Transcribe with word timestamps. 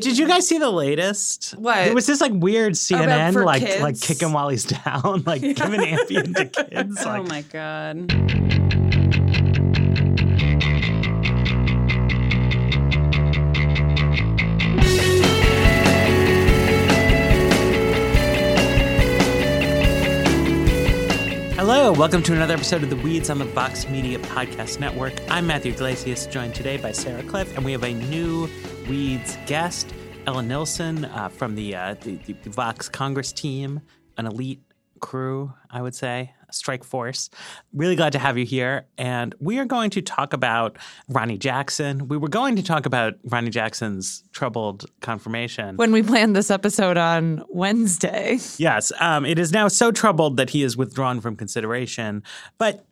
Did 0.00 0.18
you 0.18 0.26
guys 0.26 0.48
see 0.48 0.58
the 0.58 0.72
latest? 0.72 1.52
What? 1.52 1.86
It 1.86 1.94
was 1.94 2.04
this 2.04 2.20
like 2.20 2.32
weird 2.34 2.72
CNN 2.72 3.44
like 3.44 3.62
kids? 3.62 3.80
like 3.80 4.00
kick 4.00 4.20
him 4.20 4.32
while 4.32 4.48
he's 4.48 4.64
down, 4.64 5.22
like 5.26 5.40
giving 5.40 5.54
Ambien 5.54 6.34
to 6.34 6.64
kids. 6.64 6.96
oh 7.06 7.22
my 7.22 7.42
god. 7.42 8.10
Hello, 21.54 21.92
welcome 21.92 22.20
to 22.24 22.32
another 22.32 22.54
episode 22.54 22.82
of 22.82 22.90
the 22.90 22.96
Weeds 22.96 23.30
on 23.30 23.38
the 23.38 23.44
Vox 23.44 23.88
Media 23.88 24.18
Podcast 24.18 24.80
Network. 24.80 25.14
I'm 25.30 25.46
Matthew 25.46 25.70
Yglesias, 25.70 26.26
joined 26.26 26.56
today 26.56 26.78
by 26.78 26.90
Sarah 26.90 27.22
Kliff, 27.22 27.54
and 27.54 27.64
we 27.64 27.70
have 27.70 27.84
a 27.84 27.94
new 27.94 28.48
Weeds 28.88 29.38
guest, 29.46 29.94
Ella 30.26 30.42
Nilsen 30.42 31.04
uh, 31.06 31.28
from 31.28 31.54
the, 31.54 31.74
uh, 31.74 31.94
the, 32.02 32.16
the 32.16 32.32
the 32.34 32.50
Vox 32.50 32.88
Congress 32.88 33.32
team, 33.32 33.80
an 34.18 34.26
elite 34.26 34.60
crew, 35.00 35.52
I 35.70 35.82
would 35.82 35.94
say, 35.94 36.34
strike 36.50 36.84
force. 36.84 37.30
Really 37.72 37.96
glad 37.96 38.12
to 38.12 38.18
have 38.18 38.38
you 38.38 38.44
here, 38.44 38.86
and 38.96 39.34
we 39.40 39.58
are 39.58 39.64
going 39.64 39.90
to 39.90 40.02
talk 40.02 40.32
about 40.32 40.78
Ronny 41.08 41.38
Jackson. 41.38 42.08
We 42.08 42.16
were 42.16 42.28
going 42.28 42.56
to 42.56 42.62
talk 42.62 42.86
about 42.86 43.14
Ronny 43.24 43.50
Jackson's 43.50 44.22
troubled 44.32 44.86
confirmation. 45.00 45.76
when 45.76 45.92
we 45.92 46.02
planned 46.02 46.36
this 46.36 46.50
episode 46.50 46.96
on 46.96 47.42
Wednesday. 47.48 48.38
Yes, 48.58 48.92
um, 49.00 49.24
it 49.24 49.38
is 49.38 49.52
now 49.52 49.68
so 49.68 49.92
troubled 49.92 50.36
that 50.36 50.50
he 50.50 50.62
is 50.62 50.76
withdrawn 50.76 51.20
from 51.20 51.36
consideration. 51.36 52.22
But 52.58 52.84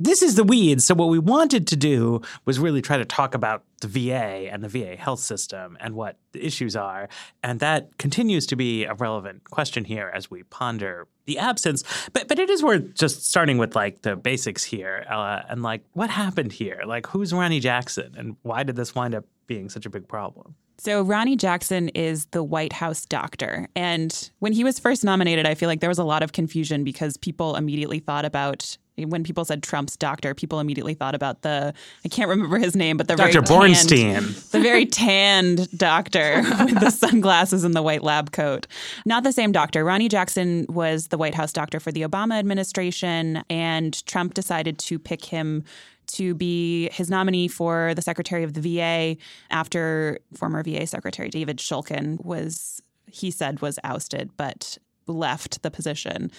this 0.00 0.22
is 0.22 0.34
the 0.34 0.44
weeds. 0.44 0.86
So, 0.86 0.94
what 0.94 1.10
we 1.10 1.18
wanted 1.18 1.66
to 1.68 1.76
do 1.76 2.22
was 2.46 2.58
really 2.58 2.80
try 2.80 2.96
to 2.96 3.04
talk 3.04 3.34
about 3.34 3.64
the 3.82 3.86
VA 3.86 4.50
and 4.50 4.64
the 4.64 4.68
VA 4.68 4.96
health 4.96 5.20
system 5.20 5.76
and 5.80 5.94
what 5.94 6.16
the 6.32 6.44
issues 6.44 6.74
are. 6.74 7.08
And 7.42 7.60
that 7.60 7.98
continues 7.98 8.46
to 8.46 8.56
be 8.56 8.84
a 8.84 8.94
relevant 8.94 9.44
question 9.50 9.84
here 9.84 10.10
as 10.14 10.30
we 10.30 10.42
ponder 10.44 11.06
the 11.26 11.38
absence. 11.38 11.84
But, 12.12 12.28
but 12.28 12.38
it 12.38 12.50
is 12.50 12.62
worth 12.62 12.94
just 12.94 13.26
starting 13.28 13.58
with 13.58 13.76
like 13.76 14.02
the 14.02 14.16
basics 14.16 14.64
here 14.64 15.04
uh, 15.08 15.42
and 15.48 15.62
like 15.62 15.84
what 15.92 16.10
happened 16.10 16.52
here? 16.52 16.82
Like, 16.86 17.06
who's 17.06 17.32
Ronny 17.32 17.60
Jackson 17.60 18.14
and 18.16 18.36
why 18.42 18.62
did 18.62 18.76
this 18.76 18.94
wind 18.94 19.14
up 19.14 19.26
being 19.46 19.68
such 19.68 19.84
a 19.84 19.90
big 19.90 20.08
problem? 20.08 20.54
So 20.78 21.02
Ronny 21.02 21.36
Jackson 21.36 21.90
is 21.90 22.24
the 22.26 22.42
White 22.42 22.72
House 22.72 23.04
doctor. 23.04 23.68
And 23.76 24.30
when 24.38 24.54
he 24.54 24.64
was 24.64 24.78
first 24.78 25.04
nominated, 25.04 25.44
I 25.44 25.54
feel 25.54 25.68
like 25.68 25.80
there 25.80 25.90
was 25.90 25.98
a 25.98 26.04
lot 26.04 26.22
of 26.22 26.32
confusion 26.32 26.84
because 26.84 27.18
people 27.18 27.54
immediately 27.54 27.98
thought 27.98 28.24
about 28.24 28.78
when 29.04 29.24
people 29.24 29.44
said 29.44 29.62
Trump's 29.62 29.96
doctor, 29.96 30.34
people 30.34 30.60
immediately 30.60 30.94
thought 30.94 31.14
about 31.14 31.42
the 31.42 31.72
I 32.04 32.08
can't 32.08 32.28
remember 32.28 32.58
his 32.58 32.74
name, 32.76 32.96
but 32.96 33.08
the 33.08 33.16
Dr. 33.16 33.40
very 33.40 33.72
tanned- 33.74 34.26
Bornstein. 34.26 34.50
the 34.50 34.60
very 34.60 34.86
tanned 34.86 35.70
doctor 35.78 36.42
with 36.64 36.80
the 36.80 36.90
sunglasses 36.90 37.64
and 37.64 37.74
the 37.74 37.82
white 37.82 38.02
lab 38.02 38.32
coat. 38.32 38.66
Not 39.06 39.22
the 39.24 39.32
same 39.32 39.52
doctor. 39.52 39.84
Ronny 39.84 40.08
Jackson 40.08 40.66
was 40.68 41.08
the 41.08 41.18
White 41.18 41.34
House 41.34 41.52
doctor 41.52 41.80
for 41.80 41.92
the 41.92 42.02
Obama 42.02 42.38
administration, 42.38 43.42
and 43.48 44.04
Trump 44.06 44.34
decided 44.34 44.78
to 44.80 44.98
pick 44.98 45.24
him 45.24 45.64
to 46.08 46.34
be 46.34 46.88
his 46.90 47.08
nominee 47.08 47.46
for 47.46 47.94
the 47.94 48.02
Secretary 48.02 48.42
of 48.42 48.54
the 48.54 48.60
VA 48.60 49.16
after 49.50 50.18
former 50.34 50.62
VA 50.64 50.84
Secretary 50.86 51.28
David 51.28 51.58
Shulkin 51.58 52.24
was, 52.24 52.82
he 53.06 53.30
said, 53.30 53.62
was 53.62 53.78
ousted, 53.84 54.30
but 54.36 54.76
left 55.06 55.62
the 55.62 55.70
position. 55.70 56.32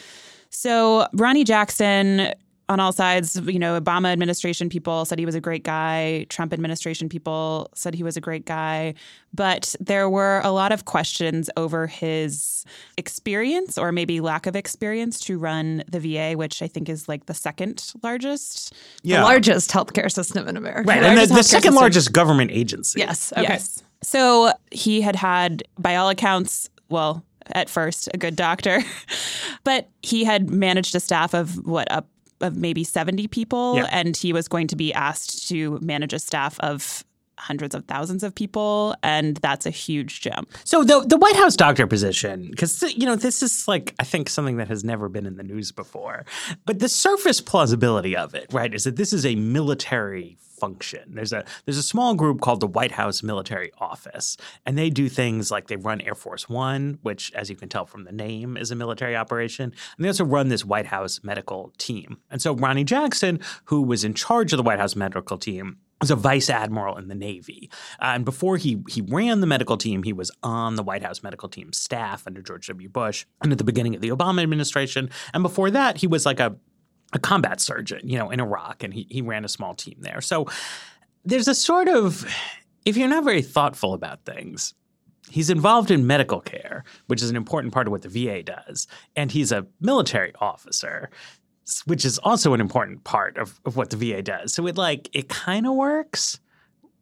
So 0.49 1.07
Ronny 1.13 1.45
Jackson 1.45 2.33
on 2.71 2.79
all 2.79 2.91
sides, 2.91 3.39
you 3.45 3.59
know, 3.59 3.79
Obama 3.79 4.11
administration 4.11 4.69
people 4.69 5.05
said 5.05 5.19
he 5.19 5.25
was 5.25 5.35
a 5.35 5.41
great 5.41 5.63
guy. 5.63 6.25
Trump 6.29 6.53
administration 6.53 7.09
people 7.09 7.69
said 7.75 7.93
he 7.93 8.03
was 8.03 8.17
a 8.17 8.21
great 8.21 8.45
guy. 8.45 8.93
But 9.33 9.75
there 9.79 10.09
were 10.09 10.41
a 10.43 10.51
lot 10.51 10.71
of 10.71 10.85
questions 10.85 11.49
over 11.57 11.85
his 11.85 12.65
experience 12.97 13.77
or 13.77 13.91
maybe 13.91 14.21
lack 14.21 14.45
of 14.47 14.55
experience 14.55 15.19
to 15.21 15.37
run 15.37 15.83
the 15.91 15.99
VA, 15.99 16.37
which 16.37 16.61
I 16.61 16.67
think 16.67 16.89
is 16.89 17.07
like 17.07 17.25
the 17.25 17.33
second 17.33 17.91
largest. 18.01 18.73
The 19.03 19.15
largest 19.15 19.69
healthcare 19.71 20.11
system 20.11 20.47
in 20.47 20.57
America. 20.57 20.87
Right. 20.87 21.03
And 21.03 21.17
the, 21.17 21.27
the 21.27 21.43
second 21.43 21.63
system. 21.63 21.75
largest 21.75 22.13
government 22.13 22.51
agency. 22.51 22.99
Yes. 22.99 23.31
Okay. 23.33 23.43
Yes. 23.43 23.83
So 24.03 24.51
he 24.71 25.01
had 25.01 25.15
had, 25.15 25.63
by 25.77 25.95
all 25.97 26.09
accounts, 26.09 26.69
well, 26.89 27.23
at 27.53 27.69
first, 27.69 28.09
a 28.13 28.17
good 28.17 28.35
doctor, 28.35 28.81
but 29.63 29.89
he 30.01 30.23
had 30.23 30.49
managed 30.49 30.95
a 30.95 30.99
staff 30.99 31.33
of 31.33 31.65
what, 31.65 31.91
up 31.91 32.07
of 32.41 32.55
maybe 32.55 32.83
70 32.83 33.27
people, 33.27 33.75
Yeah. 33.77 33.87
and 33.91 34.15
he 34.15 34.33
was 34.33 34.47
going 34.47 34.67
to 34.67 34.75
be 34.75 34.93
asked 34.93 35.47
to 35.49 35.79
manage 35.81 36.13
a 36.13 36.19
staff 36.19 36.59
of 36.59 37.03
hundreds 37.37 37.73
of 37.73 37.83
thousands 37.85 38.21
of 38.23 38.35
people, 38.35 38.95
and 39.01 39.37
that's 39.37 39.65
a 39.65 39.71
huge 39.71 40.21
jump. 40.21 40.51
So 40.63 40.83
the 40.83 40.99
the 41.07 41.17
White 41.17 41.35
House 41.35 41.55
doctor 41.55 41.87
position, 41.87 42.47
because 42.51 42.83
you 42.95 43.05
know 43.07 43.15
this 43.15 43.41
is 43.41 43.67
like 43.67 43.95
I 43.99 44.03
think 44.03 44.29
something 44.29 44.57
that 44.57 44.67
has 44.67 44.83
never 44.83 45.09
been 45.09 45.25
in 45.25 45.37
the 45.37 45.43
news 45.43 45.71
before, 45.71 46.23
but 46.67 46.77
the 46.79 46.87
surface 46.89 47.41
plausibility 47.41 48.15
of 48.15 48.35
it, 48.35 48.45
right, 48.53 48.71
is 48.73 48.83
that 48.83 48.95
this 48.95 49.11
is 49.11 49.25
a 49.25 49.33
military 49.35 50.37
function. 50.61 51.15
There's 51.15 51.33
a 51.33 51.43
there's 51.65 51.79
a 51.79 51.83
small 51.83 52.13
group 52.13 52.39
called 52.39 52.59
the 52.59 52.67
White 52.67 52.91
House 52.91 53.23
Military 53.23 53.71
Office, 53.79 54.37
and 54.65 54.77
they 54.77 54.91
do 54.91 55.09
things 55.09 55.49
like 55.49 55.67
they 55.67 55.75
run 55.75 56.01
Air 56.01 56.15
Force 56.15 56.47
One, 56.47 56.99
which, 57.01 57.33
as 57.33 57.49
you 57.49 57.55
can 57.55 57.67
tell 57.67 57.85
from 57.85 58.03
the 58.03 58.11
name, 58.11 58.57
is 58.57 58.69
a 58.69 58.75
military 58.75 59.15
operation, 59.15 59.73
and 59.95 60.05
they 60.05 60.07
also 60.07 60.23
run 60.23 60.49
this 60.49 60.63
White 60.63 60.85
House 60.85 61.19
medical 61.23 61.73
team. 61.79 62.19
And 62.29 62.41
so 62.41 62.53
Ronny 62.53 62.83
Jackson, 62.83 63.39
who 63.65 63.81
was 63.81 64.03
in 64.03 64.13
charge 64.13 64.53
of 64.53 64.57
the 64.57 64.63
White 64.63 64.79
House 64.79 64.95
medical 64.95 65.39
team, 65.39 65.77
was 65.99 66.11
a 66.11 66.15
vice 66.15 66.49
admiral 66.49 66.97
in 66.97 67.07
the 67.07 67.15
Navy. 67.15 67.69
Uh, 67.99 68.13
and 68.15 68.25
before 68.25 68.57
he 68.57 68.83
he 68.87 69.01
ran 69.01 69.39
the 69.39 69.47
medical 69.47 69.77
team, 69.77 70.03
he 70.03 70.13
was 70.13 70.31
on 70.43 70.75
the 70.75 70.83
White 70.83 71.03
House 71.03 71.23
medical 71.23 71.49
team 71.49 71.73
staff 71.73 72.27
under 72.27 72.41
George 72.41 72.67
W. 72.67 72.89
Bush 72.89 73.25
and 73.41 73.51
at 73.51 73.57
the 73.57 73.63
beginning 73.63 73.95
of 73.95 74.01
the 74.01 74.09
Obama 74.09 74.41
administration. 74.43 75.09
And 75.33 75.43
before 75.43 75.71
that, 75.71 75.97
he 75.97 76.07
was 76.07 76.25
like 76.25 76.39
a 76.39 76.55
a 77.13 77.19
combat 77.19 77.59
surgeon, 77.59 78.07
you 78.07 78.17
know, 78.17 78.29
in 78.29 78.39
Iraq, 78.39 78.83
and 78.83 78.93
he 78.93 79.07
he 79.09 79.21
ran 79.21 79.45
a 79.45 79.49
small 79.49 79.73
team 79.73 79.97
there. 79.99 80.21
So 80.21 80.47
there's 81.25 81.47
a 81.47 81.55
sort 81.55 81.87
of 81.87 82.25
if 82.85 82.97
you're 82.97 83.07
not 83.07 83.23
very 83.23 83.41
thoughtful 83.41 83.93
about 83.93 84.25
things, 84.25 84.73
he's 85.29 85.49
involved 85.49 85.91
in 85.91 86.07
medical 86.07 86.41
care, 86.41 86.83
which 87.07 87.21
is 87.21 87.29
an 87.29 87.35
important 87.35 87.73
part 87.73 87.87
of 87.87 87.91
what 87.91 88.01
the 88.01 88.09
VA 88.09 88.43
does, 88.43 88.87
and 89.15 89.31
he's 89.31 89.51
a 89.51 89.65
military 89.79 90.33
officer, 90.39 91.09
which 91.85 92.05
is 92.05 92.17
also 92.19 92.53
an 92.53 92.61
important 92.61 93.03
part 93.03 93.37
of, 93.37 93.59
of 93.65 93.75
what 93.75 93.89
the 93.89 93.97
VA 93.97 94.21
does. 94.21 94.53
So 94.53 94.67
it 94.67 94.77
like 94.77 95.09
it 95.13 95.29
kind 95.29 95.67
of 95.67 95.75
works, 95.75 96.39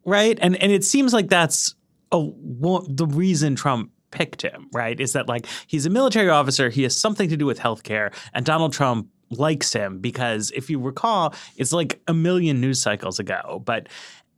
right? 0.06 0.38
And 0.42 0.56
and 0.58 0.72
it 0.72 0.84
seems 0.84 1.14
like 1.14 1.30
that's 1.30 1.75
a, 2.12 2.18
the 2.18 3.08
reason 3.08 3.56
Trump 3.56 3.92
picked 4.12 4.42
him, 4.42 4.68
right? 4.74 5.00
Is 5.00 5.14
that 5.14 5.28
like 5.28 5.46
he's 5.68 5.86
a 5.86 5.90
military 5.90 6.30
officer, 6.30 6.69
he 6.69 6.84
has 6.84 7.00
something 7.00 7.30
to 7.30 7.38
do 7.38 7.46
with 7.46 7.59
healthcare, 7.59 8.14
and 8.34 8.46
Donald 8.46 8.74
Trump 8.74 9.08
likes 9.31 9.73
him 9.73 10.00
because 10.00 10.51
if 10.51 10.69
you 10.69 10.79
recall, 10.79 11.34
it's 11.57 11.72
like 11.72 12.01
a 12.07 12.13
million 12.13 12.62
news 12.62 12.81
cycles 12.81 13.19
ago, 13.19 13.62
but 13.66 13.88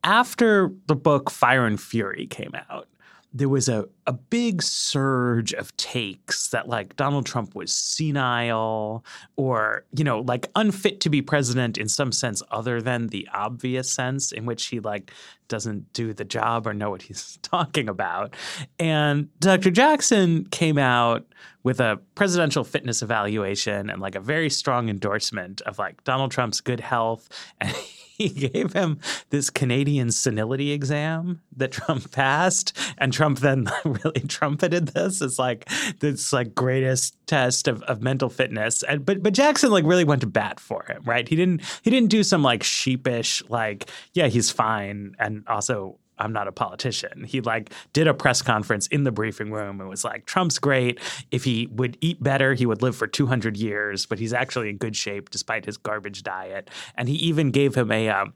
after 0.04 0.72
the 0.86 0.96
book 0.96 1.30
Fire 1.30 1.66
and 1.66 1.80
Fury 1.80 2.26
came 2.26 2.52
out, 2.68 2.88
there 3.34 3.48
was 3.48 3.68
a, 3.68 3.86
a 4.06 4.12
big 4.12 4.62
surge 4.62 5.54
of 5.54 5.74
takes 5.78 6.48
that 6.48 6.68
like 6.68 6.96
Donald 6.96 7.24
Trump 7.24 7.54
was 7.54 7.72
senile 7.72 9.04
or, 9.36 9.84
you 9.96 10.04
know, 10.04 10.20
like 10.20 10.50
unfit 10.54 11.00
to 11.00 11.08
be 11.08 11.22
president 11.22 11.78
in 11.78 11.88
some 11.88 12.12
sense 12.12 12.42
other 12.50 12.82
than 12.82 13.06
the 13.06 13.26
obvious 13.32 13.90
sense 13.90 14.32
in 14.32 14.44
which 14.44 14.66
he 14.66 14.80
like 14.80 15.12
doesn't 15.48 15.90
do 15.94 16.12
the 16.12 16.24
job 16.24 16.66
or 16.66 16.74
know 16.74 16.90
what 16.90 17.02
he's 17.02 17.38
talking 17.42 17.88
about. 17.88 18.34
And 18.78 19.28
Dr. 19.40 19.70
Jackson 19.70 20.44
came 20.46 20.76
out 20.76 21.26
with 21.62 21.80
a 21.80 21.98
presidential 22.14 22.64
fitness 22.64 23.02
evaluation 23.02 23.90
and 23.90 24.00
like 24.00 24.14
a 24.14 24.20
very 24.20 24.50
strong 24.50 24.88
endorsement 24.88 25.60
of 25.62 25.78
like 25.78 26.02
Donald 26.04 26.30
Trump's 26.30 26.60
good 26.60 26.80
health 26.80 27.28
and 27.60 27.74
he 28.22 28.48
gave 28.48 28.72
him 28.72 28.98
this 29.30 29.50
Canadian 29.50 30.10
senility 30.10 30.72
exam 30.72 31.40
that 31.56 31.72
Trump 31.72 32.10
passed, 32.12 32.76
and 32.98 33.12
Trump 33.12 33.40
then 33.40 33.66
really 33.84 34.20
trumpeted 34.20 34.88
this 34.88 35.22
as 35.22 35.38
like 35.38 35.68
this 36.00 36.32
like 36.32 36.54
greatest 36.54 37.16
test 37.26 37.68
of, 37.68 37.82
of 37.84 38.02
mental 38.02 38.28
fitness. 38.28 38.82
And 38.82 39.04
but 39.04 39.22
but 39.22 39.32
Jackson 39.32 39.70
like 39.70 39.84
really 39.84 40.04
went 40.04 40.20
to 40.22 40.26
bat 40.26 40.60
for 40.60 40.84
him, 40.84 41.02
right? 41.04 41.28
He 41.28 41.36
didn't 41.36 41.62
he 41.82 41.90
didn't 41.90 42.10
do 42.10 42.22
some 42.22 42.42
like 42.42 42.62
sheepish 42.62 43.42
like 43.48 43.88
yeah 44.14 44.28
he's 44.28 44.50
fine 44.50 45.14
and 45.18 45.44
also 45.48 45.98
I'm 46.22 46.32
not 46.32 46.48
a 46.48 46.52
politician. 46.52 47.24
He 47.24 47.40
like 47.40 47.72
did 47.92 48.06
a 48.06 48.14
press 48.14 48.42
conference 48.42 48.86
in 48.86 49.04
the 49.04 49.12
briefing 49.12 49.50
room 49.50 49.80
and 49.80 49.88
was 49.88 50.04
like, 50.04 50.24
Trump's 50.24 50.58
great. 50.58 51.00
If 51.30 51.44
he 51.44 51.66
would 51.72 51.98
eat 52.00 52.22
better, 52.22 52.54
he 52.54 52.64
would 52.64 52.80
live 52.80 52.96
for 52.96 53.06
200 53.06 53.56
years, 53.56 54.06
but 54.06 54.18
he's 54.18 54.32
actually 54.32 54.70
in 54.70 54.76
good 54.76 54.96
shape 54.96 55.30
despite 55.30 55.64
his 55.64 55.76
garbage 55.76 56.22
diet. 56.22 56.70
And 56.96 57.08
he 57.08 57.16
even 57.16 57.50
gave 57.50 57.74
him 57.74 57.90
a 57.90 58.08
um, 58.08 58.34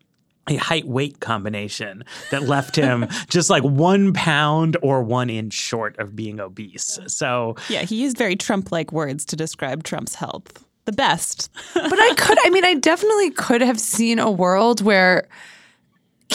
a 0.49 0.57
height 0.57 0.87
weight 0.87 1.21
combination 1.21 2.05
that 2.31 2.43
left 2.43 2.77
him 2.77 3.07
just 3.29 3.51
like 3.51 3.65
one 3.65 4.13
pound 4.13 4.77
or 4.83 5.03
one 5.03 5.29
inch 5.29 5.53
short 5.53 5.99
of 5.99 6.15
being 6.15 6.41
obese. 6.41 7.01
So 7.07 7.57
Yeah, 7.69 7.83
he 7.83 8.01
used 8.01 8.17
very 8.17 8.37
Trump 8.37 8.71
like 8.71 8.93
words 8.93 9.25
to 9.27 9.37
describe 9.37 9.83
Trump's 9.83 10.15
health. 10.15 10.65
The 10.85 10.93
best. 10.93 11.51
but 11.75 11.99
I 11.99 12.15
could, 12.17 12.39
I 12.45 12.51
mean, 12.51 12.65
I 12.65 12.75
definitely 12.75 13.31
could 13.33 13.61
have 13.61 13.81
seen 13.81 14.21
a 14.21 14.31
world 14.31 14.83
where 14.83 15.27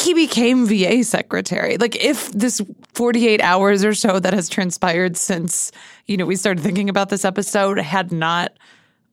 he 0.02 0.14
became 0.14 0.66
VA 0.66 1.04
secretary. 1.04 1.78
Like 1.78 1.96
if 2.04 2.32
this 2.32 2.62
48 2.94 3.42
hours 3.42 3.84
or 3.84 3.94
so 3.94 4.20
that 4.20 4.34
has 4.34 4.50
transpired 4.50 5.18
since, 5.18 5.72
you 6.08 6.18
know, 6.18 6.26
we 6.26 6.36
started 6.36 6.62
thinking 6.62 6.90
about 6.90 7.10
this 7.10 7.24
episode 7.24 7.78
had 7.78 8.12
not 8.12 8.52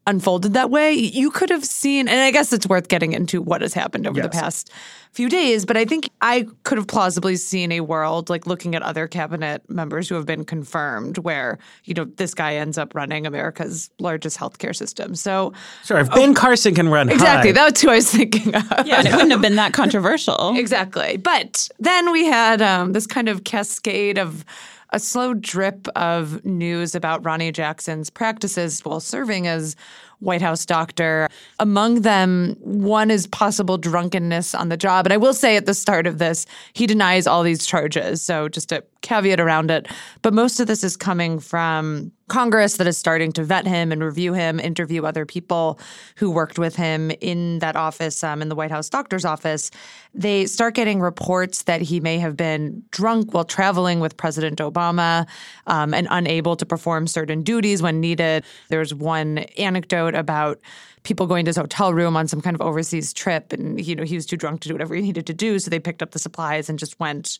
unfolded 0.08 0.54
that 0.54 0.70
way, 0.70 0.92
you 0.92 1.30
could 1.30 1.50
have 1.50 1.64
seen, 1.64 2.08
and 2.08 2.20
I 2.20 2.30
guess 2.30 2.52
it's 2.52 2.66
worth 2.66 2.88
getting 2.88 3.12
into 3.12 3.42
what 3.42 3.60
has 3.60 3.74
happened 3.74 4.06
over 4.06 4.20
the 4.20 4.28
past 4.28 4.72
few 5.12 5.28
days, 5.28 5.64
but 5.64 5.76
I 5.76 5.84
think 5.84 6.10
I 6.20 6.46
could 6.64 6.78
have 6.78 6.86
plausibly 6.86 7.36
seen 7.36 7.72
a 7.72 7.80
world 7.80 8.30
like 8.30 8.46
looking 8.46 8.74
at 8.74 8.82
other 8.82 9.06
cabinet 9.06 9.68
members 9.68 10.08
who 10.08 10.14
have 10.14 10.26
been 10.26 10.44
confirmed 10.44 11.18
where, 11.18 11.58
you 11.84 11.94
know, 11.94 12.04
this 12.04 12.34
guy 12.34 12.54
ends 12.56 12.78
up 12.78 12.94
running 12.94 13.26
America's 13.26 13.90
largest 13.98 14.38
healthcare 14.38 14.74
system. 14.74 15.14
So 15.14 15.52
Sure, 15.84 15.98
if 15.98 16.10
Ben 16.10 16.34
Carson 16.34 16.74
can 16.74 16.88
run 16.88 17.08
exactly, 17.10 17.50
high, 17.50 17.64
that's 17.64 17.80
who 17.80 17.90
I 17.90 17.96
was 17.96 18.10
thinking 18.10 18.54
of. 18.54 18.64
Yeah, 18.86 18.98
and 18.98 19.08
it 19.08 19.12
wouldn't 19.12 19.32
have 19.32 19.42
been 19.42 19.56
that 19.56 19.72
controversial. 19.72 20.54
Exactly. 20.68 21.16
But 21.16 21.68
then 21.78 22.10
we 22.10 22.26
had 22.26 22.60
um, 22.60 22.92
this 22.92 23.06
kind 23.06 23.28
of 23.28 23.44
cascade 23.44 24.18
of 24.18 24.44
a 24.90 24.98
slow 24.98 25.34
drip 25.34 25.86
of 25.96 26.44
news 26.44 26.94
about 26.94 27.24
Ronny 27.24 27.52
Jackson's 27.52 28.10
practices 28.10 28.84
while 28.84 29.00
serving 29.00 29.46
as 29.46 29.76
White 30.20 30.42
House 30.42 30.66
doctor. 30.66 31.28
Among 31.60 32.02
them, 32.02 32.56
one 32.60 33.10
is 33.10 33.26
possible 33.26 33.78
drunkenness 33.78 34.54
on 34.54 34.68
the 34.68 34.76
job. 34.76 35.06
And 35.06 35.12
I 35.12 35.16
will 35.16 35.34
say 35.34 35.56
at 35.56 35.66
the 35.66 35.74
start 35.74 36.06
of 36.06 36.18
this, 36.18 36.46
he 36.72 36.86
denies 36.86 37.26
all 37.26 37.42
these 37.42 37.66
charges. 37.66 38.22
So 38.22 38.48
just 38.48 38.72
a 38.72 38.82
caveat 39.02 39.40
around 39.40 39.70
it. 39.70 39.88
But 40.22 40.34
most 40.34 40.60
of 40.60 40.66
this 40.66 40.82
is 40.82 40.96
coming 40.96 41.38
from 41.38 42.12
Congress 42.28 42.76
that 42.76 42.86
is 42.86 42.98
starting 42.98 43.32
to 43.32 43.44
vet 43.44 43.66
him 43.66 43.90
and 43.90 44.04
review 44.04 44.34
him, 44.34 44.60
interview 44.60 45.04
other 45.04 45.24
people 45.24 45.80
who 46.16 46.30
worked 46.30 46.58
with 46.58 46.76
him 46.76 47.10
in 47.20 47.58
that 47.60 47.74
office, 47.74 48.22
um, 48.22 48.42
in 48.42 48.48
the 48.48 48.54
White 48.54 48.70
House 48.70 48.90
doctor's 48.90 49.24
office. 49.24 49.70
They 50.14 50.46
start 50.46 50.74
getting 50.74 51.00
reports 51.00 51.62
that 51.62 51.80
he 51.80 52.00
may 52.00 52.18
have 52.18 52.36
been 52.36 52.82
drunk 52.90 53.32
while 53.32 53.44
traveling 53.44 54.00
with 54.00 54.16
President 54.16 54.58
Obama 54.58 55.26
um, 55.66 55.94
and 55.94 56.06
unable 56.10 56.56
to 56.56 56.66
perform 56.66 57.06
certain 57.06 57.42
duties 57.42 57.80
when 57.80 58.00
needed. 58.00 58.44
There's 58.68 58.92
one 58.92 59.38
anecdote 59.56 60.14
about 60.14 60.60
people 61.08 61.26
going 61.26 61.46
to 61.46 61.48
his 61.48 61.56
hotel 61.56 61.94
room 61.94 62.18
on 62.18 62.28
some 62.28 62.42
kind 62.42 62.54
of 62.54 62.60
overseas 62.60 63.14
trip 63.14 63.50
and 63.54 63.84
you 63.84 63.96
know 63.96 64.04
he 64.04 64.14
was 64.14 64.26
too 64.26 64.36
drunk 64.36 64.60
to 64.60 64.68
do 64.68 64.74
whatever 64.74 64.94
he 64.94 65.00
needed 65.00 65.26
to 65.26 65.32
do 65.32 65.58
so 65.58 65.70
they 65.70 65.80
picked 65.80 66.02
up 66.02 66.10
the 66.10 66.18
supplies 66.18 66.68
and 66.68 66.78
just 66.78 67.00
went 67.00 67.38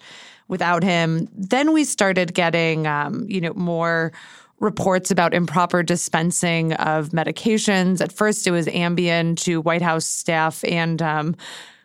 without 0.49 0.83
him. 0.83 1.29
Then 1.35 1.75
we 1.75 1.85
started 1.85 2.33
getting 2.33 2.87
um, 2.87 3.27
you 3.29 3.43
know 3.43 3.53
more 3.53 4.11
reports 4.59 5.11
about 5.11 5.35
improper 5.35 5.83
dispensing 5.83 6.73
of 6.73 7.11
medications. 7.11 8.01
At 8.01 8.11
first 8.11 8.47
it 8.47 8.53
was 8.53 8.67
ambien 8.69 9.37
to 9.45 9.61
white 9.61 9.83
house 9.83 10.07
staff 10.07 10.65
and 10.65 11.03
um, 11.03 11.37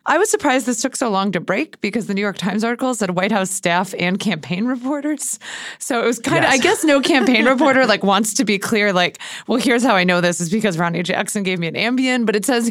I 0.06 0.18
was 0.18 0.30
surprised 0.30 0.66
this 0.66 0.82
took 0.82 0.98
so 0.98 1.10
long 1.10 1.32
to 1.32 1.40
break 1.40 1.80
because 1.80 2.08
the 2.08 2.14
New 2.14 2.22
York 2.22 2.38
Times 2.38 2.64
article 2.64 2.94
said 2.94 3.12
White 3.12 3.32
House 3.32 3.50
staff 3.50 3.94
and 3.98 4.20
campaign 4.20 4.66
reporters. 4.66 5.40
So 5.80 6.04
it 6.04 6.06
was 6.06 6.20
kind 6.20 6.44
of, 6.44 6.52
I 6.52 6.58
guess, 6.58 6.84
no 6.84 7.00
campaign 7.00 7.46
reporter 7.54 7.86
like 7.86 8.04
wants 8.04 8.34
to 8.36 8.46
be 8.46 8.60
clear, 8.60 8.92
like, 8.92 9.20
well, 9.48 9.60
here's 9.60 9.84
how 9.84 9.96
I 9.96 10.04
know 10.04 10.20
this 10.20 10.42
is 10.42 10.50
because 10.50 10.78
Ronny 10.78 11.04
Jackson 11.04 11.44
gave 11.44 11.58
me 11.58 11.68
an 11.68 11.76
Ambien, 11.76 12.26
but 12.26 12.36
it 12.36 12.46
says 12.46 12.70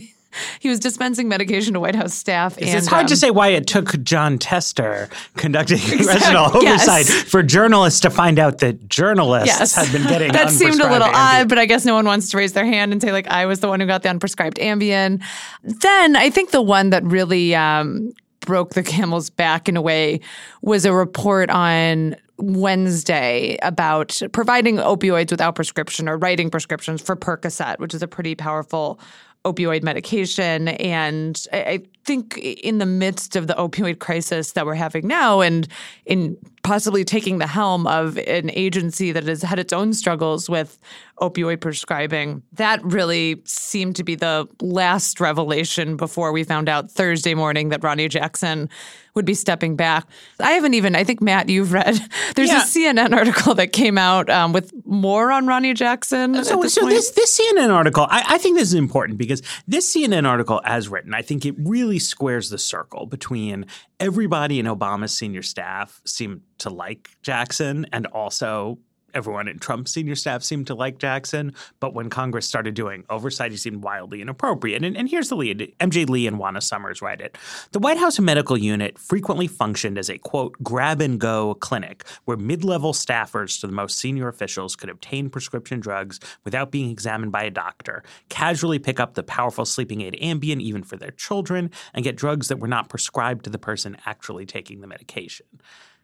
he 0.61 0.69
was 0.69 0.79
dispensing 0.79 1.29
medication 1.29 1.75
to 1.75 1.81
White 1.81 1.94
House 1.94 2.14
staff. 2.14 2.56
and, 2.56 2.69
it's 2.69 2.87
hard 2.87 3.08
to 3.08 3.14
um, 3.14 3.19
say 3.19 3.31
why 3.31 3.49
it 3.49 3.67
took 3.67 4.02
Jon 4.02 4.38
Tester 4.38 5.08
conducting 5.37 5.79
congressional 5.81 6.50
yes. 6.62 6.88
oversight 6.88 7.06
for 7.29 7.43
journalists 7.43 8.00
to 8.00 8.11
find 8.11 8.38
out 8.38 8.58
that 8.58 8.88
journalists 8.88 9.46
Yes. 9.46 9.75
had 9.75 9.93
been 9.93 10.06
getting 10.08 10.32
that 10.32 10.50
seemed 10.50 10.81
a 10.81 10.90
little 10.90 11.08
odd, 11.12 11.49
but 11.49 11.58
I 11.58 11.67
guess 11.67 11.84
no 11.84 11.94
one 11.94 12.05
wants 12.05 12.31
to 12.31 12.37
raise 12.37 12.52
their 12.52 12.64
hand 12.67 12.93
and 12.93 13.00
say 13.00 13.12
like 13.12 13.26
I 13.29 13.46
was 13.46 13.61
the 13.61 13.69
one 13.69 13.81
who 13.81 13.87
got 13.87 14.02
the 14.02 14.08
unprescribed 14.08 14.58
Ambien. 14.58 15.23
Then 15.62 16.17
I 16.17 16.31
think 16.31 16.50
the 16.50 16.62
one 16.62 16.90
that 16.90 17.05
really 17.05 17.55
um, 17.55 18.12
broke 18.40 18.75
the 18.75 18.82
camel's 18.82 19.31
back 19.31 19.69
in 19.69 19.76
a 19.76 19.82
way 19.82 20.20
was 20.62 20.85
a 20.85 20.93
report 20.93 21.50
on 21.50 22.17
Wednesday 22.38 23.56
about 23.62 24.20
providing 24.32 24.76
opioids 24.76 25.31
without 25.31 25.55
prescription 25.55 26.08
or 26.08 26.17
writing 26.17 26.50
prescriptions 26.50 27.00
for 27.00 27.14
Percocet, 27.14 27.78
which 27.78 27.94
is 27.94 28.02
a 28.02 28.08
pretty 28.08 28.35
powerful 28.35 28.99
opioid 29.44 29.82
medication. 29.82 30.68
And 30.68 31.44
I 31.52 31.82
think 32.04 32.38
in 32.38 32.78
the 32.78 32.86
midst 32.86 33.36
of 33.36 33.46
the 33.46 33.54
opioid 33.54 33.98
crisis 33.98 34.52
that 34.52 34.66
we're 34.66 34.74
having 34.74 35.06
now, 35.06 35.40
and 35.40 35.68
in 36.06 36.36
possibly 36.62 37.04
taking 37.04 37.38
the 37.38 37.46
helm 37.46 37.86
of 37.86 38.16
an 38.18 38.50
agency 38.50 39.12
that 39.12 39.24
has 39.24 39.42
had 39.42 39.58
its 39.58 39.72
own 39.72 39.92
struggles 39.92 40.48
with 40.48 40.78
opioid 41.20 41.61
prescribing, 41.61 42.43
that 42.53 42.82
really 42.85 43.41
seemed 43.44 43.97
to 43.97 44.05
be 44.05 44.14
the 44.14 44.49
last 44.61 45.20
revelation 45.20 45.97
before 45.97 46.32
we 46.32 46.43
found 46.44 46.69
out 46.69 46.91
Thursday 46.91 47.35
morning 47.35 47.69
that 47.69 47.82
Ronny 47.85 48.09
Jackson 48.09 48.69
would 49.14 49.25
be 49.26 49.35
stepping 49.35 49.76
back. 49.76 50.06
I 50.41 50.53
haven't 50.53 50.75
even, 50.75 50.97
I 50.97 51.05
think, 51.05 51.20
Matt, 51.20 51.49
you've 51.50 51.73
read, 51.73 52.00
there's 52.35 52.49
Yeah. 52.49 52.62
a 52.62 52.64
CNN 52.64 53.14
article 53.14 53.55
that 53.55 53.73
came 53.73 53.99
out 53.99 54.31
um, 54.31 54.53
with 54.53 54.73
more 54.87 55.31
on 55.31 55.47
Ronny 55.47 55.75
Jackson. 55.75 56.43
So, 56.44 56.62
this 56.62 56.75
so 56.75 56.87
this 56.87 57.11
this 57.11 57.38
CNN 57.38 57.70
article, 57.70 58.06
I, 58.09 58.25
I 58.26 58.38
think 58.38 58.56
this 58.59 58.69
is 58.69 58.75
important 58.75 59.19
because 59.19 59.43
this 59.69 59.94
CNN 59.94 60.26
article, 60.26 60.61
as 60.64 60.88
written, 60.88 61.12
I 61.14 61.23
think 61.23 61.44
it 61.44 61.55
really 61.59 61.99
squares 61.99 62.49
the 62.49 62.59
circle 62.59 63.06
between 63.06 63.67
everybody 64.00 64.59
in 64.59 64.67
Obama's 64.67 65.12
senior 65.17 65.43
staff 65.43 66.00
seemed 66.06 66.41
to 66.59 66.70
like 66.70 67.11
Jackson, 67.23 67.87
and 67.93 68.06
also 68.06 68.79
everyone 69.14 69.49
in 69.49 69.59
Trump's 69.59 69.91
senior 69.91 70.14
staff 70.14 70.43
seemed 70.43 70.67
to 70.69 70.75
like 70.75 70.99
Jackson. 70.99 71.55
But 71.81 71.94
when 71.94 72.11
Congress 72.11 72.47
started 72.47 72.75
doing 72.75 73.05
oversight, 73.11 73.50
he 73.50 73.56
seemed 73.56 73.82
wildly 73.82 74.20
inappropriate. 74.20 74.85
And, 74.85 74.97
and 74.97 75.09
here's 75.09 75.29
the 75.29 75.37
lead: 75.37 75.75
MJ 75.81 76.09
Lee 76.09 76.26
and 76.26 76.38
Juana 76.38 76.61
Summers 76.61 77.03
write 77.03 77.20
it. 77.20 77.37
The 77.73 77.79
White 77.79 77.99
House 77.99 78.19
medical 78.19 78.56
unit 78.56 78.99
frequently 78.99 79.47
functioned 79.47 79.99
as 79.99 80.09
a 80.09 80.19
quote 80.19 80.55
grab 80.62 81.00
and 81.00 81.19
go 81.19 81.55
clinic 81.55 82.05
where 82.25 82.37
mid-level 82.37 82.93
staffers 82.93 83.61
to 83.61 83.67
the 83.67 83.73
most 83.73 83.99
senior 83.99 84.29
officials 84.29 84.76
could 84.76 84.88
obtain 84.88 85.29
prescription 85.29 85.81
drugs 85.81 86.20
without 86.44 86.70
being 86.70 86.91
examined 86.91 87.32
by 87.32 87.43
a 87.43 87.50
doctor, 87.50 88.03
casually 88.29 88.79
pick 88.79 89.00
up 89.00 89.14
the 89.14 89.23
powerful 89.23 89.64
sleeping 89.64 90.00
aid 90.00 90.17
Ambien 90.23 90.61
even 90.61 90.82
for 90.82 90.97
their 90.97 91.11
children, 91.11 91.70
and 91.94 92.05
get 92.05 92.17
drugs 92.17 92.49
that 92.49 92.59
were 92.59 92.69
not 92.69 92.88
prescribed 92.88 93.44
to 93.44 93.50
the 93.50 93.59
person 93.59 93.97
actually 94.06 94.47
taking 94.47 94.81
the 94.81 94.87
medication. 94.87 95.47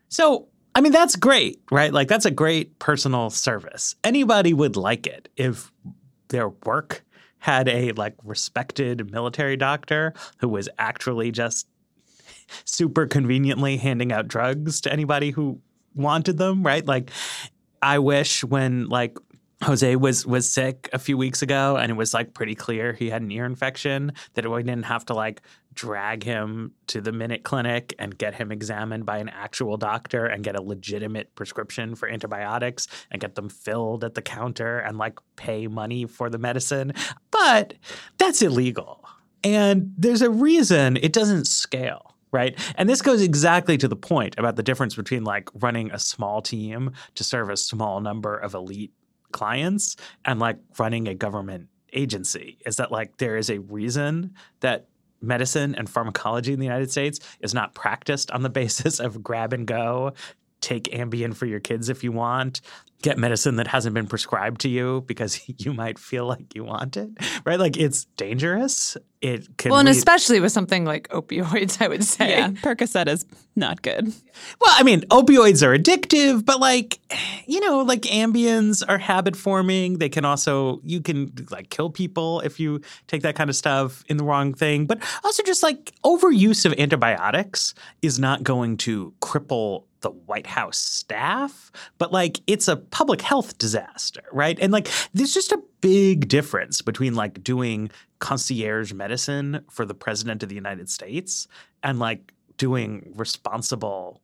So, 0.08 0.48
I 0.78 0.80
mean, 0.80 0.92
that's 0.92 1.16
great, 1.16 1.60
right? 1.72 1.92
Like, 1.92 2.06
that's 2.06 2.24
a 2.24 2.30
great 2.30 2.78
personal 2.78 3.30
service. 3.30 3.96
Anybody 4.04 4.54
would 4.54 4.76
like 4.76 5.08
it 5.08 5.28
if 5.36 5.72
their 6.28 6.50
work 6.50 7.04
had 7.38 7.68
a 7.68 7.90
like 7.94 8.14
respected 8.22 9.10
military 9.10 9.56
doctor 9.56 10.14
who 10.38 10.48
was 10.48 10.68
actually 10.78 11.32
just 11.32 11.66
super 12.64 13.08
conveniently 13.08 13.76
handing 13.76 14.12
out 14.12 14.28
drugs 14.28 14.80
to 14.82 14.92
anybody 14.92 15.32
who 15.32 15.60
wanted 15.96 16.38
them, 16.38 16.62
right? 16.62 16.86
Like 16.86 17.10
I 17.82 17.98
wish 17.98 18.44
when 18.44 18.88
like 18.88 19.18
Jose 19.64 19.96
was 19.96 20.24
was 20.24 20.50
sick 20.50 20.88
a 20.92 20.98
few 20.98 21.18
weeks 21.18 21.42
ago 21.42 21.76
and 21.76 21.90
it 21.90 21.94
was 21.94 22.14
like 22.14 22.32
pretty 22.32 22.54
clear 22.54 22.92
he 22.92 23.10
had 23.10 23.22
an 23.22 23.30
ear 23.32 23.44
infection 23.44 24.12
that 24.34 24.48
we 24.48 24.62
didn't 24.62 24.84
have 24.84 25.04
to 25.06 25.14
like 25.14 25.42
drag 25.74 26.22
him 26.22 26.72
to 26.86 27.00
the 27.00 27.12
minute 27.12 27.42
clinic 27.42 27.94
and 27.98 28.16
get 28.18 28.34
him 28.34 28.52
examined 28.52 29.04
by 29.04 29.18
an 29.18 29.28
actual 29.28 29.76
doctor 29.76 30.26
and 30.26 30.44
get 30.44 30.56
a 30.56 30.62
legitimate 30.62 31.34
prescription 31.34 31.94
for 31.94 32.08
antibiotics 32.08 32.86
and 33.10 33.20
get 33.20 33.34
them 33.34 33.48
filled 33.48 34.04
at 34.04 34.14
the 34.14 34.22
counter 34.22 34.78
and 34.78 34.96
like 34.96 35.18
pay 35.36 35.66
money 35.66 36.06
for 36.06 36.30
the 36.30 36.38
medicine. 36.38 36.92
But 37.30 37.74
that's 38.16 38.42
illegal. 38.42 39.04
And 39.44 39.92
there's 39.96 40.22
a 40.22 40.30
reason 40.30 40.96
it 40.96 41.12
doesn't 41.12 41.46
scale 41.46 42.14
right? 42.30 42.58
And 42.74 42.90
this 42.90 43.00
goes 43.00 43.22
exactly 43.22 43.78
to 43.78 43.88
the 43.88 43.96
point 43.96 44.34
about 44.36 44.56
the 44.56 44.62
difference 44.62 44.94
between 44.94 45.24
like 45.24 45.48
running 45.54 45.90
a 45.92 45.98
small 45.98 46.42
team 46.42 46.92
to 47.14 47.24
serve 47.24 47.48
a 47.48 47.56
small 47.56 48.02
number 48.02 48.36
of 48.36 48.52
elite 48.52 48.92
clients 49.32 49.96
and 50.24 50.40
like 50.40 50.58
running 50.78 51.08
a 51.08 51.14
government 51.14 51.68
agency. 51.92 52.58
Is 52.66 52.76
that 52.76 52.92
like 52.92 53.16
there 53.18 53.36
is 53.36 53.50
a 53.50 53.58
reason 53.58 54.34
that 54.60 54.88
medicine 55.20 55.74
and 55.74 55.88
pharmacology 55.88 56.52
in 56.52 56.60
the 56.60 56.66
United 56.66 56.90
States 56.90 57.18
is 57.40 57.54
not 57.54 57.74
practiced 57.74 58.30
on 58.30 58.42
the 58.42 58.50
basis 58.60 59.00
of 59.00 59.22
grab 59.22 59.52
and 59.52 59.66
go 59.66 60.12
take 60.60 60.84
Ambien 60.84 61.34
for 61.34 61.46
your 61.46 61.60
kids 61.60 61.88
if 61.88 62.02
you 62.02 62.12
want, 62.12 62.60
get 63.02 63.16
medicine 63.16 63.56
that 63.56 63.68
hasn't 63.68 63.94
been 63.94 64.06
prescribed 64.06 64.60
to 64.62 64.68
you 64.68 65.04
because 65.06 65.40
you 65.58 65.72
might 65.72 65.98
feel 65.98 66.26
like 66.26 66.54
you 66.54 66.64
want 66.64 66.96
it, 66.96 67.10
right? 67.44 67.58
Like 67.58 67.76
it's 67.76 68.04
dangerous. 68.16 68.96
It 69.20 69.56
can 69.56 69.70
well, 69.70 69.80
and 69.80 69.88
lead- 69.88 69.96
especially 69.96 70.38
with 70.38 70.52
something 70.52 70.84
like 70.84 71.08
opioids, 71.08 71.82
I 71.82 71.88
would 71.88 72.04
say. 72.04 72.30
Yeah, 72.30 72.50
Percocet 72.50 73.08
is 73.08 73.26
not 73.56 73.82
good. 73.82 74.06
Well, 74.60 74.74
I 74.76 74.84
mean, 74.84 75.00
opioids 75.10 75.66
are 75.66 75.76
addictive, 75.76 76.44
but 76.44 76.60
like, 76.60 77.00
you 77.46 77.58
know, 77.60 77.80
like 77.80 78.02
Ambiens 78.02 78.84
are 78.88 78.98
habit 78.98 79.34
forming. 79.34 79.98
They 79.98 80.08
can 80.08 80.24
also, 80.24 80.80
you 80.84 81.00
can 81.00 81.32
like 81.50 81.70
kill 81.70 81.90
people 81.90 82.40
if 82.40 82.60
you 82.60 82.80
take 83.08 83.22
that 83.22 83.34
kind 83.34 83.50
of 83.50 83.56
stuff 83.56 84.04
in 84.08 84.18
the 84.18 84.24
wrong 84.24 84.54
thing. 84.54 84.86
But 84.86 85.02
also, 85.24 85.42
just 85.42 85.64
like 85.64 85.92
overuse 86.04 86.64
of 86.64 86.72
antibiotics 86.78 87.74
is 88.02 88.20
not 88.20 88.44
going 88.44 88.76
to 88.78 89.12
cripple 89.20 89.82
the 90.00 90.10
White 90.10 90.46
House 90.46 90.78
staff, 90.78 91.70
but 91.98 92.12
like 92.12 92.40
it's 92.46 92.68
a 92.68 92.76
public 92.76 93.20
health 93.22 93.58
disaster, 93.58 94.22
right? 94.32 94.58
And 94.60 94.72
like 94.72 94.88
there's 95.14 95.34
just 95.34 95.52
a 95.52 95.62
big 95.80 96.28
difference 96.28 96.82
between 96.82 97.14
like 97.14 97.42
doing 97.42 97.90
concierge 98.18 98.92
medicine 98.92 99.64
for 99.70 99.84
the 99.84 99.94
president 99.94 100.42
of 100.42 100.48
the 100.48 100.54
United 100.54 100.88
States 100.88 101.46
and 101.82 101.98
like 101.98 102.32
doing 102.56 103.12
responsible 103.14 104.20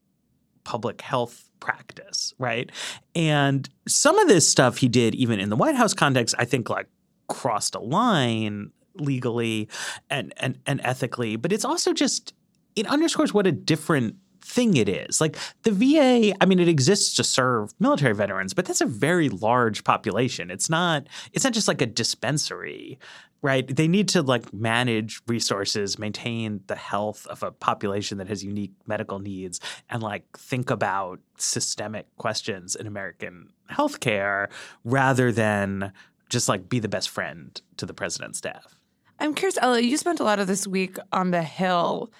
public 0.64 1.00
health 1.00 1.50
practice, 1.61 2.35
right? 2.38 2.71
And 3.14 3.69
some 3.87 4.19
of 4.19 4.28
this 4.28 4.49
stuff 4.49 4.78
he 4.78 4.88
did 4.88 5.14
even 5.14 5.40
in 5.40 5.50
the 5.50 5.57
White 5.57 5.76
House 5.76 5.95
context, 5.95 6.35
I 6.38 6.45
think 6.45 6.69
like 6.69 6.87
crossed 7.28 7.75
a 7.75 7.81
line 7.81 8.71
legally 8.97 9.69
and 10.11 10.33
and 10.37 10.59
and 10.66 10.81
ethically, 10.85 11.37
but 11.37 11.52
it's 11.52 11.64
also 11.64 11.93
just 11.93 12.35
it 12.76 12.87
underscores 12.87 13.33
what 13.33 13.47
a 13.47 13.52
different 13.52 14.16
thing 14.45 14.77
it 14.77 14.89
is. 14.89 15.21
Like 15.21 15.37
the 15.63 15.73
VA, 15.73 16.35
I 16.41 16.47
mean, 16.47 16.61
it 16.61 16.69
exists 16.69 17.17
to 17.17 17.25
serve 17.25 17.73
military 17.81 18.15
veterans, 18.15 18.53
but 18.53 18.67
that's 18.67 18.83
a 18.83 18.87
very 18.87 19.29
large 19.29 19.85
population. 19.85 20.51
It's 20.51 20.69
not 20.69 21.09
it's 21.33 21.45
not 21.45 21.55
just 21.55 21.67
like 21.67 21.81
a 21.81 21.87
dispensary, 21.87 22.99
right? 23.41 23.67
They 23.67 23.89
need 23.89 24.09
to 24.09 24.23
like 24.23 24.53
manage 24.53 25.23
resources, 25.27 25.99
maintain 25.99 26.61
the 26.67 26.77
health 26.77 27.27
of 27.27 27.43
a 27.43 27.51
population 27.51 28.19
that 28.19 28.29
has 28.29 28.45
unique 28.45 28.75
medical 28.87 29.19
needs, 29.19 29.61
and 29.89 30.03
like 30.03 30.25
think 30.37 30.71
about 30.71 31.21
systemic 31.39 32.07
questions 32.17 32.77
in 32.77 32.87
American 32.87 33.49
healthcare 33.71 34.49
rather 34.85 35.33
than 35.33 35.93
just 36.29 36.49
like 36.49 36.69
be 36.69 36.81
the 36.81 36.89
best 36.89 37.09
friend 37.09 37.61
to 37.79 37.87
the 37.87 37.95
president's 37.95 38.39
staff. 38.39 38.79
I'm 39.19 39.35
curious, 39.35 39.57
Ella, 39.61 39.81
you 39.81 39.97
spent 39.97 40.21
a 40.21 40.25
lot 40.25 40.39
of 40.39 40.49
this 40.49 40.67
week 40.67 40.97
on 41.13 41.31
the 41.31 41.43
Hill 41.43 42.11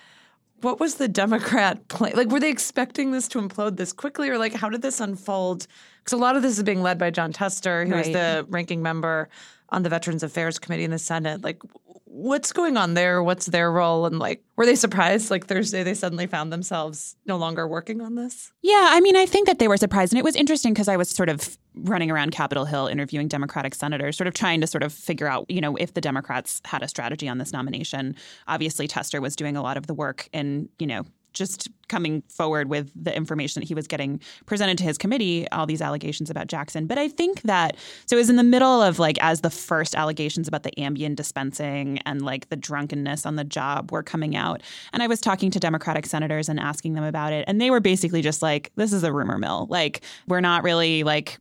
what 0.65 0.81
was 0.81 0.97
the 0.97 1.09
Democrat 1.09 1.87
plan? 1.89 2.15
Like, 2.17 2.29
were 2.29 2.41
they 2.41 2.51
expecting 2.51 3.13
this 3.13 3.29
to 3.29 3.41
implode 3.41 3.77
this 3.77 3.93
quickly, 3.93 4.29
or 4.31 4.39
like, 4.39 4.55
how 4.55 4.69
did 4.69 4.83
this 4.83 5.01
unfold? 5.01 5.67
Because 5.99 6.19
a 6.19 6.21
lot 6.21 6.37
of 6.37 6.43
this 6.43 6.57
is 6.57 6.65
being 6.65 6.83
led 6.83 6.99
by 6.99 7.11
Jon 7.11 7.33
Tester, 7.33 7.85
who 7.85 7.93
right. 7.93 8.07
is 8.07 8.13
the 8.13 8.47
ranking 8.49 8.83
member 8.83 9.29
on 9.75 9.83
the 9.83 9.89
Veterans 9.89 10.23
Affairs 10.23 10.59
Committee 10.59 10.85
in 10.85 10.91
the 10.91 10.99
Senate. 10.99 11.43
Like, 11.43 11.61
what's 12.05 12.53
going 12.53 12.77
on 12.77 12.95
there? 12.95 13.23
What's 13.23 13.47
their 13.47 13.73
role? 13.73 14.07
And 14.07 14.21
like, 14.21 14.45
were 14.57 14.67
they 14.67 14.77
surprised? 14.77 15.31
Like 15.33 15.47
Thursday, 15.47 15.83
they 15.83 15.95
suddenly 15.95 16.29
found 16.29 16.53
themselves 16.53 17.17
no 17.27 17.37
longer 17.37 17.67
working 17.67 18.01
on 18.01 18.15
this. 18.15 18.53
Yeah, 18.63 18.91
I 18.91 19.01
mean, 19.01 19.17
I 19.17 19.27
think 19.27 19.49
that 19.49 19.59
they 19.59 19.67
were 19.67 19.77
surprised, 19.77 20.13
and 20.13 20.19
it 20.19 20.25
was 20.25 20.37
interesting 20.37 20.73
because 20.73 20.87
I 20.87 20.97
was 20.97 21.11
sort 21.11 21.29
of 21.29 21.59
running 21.75 22.13
around 22.13 22.31
Capitol 22.31 22.65
Hill 22.65 22.87
interviewing 22.87 23.27
Democratic 23.27 23.75
senators, 23.75 24.17
sort 24.17 24.29
of 24.29 24.35
trying 24.35 24.61
to 24.61 24.67
sort 24.69 24.85
of 24.85 24.93
figure 24.93 25.27
out, 25.27 25.51
you 25.51 25.61
know, 25.61 25.75
if 25.77 25.95
the 25.95 26.01
Democrats 26.01 26.63
had 26.65 26.85
a 26.85 26.89
strategy 26.89 27.29
on 27.29 27.39
this 27.39 27.53
nomination. 27.53 28.15
Obviously, 28.47 28.87
Tester 28.87 29.21
was 29.21 29.35
doing 29.35 29.57
a 29.57 29.63
lot 29.63 29.77
of 29.77 29.89
the 29.89 29.95
work 29.95 30.29
in, 30.33 30.69
you 30.79 30.87
know, 30.87 31.05
just 31.35 31.69
coming 31.89 32.23
forward 32.29 32.69
with 32.69 32.91
the 32.95 33.15
information 33.15 33.61
that 33.61 33.67
he 33.67 33.75
was 33.75 33.87
getting 33.87 34.21
presented 34.47 34.79
to 34.79 34.85
his 34.85 34.97
committee, 34.97 35.47
all 35.51 35.67
these 35.67 35.83
allegations 35.83 36.31
about 36.31 36.47
Jackson. 36.47 36.87
But 36.87 36.99
I 36.99 37.09
think 37.09 37.43
that 37.43 37.77
so 38.07 38.17
it 38.17 38.19
was 38.19 38.31
in 38.31 38.37
the 38.37 38.43
middle 38.43 38.81
of 38.81 38.99
like 38.99 39.19
as 39.21 39.43
the 39.43 39.51
first 39.51 39.95
allegations 39.95 40.49
about 40.49 40.63
the 40.63 40.73
Ambien 40.79 41.15
dispensing 41.15 41.99
and 42.07 42.23
like 42.23 42.49
the 42.49 42.57
drunkenness 42.57 43.27
on 43.27 43.37
the 43.37 43.45
job 43.45 43.93
were 43.93 44.03
coming 44.03 44.37
out. 44.37 44.63
And 44.93 45.03
I 45.03 45.07
was 45.07 45.21
talking 45.21 45.51
to 45.51 45.61
Democratic 45.61 46.07
senators 46.07 46.49
and 46.49 46.59
asking 46.59 46.95
them 46.95 47.05
about 47.05 47.33
it. 47.33 47.45
And 47.47 47.61
they 47.61 47.71
were 47.71 47.81
basically 47.81 48.23
just 48.23 48.41
like, 48.41 48.73
this 48.77 48.93
is 48.93 49.03
a 49.03 49.13
rumor 49.13 49.39
mill. 49.39 49.67
Like, 49.69 50.03
we're 50.27 50.41
not 50.41 50.63
really 50.65 51.03
like 51.03 51.39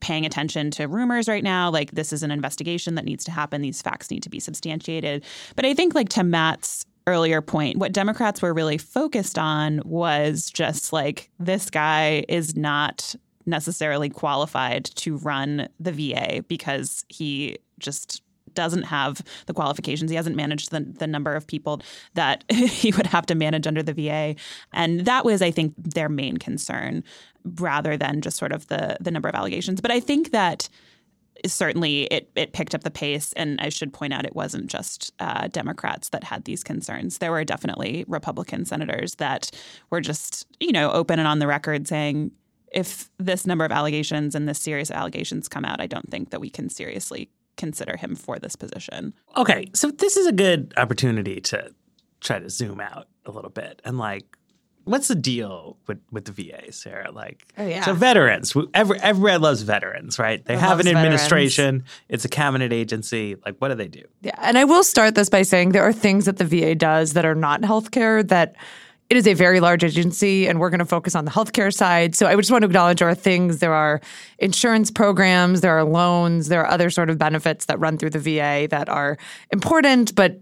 paying 0.00 0.26
attention 0.26 0.70
to 0.70 0.86
rumors 0.86 1.28
right 1.28 1.42
now. 1.42 1.70
Like, 1.70 1.92
this 1.92 2.12
is 2.12 2.22
an 2.22 2.30
investigation 2.30 2.94
that 2.96 3.04
needs 3.04 3.24
to 3.24 3.30
happen. 3.30 3.62
These 3.62 3.80
facts 3.80 4.10
need 4.10 4.22
to 4.24 4.28
be 4.28 4.38
substantiated. 4.38 5.24
But 5.56 5.64
I 5.64 5.72
think, 5.72 5.94
like, 5.94 6.10
to 6.10 6.22
Matt's 6.22 6.84
earlier 7.06 7.42
point, 7.42 7.78
what 7.78 7.92
Democrats 7.92 8.40
were 8.40 8.54
really 8.54 8.78
focused 8.78 9.38
on 9.38 9.80
was 9.84 10.50
just 10.50 10.92
like 10.92 11.30
this 11.38 11.70
guy 11.70 12.24
is 12.28 12.56
not 12.56 13.14
necessarily 13.46 14.08
qualified 14.08 14.84
to 14.84 15.18
run 15.18 15.68
the 15.78 15.92
VA 15.92 16.42
because 16.48 17.04
he 17.08 17.58
just 17.78 18.22
doesn't 18.54 18.84
have 18.84 19.20
the 19.46 19.54
qualifications. 19.54 20.10
He 20.10 20.16
hasn't 20.16 20.36
managed 20.36 20.70
the, 20.70 20.80
the 20.80 21.06
number 21.06 21.34
of 21.34 21.46
people 21.46 21.82
that 22.14 22.44
he 22.50 22.92
would 22.92 23.06
have 23.06 23.26
to 23.26 23.34
manage 23.34 23.66
under 23.66 23.82
the 23.82 23.92
VA. 23.92 24.36
And 24.72 25.00
that 25.00 25.24
was, 25.24 25.42
I 25.42 25.50
think, 25.50 25.74
their 25.76 26.08
main 26.08 26.38
concern 26.38 27.04
rather 27.44 27.96
than 27.96 28.22
just 28.22 28.38
sort 28.38 28.52
of 28.52 28.68
the 28.68 28.96
the 29.00 29.10
number 29.10 29.28
of 29.28 29.34
allegations. 29.34 29.80
But 29.80 29.90
I 29.90 30.00
think 30.00 30.30
that 30.30 30.68
certainly 31.46 32.04
it 32.04 32.30
it 32.34 32.52
picked 32.52 32.74
up 32.74 32.84
the 32.84 32.90
pace. 32.90 33.32
And 33.34 33.60
I 33.60 33.68
should 33.68 33.92
point 33.92 34.12
out, 34.12 34.24
it 34.24 34.34
wasn't 34.34 34.66
just 34.66 35.12
uh, 35.18 35.48
Democrats 35.48 36.08
that 36.10 36.24
had 36.24 36.44
these 36.44 36.62
concerns. 36.62 37.18
There 37.18 37.30
were 37.30 37.44
definitely 37.44 38.04
Republican 38.08 38.64
senators 38.64 39.16
that 39.16 39.50
were 39.90 40.00
just 40.00 40.46
you 40.60 40.72
know 40.72 40.90
open 40.92 41.18
and 41.18 41.28
on 41.28 41.38
the 41.38 41.46
record 41.46 41.86
saying. 41.88 42.32
If 42.72 43.08
this 43.18 43.46
number 43.46 43.64
of 43.64 43.70
allegations 43.70 44.34
and 44.34 44.48
this 44.48 44.58
serious 44.58 44.90
allegations 44.90 45.46
come 45.46 45.64
out, 45.64 45.80
I 45.80 45.86
don't 45.86 46.10
think 46.10 46.30
that 46.30 46.40
we 46.40 46.50
can 46.50 46.68
seriously 46.68 47.30
consider 47.56 47.96
him 47.96 48.16
for 48.16 48.40
this 48.40 48.56
position. 48.56 49.14
Okay, 49.36 49.66
so 49.72 49.92
this 49.92 50.16
is 50.16 50.26
a 50.26 50.32
good 50.32 50.74
opportunity 50.76 51.40
to 51.40 51.72
try 52.20 52.40
to 52.40 52.50
zoom 52.50 52.80
out 52.80 53.06
a 53.26 53.30
little 53.30 53.50
bit 53.50 53.80
and 53.84 53.96
like 53.98 54.24
what's 54.84 55.08
the 55.08 55.14
deal 55.14 55.76
with, 55.86 55.98
with 56.10 56.24
the 56.26 56.32
VA, 56.32 56.72
Sarah? 56.72 57.10
Like, 57.10 57.46
oh, 57.58 57.66
yeah. 57.66 57.84
so 57.84 57.94
veterans, 57.94 58.54
every, 58.72 58.98
everybody 59.00 59.38
loves 59.38 59.62
veterans, 59.62 60.18
right? 60.18 60.44
They 60.44 60.56
have 60.56 60.80
an 60.80 60.88
administration. 60.88 61.80
Veterans. 61.80 62.00
It's 62.08 62.24
a 62.24 62.28
cabinet 62.28 62.72
agency. 62.72 63.36
Like, 63.44 63.56
what 63.58 63.68
do 63.68 63.74
they 63.74 63.88
do? 63.88 64.04
Yeah. 64.20 64.36
And 64.38 64.58
I 64.58 64.64
will 64.64 64.84
start 64.84 65.14
this 65.14 65.28
by 65.28 65.42
saying 65.42 65.72
there 65.72 65.82
are 65.82 65.92
things 65.92 66.26
that 66.26 66.36
the 66.36 66.44
VA 66.44 66.74
does 66.74 67.14
that 67.14 67.24
are 67.24 67.34
not 67.34 67.62
healthcare 67.62 68.26
that 68.28 68.54
it 69.14 69.18
is 69.18 69.26
a 69.28 69.34
very 69.34 69.60
large 69.60 69.84
agency 69.84 70.48
and 70.48 70.58
we're 70.58 70.70
going 70.70 70.80
to 70.80 70.84
focus 70.84 71.14
on 71.14 71.24
the 71.24 71.30
healthcare 71.30 71.72
side. 71.72 72.16
So 72.16 72.26
I 72.26 72.34
just 72.34 72.50
want 72.50 72.62
to 72.62 72.66
acknowledge 72.66 72.98
there 72.98 73.08
are 73.08 73.14
things, 73.14 73.60
there 73.60 73.72
are 73.72 74.00
insurance 74.38 74.90
programs, 74.90 75.60
there 75.60 75.78
are 75.78 75.84
loans, 75.84 76.48
there 76.48 76.62
are 76.62 76.66
other 76.66 76.90
sort 76.90 77.10
of 77.10 77.16
benefits 77.16 77.66
that 77.66 77.78
run 77.78 77.96
through 77.96 78.10
the 78.10 78.18
VA 78.18 78.66
that 78.70 78.88
are 78.88 79.16
important, 79.52 80.16
but 80.16 80.40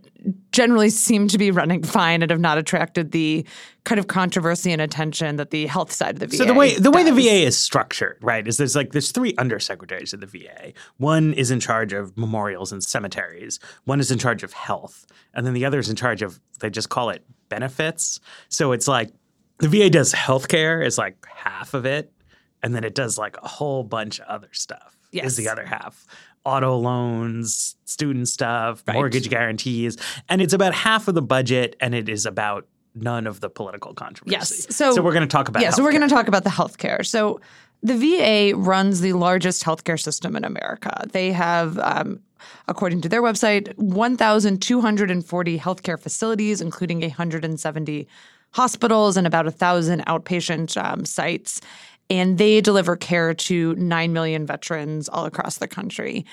generally 0.53 0.89
seem 0.89 1.29
to 1.29 1.37
be 1.37 1.51
running 1.51 1.83
fine 1.83 2.23
and 2.23 2.31
have 2.31 2.41
not 2.41 2.57
attracted 2.57 3.13
the 3.13 3.45
kind 3.85 3.99
of 3.99 4.07
controversy 4.07 4.73
and 4.73 4.81
attention 4.81 5.37
that 5.37 5.51
the 5.51 5.67
health 5.67 5.93
side 5.93 6.15
of 6.15 6.21
the 6.21 6.27
VA. 6.29 6.37
So 6.37 6.45
the 6.45 6.55
way 6.55 6.75
the 6.75 6.83
does. 6.83 6.93
way 6.93 7.03
the 7.03 7.13
VA 7.13 7.45
is 7.45 7.59
structured, 7.59 8.19
right, 8.23 8.47
is 8.47 8.57
there's 8.57 8.77
like 8.77 8.93
there's 8.93 9.11
three 9.11 9.35
undersecretaries 9.35 10.15
of 10.15 10.21
the 10.21 10.27
VA. 10.27 10.73
One 10.99 11.35
is 11.35 11.51
in 11.51 11.61
charge 11.61 11.93
of 11.93 12.17
memorials 12.17 12.73
and 12.73 12.83
cemeteries. 12.83 13.59
One 13.85 14.01
is 14.01 14.11
in 14.11 14.19
charge 14.19 14.43
of 14.43 14.53
health, 14.53 15.07
and 15.35 15.45
then 15.45 15.55
the 15.55 15.65
other 15.65 15.79
is 15.79 15.91
in 15.91 15.97
charge 15.97 16.23
of 16.23 16.41
they 16.61 16.71
just 16.71 16.89
call 16.89 17.11
it 17.11 17.25
benefits. 17.53 18.19
So 18.49 18.73
it's 18.73 18.89
like 18.89 19.11
the 19.59 19.69
VA 19.69 19.91
does 19.91 20.13
healthcare 20.15 20.85
is 20.85 20.97
like 20.97 21.27
half 21.35 21.75
of 21.75 21.85
it, 21.85 22.11
and 22.63 22.75
then 22.75 22.83
it 22.83 22.95
does 22.95 23.19
like 23.19 23.37
a 23.43 23.49
whole 23.49 23.85
bunch 23.85 24.21
of 24.21 24.27
other 24.27 24.49
stuff. 24.53 24.97
Yes. 25.13 25.27
Is 25.27 25.37
the 25.37 25.49
other 25.49 25.67
half 25.67 26.07
auto 26.45 26.77
loans, 26.77 27.77
student 27.85 28.27
stuff, 28.29 28.83
right. 28.89 28.95
mortgage 28.95 29.29
guarantees, 29.29 29.99
and 30.29 30.41
it's 30.41 30.55
about 30.55 30.73
half 30.75 31.07
of 31.07 31.15
the 31.15 31.23
budget, 31.23 31.77
and 31.81 31.95
it 31.95 32.09
is 32.09 32.25
about 32.25 32.67
none 32.95 33.27
of 33.27 33.41
the 33.41 33.51
political 33.51 33.93
controversy. 33.95 34.37
Yes. 34.37 34.75
So, 34.75 34.93
so 34.93 35.03
we're 35.03 35.13
going 35.13 35.29
to 35.29 35.33
talk 35.33 35.49
about. 35.49 35.63
Yeah. 35.63 35.69
Healthcare. 35.69 35.75
So 35.77 35.83
we're 35.85 35.93
going 35.93 36.09
to 36.09 36.15
talk 36.15 36.29
about 36.29 36.45
the 36.45 36.51
healthcare. 36.51 37.05
So 37.05 37.41
the 37.83 37.95
VA 37.95 38.57
runs 38.57 39.01
the 39.01 39.13
largest 39.13 39.65
healthcare 39.65 40.01
system 40.01 40.35
in 40.37 40.45
America. 40.45 41.05
They 41.13 41.33
have. 41.33 41.79
Um, 41.79 42.21
according 42.69 43.01
to 43.03 43.09
their 43.09 43.23
website, 43.23 43.77
1,240 43.79 45.59
healthcare 45.59 45.99
facilities, 45.99 46.61
including 46.61 47.01
170 47.01 48.09
hospitals 48.53 49.17
and 49.17 49.27
about 49.27 49.47
1,000 49.47 50.05
outpatient 50.07 50.77
um, 50.83 51.05
sites 51.05 51.61
and 52.13 52.37
they 52.37 52.61
deliver 52.61 52.95
care 52.95 53.33
to 53.33 53.75
9 53.77 54.13
million 54.13 54.45
veterans 54.45 55.09
all 55.09 55.25
across 55.25 55.57
the 55.59 55.67
country. 55.67 56.27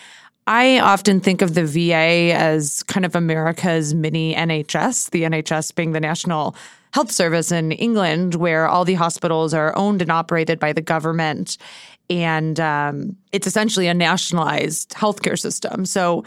I 0.46 0.80
often 0.80 1.22
think 1.22 1.42
of 1.42 1.54
the 1.54 1.64
VA 1.64 2.34
as 2.36 2.84
kind 2.84 3.06
of 3.06 3.16
America's 3.16 3.94
mini 3.94 4.36
NHS, 4.36 5.12
the 5.12 5.24
NHS 5.24 5.74
being 5.76 5.94
the 5.94 6.02
National 6.02 6.56
Health 6.92 7.12
Service 7.12 7.52
in 7.52 7.72
England, 7.72 8.36
where 8.36 8.68
all 8.68 8.84
the 8.84 8.96
hospitals 8.96 9.54
are 9.54 9.78
owned 9.78 10.02
and 10.02 10.12
operated 10.12 10.60
by 10.60 10.74
the 10.74 10.82
government. 10.82 11.58
And 12.10 12.60
um, 12.60 13.16
it's 13.32 13.46
essentially 13.46 13.88
a 13.88 13.94
nationalized 13.94 14.92
healthcare 14.92 15.38
system. 15.38 15.86
So, 15.86 16.24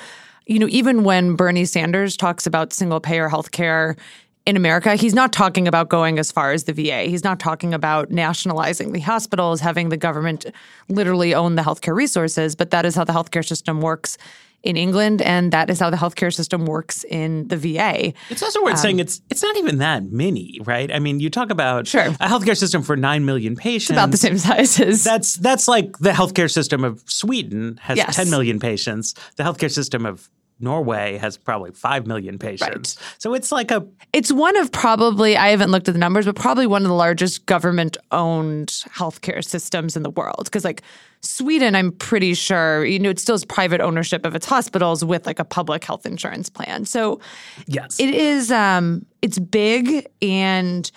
you 0.46 0.58
know, 0.58 0.68
even 0.68 1.04
when 1.04 1.34
Bernie 1.34 1.64
Sanders 1.64 2.16
talks 2.16 2.46
about 2.46 2.72
single 2.72 3.00
payer 3.00 3.28
healthcare, 3.28 3.96
in 4.44 4.56
America, 4.56 4.96
he's 4.96 5.14
not 5.14 5.32
talking 5.32 5.68
about 5.68 5.88
going 5.88 6.18
as 6.18 6.32
far 6.32 6.52
as 6.52 6.64
the 6.64 6.72
VA. 6.72 7.02
He's 7.02 7.22
not 7.22 7.38
talking 7.38 7.72
about 7.72 8.10
nationalizing 8.10 8.92
the 8.92 9.00
hospitals, 9.00 9.60
having 9.60 9.88
the 9.88 9.96
government 9.96 10.46
literally 10.88 11.32
own 11.32 11.54
the 11.54 11.62
healthcare 11.62 11.94
resources, 11.94 12.56
but 12.56 12.70
that 12.70 12.84
is 12.84 12.96
how 12.96 13.04
the 13.04 13.12
healthcare 13.12 13.46
system 13.46 13.80
works 13.80 14.18
in 14.62 14.76
England, 14.76 15.20
and 15.22 15.52
that 15.52 15.70
is 15.70 15.80
how 15.80 15.90
the 15.90 15.96
healthcare 15.96 16.32
system 16.32 16.66
works 16.66 17.04
in 17.04 17.48
the 17.48 17.56
VA. 17.56 18.12
It's 18.30 18.42
also 18.42 18.62
worth 18.62 18.72
um, 18.72 18.78
saying 18.78 18.98
it's 19.00 19.20
it's 19.30 19.42
not 19.42 19.56
even 19.56 19.78
that 19.78 20.04
many, 20.04 20.58
right? 20.64 20.92
I 20.92 20.98
mean, 20.98 21.20
you 21.20 21.30
talk 21.30 21.50
about 21.50 21.86
sure. 21.86 22.02
a 22.06 22.28
healthcare 22.28 22.56
system 22.56 22.82
for 22.82 22.96
nine 22.96 23.24
million 23.24 23.56
patients. 23.56 23.90
It's 23.90 23.98
about 23.98 24.10
the 24.10 24.16
same 24.16 24.38
size 24.38 24.80
as 24.80 25.04
that's 25.04 25.34
that's 25.34 25.68
like 25.68 25.98
the 25.98 26.10
healthcare 26.10 26.50
system 26.50 26.84
of 26.84 27.02
Sweden 27.06 27.78
has 27.82 27.96
yes. 27.96 28.16
ten 28.16 28.30
million 28.30 28.60
patients. 28.60 29.14
The 29.36 29.42
healthcare 29.42 29.70
system 29.70 30.06
of 30.06 30.30
Norway 30.62 31.18
has 31.18 31.36
probably 31.36 31.72
5 31.72 32.06
million 32.06 32.38
patients. 32.38 32.96
So 33.18 33.34
it's 33.34 33.52
like 33.52 33.70
a 33.70 33.86
It's 34.12 34.32
one 34.32 34.56
of 34.56 34.70
probably, 34.72 35.36
I 35.36 35.48
haven't 35.48 35.70
looked 35.70 35.88
at 35.88 35.94
the 35.94 36.00
numbers, 36.00 36.24
but 36.24 36.36
probably 36.36 36.66
one 36.66 36.82
of 36.82 36.88
the 36.88 36.94
largest 36.94 37.46
government 37.46 37.96
owned 38.12 38.68
healthcare 38.68 39.44
systems 39.44 39.96
in 39.96 40.02
the 40.02 40.10
world. 40.10 40.44
Because, 40.44 40.64
like, 40.64 40.82
Sweden, 41.20 41.74
I'm 41.74 41.92
pretty 41.92 42.34
sure, 42.34 42.84
you 42.84 42.98
know, 42.98 43.10
it 43.10 43.18
still 43.18 43.34
has 43.34 43.44
private 43.44 43.80
ownership 43.80 44.24
of 44.24 44.34
its 44.34 44.46
hospitals 44.46 45.04
with 45.04 45.26
like 45.26 45.38
a 45.38 45.44
public 45.44 45.84
health 45.84 46.04
insurance 46.04 46.48
plan. 46.48 46.84
So 46.84 47.20
yes. 47.66 47.98
it 48.00 48.12
is, 48.14 48.50
um, 48.50 49.06
it's 49.20 49.38
big 49.38 50.08
and 50.20 50.90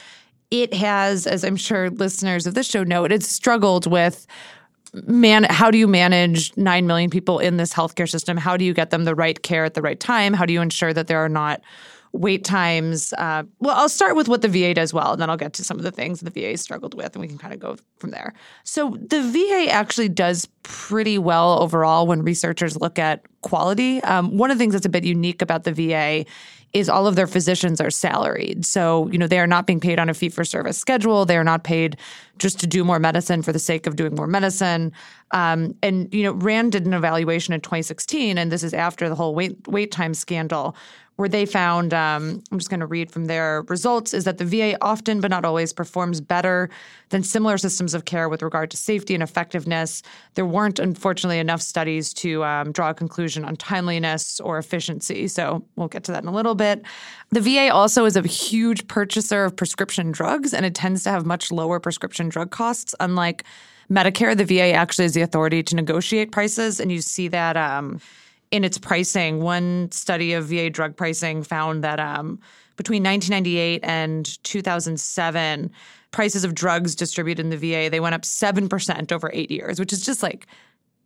it 0.50 0.74
has, 0.74 1.27
as 1.27 1.43
I'm 1.43 1.55
sure 1.55 1.89
listeners 1.89 2.48
of 2.48 2.53
this 2.55 2.67
show 2.67 2.84
know, 2.84 3.03
it 3.03 3.12
has 3.12 3.27
struggled 3.27 3.89
with 3.89 4.25
man 5.07 5.43
how 5.43 5.71
do 5.71 5.77
you 5.77 5.87
manage 5.87 6.55
9 6.57 6.87
million 6.87 7.09
people 7.09 7.39
in 7.39 7.57
this 7.57 7.73
healthcare 7.73 8.09
system? 8.09 8.37
How 8.37 8.57
do 8.57 8.65
you 8.65 8.73
get 8.73 8.89
them 8.89 9.03
the 9.03 9.15
right 9.15 9.41
care 9.41 9.65
at 9.65 9.73
the 9.73 9.81
right 9.81 9.99
time? 9.99 10.33
How 10.33 10.45
do 10.45 10.53
you 10.53 10.61
ensure 10.61 10.93
that 10.93 11.07
there 11.07 11.19
are 11.19 11.29
not 11.29 11.61
wait 12.11 12.45
times? 12.45 13.13
Uh, 13.17 13.43
well 13.59 13.75
i'll 13.75 13.89
start 13.89 14.15
with 14.15 14.27
what 14.27 14.41
the 14.41 14.47
va 14.47 14.73
does 14.73 14.93
well 14.93 15.13
and 15.13 15.21
then 15.21 15.29
i'll 15.29 15.37
get 15.37 15.53
to 15.53 15.63
some 15.63 15.77
of 15.77 15.83
the 15.83 15.91
things 15.91 16.21
the 16.21 16.29
va 16.29 16.57
struggled 16.57 16.93
with 16.93 17.13
and 17.13 17.21
we 17.21 17.27
can 17.27 17.37
kind 17.37 17.53
of 17.53 17.59
go 17.59 17.77
from 17.97 18.11
there. 18.11 18.33
So 18.63 18.97
the 18.99 19.21
va 19.21 19.71
actually 19.71 20.09
does 20.09 20.47
pretty 20.63 21.17
well 21.17 21.61
overall 21.61 22.07
when 22.07 22.23
researchers 22.23 22.77
look 22.77 22.97
at 22.97 23.21
quality. 23.41 24.01
Um, 24.03 24.37
one 24.37 24.49
of 24.49 24.57
the 24.57 24.63
things 24.63 24.73
that's 24.73 24.85
a 24.85 24.89
bit 24.89 25.03
unique 25.03 25.41
about 25.41 25.63
the 25.63 25.73
va 25.73 26.25
is 26.74 26.89
all 26.89 27.07
of 27.07 27.15
their 27.15 27.27
physicians 27.27 27.79
are 27.79 27.89
salaried. 27.89 28.65
So, 28.65 29.07
you 29.10 29.17
know, 29.17 29.27
they 29.27 29.39
are 29.39 29.48
not 29.48 29.65
being 29.65 29.79
paid 29.79 30.00
on 30.00 30.10
a 30.10 30.13
fee 30.13 30.29
for 30.29 30.43
service 30.43 30.77
schedule. 30.77 31.25
They 31.25 31.38
are 31.38 31.43
not 31.43 31.63
paid 31.63 31.98
just 32.38 32.60
to 32.60 32.67
do 32.67 32.84
more 32.84 33.00
medicine 33.00 33.41
for 33.41 33.53
the 33.53 33.60
sake 33.60 33.88
of 33.88 33.95
doing 33.95 34.13
more 34.15 34.27
medicine. 34.27 34.91
Um, 35.31 35.75
and, 35.81 36.13
you 36.13 36.24
know, 36.24 36.34
RAND 36.34 36.74
did 36.74 36.86
an 36.86 36.93
evaluation 36.93 37.53
in 37.53 37.62
2016, 37.62 38.38
and 38.38 38.51
this 38.51 38.63
is 38.63 38.74
after 38.74 39.07
the 39.07 39.15
whole 39.15 39.34
wait, 39.34 39.67
wait 39.67 39.91
time 39.91 40.13
scandal, 40.13 40.75
where 41.15 41.29
they 41.29 41.45
found, 41.45 41.93
um, 41.93 42.43
I'm 42.51 42.57
just 42.57 42.69
going 42.69 42.81
to 42.81 42.86
read 42.86 43.10
from 43.12 43.25
their 43.25 43.62
results, 43.63 44.13
is 44.13 44.25
that 44.25 44.38
the 44.38 44.45
VA 44.45 44.77
often, 44.81 45.22
but 45.22 45.31
not 45.31 45.45
always, 45.45 45.72
performs 45.72 46.19
better 46.19 46.69
than 47.10 47.24
similar 47.24 47.57
systems 47.57 47.93
of 47.93 48.05
care 48.05 48.27
with 48.27 48.41
regard 48.41 48.69
to 48.72 48.77
safety 48.77 49.13
and 49.13 49.24
effectiveness. 49.24 50.03
There 50.34 50.45
weren't, 50.45 50.77
unfortunately, 50.77 51.39
enough 51.39 51.62
studies 51.62 52.13
to 52.15 52.43
um, 52.43 52.72
draw 52.74 52.89
a 52.89 52.93
conclusion 52.93 53.45
on 53.45 53.55
timeliness 53.55 54.39
or 54.41 54.57
efficiency. 54.57 55.27
So 55.27 55.65
we'll 55.77 55.88
get 55.88 56.03
to 56.05 56.12
that 56.12 56.24
in 56.24 56.27
a 56.27 56.34
little 56.34 56.55
bit. 56.55 56.84
The 57.29 57.41
VA 57.41 57.69
also 57.72 58.05
is 58.05 58.17
a 58.17 58.22
huge 58.22 58.88
purchaser 58.88 59.45
of 59.45 59.55
prescription 59.55 60.12
drugs, 60.12 60.53
and 60.53 60.65
it 60.65 60.75
tends 60.75 61.03
to 61.03 61.12
have 61.12 61.25
much 61.25 61.51
lower 61.51 61.79
prescription 61.79 62.27
drug 62.27 62.51
costs, 62.51 62.93
unlike 63.00 63.45
Medicare, 63.89 64.36
the 64.36 64.45
VA 64.45 64.72
actually 64.72 65.05
has 65.05 65.13
the 65.13 65.22
authority 65.22 65.62
to 65.63 65.75
negotiate 65.75 66.31
prices, 66.31 66.79
and 66.79 66.91
you 66.91 67.01
see 67.01 67.27
that 67.27 67.55
um, 67.55 68.00
in 68.51 68.63
its 68.63 68.77
pricing. 68.77 69.41
One 69.41 69.91
study 69.91 70.33
of 70.33 70.45
VA 70.45 70.69
drug 70.69 70.95
pricing 70.95 71.43
found 71.43 71.83
that 71.83 71.99
um, 71.99 72.39
between 72.77 73.03
1998 73.03 73.81
and 73.83 74.43
2007, 74.43 75.71
prices 76.11 76.43
of 76.43 76.55
drugs 76.55 76.95
distributed 76.95 77.43
in 77.43 77.49
the 77.49 77.57
VA 77.57 77.89
they 77.89 77.99
went 77.99 78.15
up 78.15 78.23
seven 78.23 78.69
percent 78.69 79.11
over 79.11 79.29
eight 79.33 79.51
years, 79.51 79.79
which 79.79 79.91
is 79.91 80.05
just 80.05 80.23
like 80.23 80.47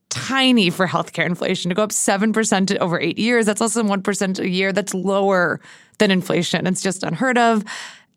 tiny 0.09 0.69
for 0.69 0.87
healthcare 0.87 1.25
inflation 1.25 1.69
to 1.69 1.75
go 1.75 1.83
up 1.83 1.91
7% 1.91 2.77
over 2.79 2.99
eight 2.99 3.19
years. 3.19 3.45
That's 3.45 3.61
less 3.61 3.75
than 3.75 3.87
1% 3.87 4.39
a 4.39 4.49
year. 4.49 4.73
That's 4.73 4.93
lower 4.93 5.61
than 5.99 6.11
inflation. 6.11 6.65
It's 6.67 6.81
just 6.81 7.03
unheard 7.03 7.37
of. 7.37 7.63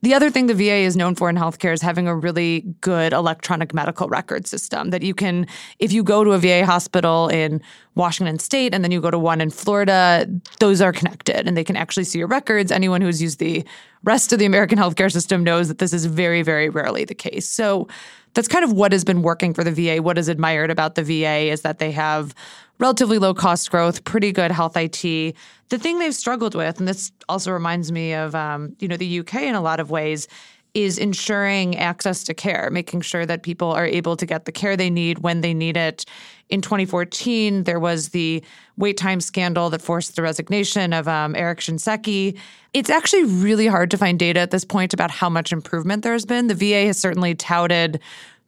The 0.03 0.15
other 0.15 0.31
thing 0.31 0.49
the 0.49 0.55
VA 0.55 0.79
is 0.79 0.97
known 0.97 1.15
for 1.15 1.31
in 1.31 1.37
healthcare 1.37 1.73
is 1.73 1.81
having 1.81 2.09
a 2.09 2.15
really 2.15 2.63
good 2.81 3.13
electronic 3.13 3.73
medical 3.73 4.09
record 4.09 4.49
system 4.49 4.91
that 4.91 5.03
you 5.03 5.15
can, 5.15 5.47
if 5.79 5.93
you 5.93 6.03
go 6.03 6.25
to 6.25 6.33
a 6.33 6.39
VA 6.39 6.67
hospital 6.67 7.29
in 7.29 7.63
Washington 7.95 8.41
state 8.41 8.75
and 8.75 8.83
then 8.83 8.91
you 8.91 9.01
go 9.01 9.13
to 9.13 9.19
one 9.19 9.41
in 9.41 9.51
Florida, 9.51 10.27
those 10.59 10.81
are 10.81 10.93
connected 10.93 11.47
and 11.47 11.57
they 11.57 11.63
can 11.63 11.77
actually 11.77 12.03
see 12.03 12.19
your 12.19 12.27
records. 12.27 12.73
Anyone 12.73 13.01
who's 13.01 13.23
used 13.23 13.39
the 13.39 13.65
rest 14.03 14.33
of 14.33 14.41
the 14.41 14.45
American 14.45 14.77
healthcare 14.77 15.13
system 15.13 15.45
knows 15.45 15.69
that 15.69 15.79
this 15.79 15.93
is 15.93 16.05
very, 16.07 16.43
very 16.43 16.69
rarely 16.69 17.05
the 17.05 17.15
case. 17.15 17.49
So 17.49 17.87
that's 18.35 18.49
kind 18.49 18.65
of 18.65 18.73
what 18.73 18.91
has 18.91 19.05
been 19.05 19.23
working 19.23 19.55
for 19.55 19.63
the 19.63 19.71
VA. 19.71 20.03
What 20.03 20.19
is 20.19 20.27
admired 20.27 20.71
about 20.71 20.97
the 20.97 21.05
VA 21.05 21.51
is 21.51 21.61
that 21.61 21.79
they 21.79 21.93
have 21.93 22.35
relatively 22.83 23.17
low 23.17 23.33
cost 23.33 23.71
growth, 23.71 24.03
pretty 24.03 24.33
good 24.33 24.51
health 24.51 24.77
IT. 24.77 25.03
The 25.03 25.79
thing 25.79 26.01
they've 26.01 26.13
struggled 26.13 26.57
with, 26.57 26.81
and 26.81 26.89
this 26.89 27.13
also 27.29 27.53
reminds 27.53 27.93
me 27.93 28.13
of 28.13 28.35
um, 28.35 28.75
you 28.81 28.89
know 28.89 28.97
the 28.97 29.21
UK 29.21 29.43
in 29.43 29.55
a 29.55 29.61
lot 29.61 29.79
of 29.79 29.91
ways, 29.91 30.27
is 30.75 30.99
ensuring 30.99 31.77
access 31.77 32.25
to 32.25 32.35
care, 32.35 32.71
making 32.73 33.03
sure 33.03 33.25
that 33.25 33.45
people 33.45 33.71
are 33.71 33.87
able 33.87 34.17
to 34.17 34.27
get 34.27 34.47
the 34.47 34.53
care 34.53 34.77
they 34.77 34.91
need 34.91 35.21
when 35.21 35.43
they 35.43 35.55
need 35.55 35.77
it. 35.77 36.05
In 36.49 36.61
2014, 36.61 37.65
there 37.65 37.79
was 37.79 38.09
the 38.09 38.43
wait 38.77 38.97
time 38.97 39.21
scandal 39.21 39.71
that 39.71 39.81
forced 39.81 40.17
the 40.17 40.23
resignation 40.23 40.93
of 40.93 41.07
um, 41.07 41.37
Eric 41.37 41.61
Shinseki. 41.61 42.37
It's 42.73 42.91
actually 42.91 43.25
really 43.25 43.69
hard 43.69 43.93
to 43.93 43.97
find 43.97 44.19
data 44.19 44.41
at 44.41 44.51
this 44.51 44.65
point 44.65 44.93
about 44.93 45.13
how 45.13 45.29
much 45.29 45.53
improvement 45.53 46.03
there 46.03 46.15
has 46.15 46.27
been. 46.27 46.49
The 46.49 46.55
VA 46.55 46.87
has 46.87 46.99
certainly 46.99 47.37
touted 47.37 48.01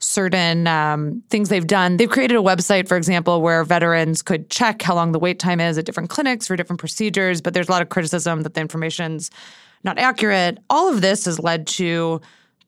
certain 0.05 0.67
um, 0.67 1.23
things 1.31 1.49
they've 1.49 1.65
done. 1.65 1.97
They've 1.97 2.09
created 2.09 2.37
a 2.37 2.41
website, 2.41 2.87
for 2.87 2.95
example, 2.95 3.41
where 3.41 3.63
veterans 3.63 4.21
could 4.21 4.51
check 4.51 4.83
how 4.83 4.93
long 4.93 5.13
the 5.13 5.19
wait 5.19 5.39
time 5.39 5.59
is 5.59 5.79
at 5.79 5.85
different 5.85 6.11
clinics 6.11 6.45
for 6.45 6.55
different 6.55 6.79
procedures, 6.79 7.41
but 7.41 7.55
there's 7.55 7.67
a 7.67 7.71
lot 7.71 7.81
of 7.81 7.89
criticism 7.89 8.43
that 8.43 8.53
the 8.53 8.61
information's 8.61 9.31
not 9.83 9.97
accurate. 9.97 10.59
All 10.69 10.93
of 10.93 11.01
this 11.01 11.25
has 11.25 11.39
led 11.39 11.65
to 11.67 12.21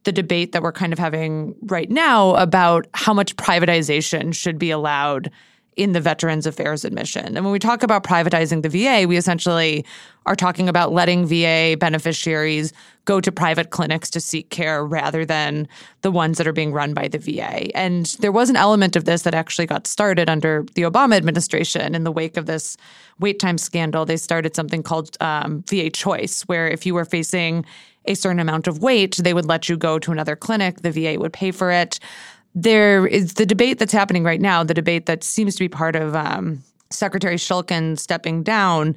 the 0.04 0.12
debate 0.12 0.52
that 0.54 0.64
we're 0.64 0.72
kind 0.72 0.92
of 0.92 0.98
having 0.98 1.54
right 1.64 1.92
now 1.92 2.34
about 2.36 2.88
how 2.96 3.14
much 3.14 3.36
privatization 3.36 4.34
should 4.34 4.58
be 4.58 4.72
allowed 4.72 5.30
in 5.78 5.94
the 5.94 6.02
Veterans 6.02 6.48
Affairs 6.48 6.84
admission. 6.84 7.38
And 7.38 7.46
when 7.46 7.52
we 7.52 7.60
talk 7.60 7.84
about 7.84 8.04
privatizing 8.04 8.64
the 8.64 8.70
VA, 8.70 9.08
we 9.08 9.16
essentially 9.16 9.86
are 10.26 10.36
talking 10.36 10.68
about 10.68 10.92
letting 10.92 11.26
VA 11.26 11.78
beneficiaries 11.80 12.74
go 13.06 13.22
to 13.22 13.32
private 13.32 13.70
clinics 13.70 14.10
to 14.10 14.20
seek 14.20 14.50
care 14.50 14.84
rather 14.84 15.24
than 15.24 15.68
the 16.02 16.12
ones 16.12 16.38
that 16.40 16.48
are 16.48 16.54
being 16.54 16.74
run 16.74 16.94
by 16.94 17.08
the 17.08 17.20
VA. 17.20 17.76
And 17.78 18.08
there 18.20 18.32
was 18.32 18.50
an 18.50 18.58
element 18.58 18.96
of 18.96 19.06
this 19.06 19.22
that 19.22 19.36
actually 19.36 19.68
got 19.68 19.88
started 19.88 20.30
under 20.30 20.66
the 20.74 20.82
Obama 20.82 21.16
administration 21.16 21.96
in 21.96 22.04
the 22.04 22.12
wake 22.12 22.36
of 22.36 22.48
this 22.48 22.76
wait 23.20 23.40
time 23.40 23.60
scandal. 23.60 24.04
They 24.04 24.18
started 24.18 24.56
something 24.56 24.84
called 24.84 25.16
um, 25.22 25.64
VA 25.70 25.92
Choice, 25.92 26.42
where 26.44 26.68
if 26.68 26.86
you 26.86 26.96
were 26.96 27.06
facing 27.06 27.64
a 28.06 28.16
certain 28.16 28.40
amount 28.40 28.68
of 28.68 28.82
wait, 28.82 29.18
they 29.18 29.34
would 29.34 29.46
let 29.46 29.70
you 29.70 29.78
go 29.78 30.00
to 30.00 30.12
another 30.12 30.36
clinic. 30.36 30.82
The 30.82 30.92
VA 30.92 31.20
would 31.20 31.34
pay 31.34 31.52
for 31.52 31.72
it 31.72 32.00
there 32.60 33.06
is 33.06 33.36
the 33.36 33.46
debate 33.46 33.78
that's 33.78 33.94
happening 33.94 34.24
right 34.24 34.42
now, 34.42 34.64
the 34.64 34.74
debate 34.74 35.06
that 35.06 35.24
seems 35.24 35.56
to 35.56 35.60
be 35.60 35.70
part 35.70 35.96
of 35.96 36.16
um, 36.16 36.64
Secretary 36.90 37.36
Shulkin 37.36 38.00
stepping 38.00 38.42
down 38.42 38.96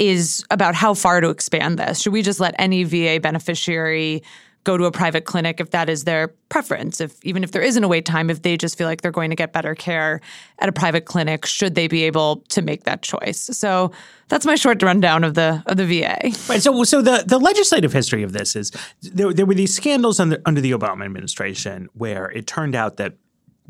is 0.00 0.44
about 0.50 0.74
how 0.74 0.92
far 0.92 1.20
to 1.20 1.28
expand 1.28 1.78
this. 1.78 2.00
Should 2.00 2.12
we 2.12 2.20
just 2.20 2.40
let 2.40 2.56
any 2.58 2.82
VA 2.82 3.20
beneficiary 3.20 4.24
go 4.66 4.76
to 4.76 4.84
a 4.84 4.90
private 4.90 5.24
clinic 5.24 5.60
if 5.60 5.70
that 5.70 5.88
is 5.88 6.04
their 6.04 6.28
preference. 6.48 7.00
If 7.00 7.24
even 7.24 7.44
if 7.44 7.52
there 7.52 7.62
isn't 7.62 7.82
a 7.82 7.88
wait 7.88 8.04
time 8.04 8.28
if 8.28 8.42
they 8.42 8.56
just 8.56 8.76
feel 8.76 8.88
like 8.88 9.00
they're 9.00 9.12
going 9.12 9.30
to 9.30 9.36
get 9.36 9.52
better 9.52 9.76
care 9.76 10.20
at 10.58 10.68
a 10.68 10.72
private 10.72 11.04
clinic 11.04 11.46
should 11.46 11.76
they 11.76 11.86
be 11.86 12.02
able 12.02 12.38
to 12.48 12.60
make 12.60 12.82
that 12.82 13.00
choice? 13.00 13.48
So 13.52 13.92
that's 14.28 14.44
my 14.44 14.56
short 14.56 14.82
rundown 14.82 15.22
of 15.22 15.34
the 15.34 15.62
of 15.66 15.76
the 15.76 15.86
VA 15.86 16.18
right 16.48 16.60
so 16.60 16.82
so 16.82 17.00
the 17.00 17.22
the 17.24 17.38
legislative 17.38 17.92
history 17.92 18.24
of 18.24 18.32
this 18.32 18.56
is 18.56 18.72
there, 19.00 19.32
there 19.32 19.46
were 19.46 19.54
these 19.54 19.72
scandals 19.72 20.18
under, 20.18 20.42
under 20.44 20.60
the 20.60 20.72
Obama 20.72 21.04
administration 21.04 21.88
where 21.94 22.32
it 22.32 22.48
turned 22.48 22.74
out 22.74 22.96
that 22.96 23.14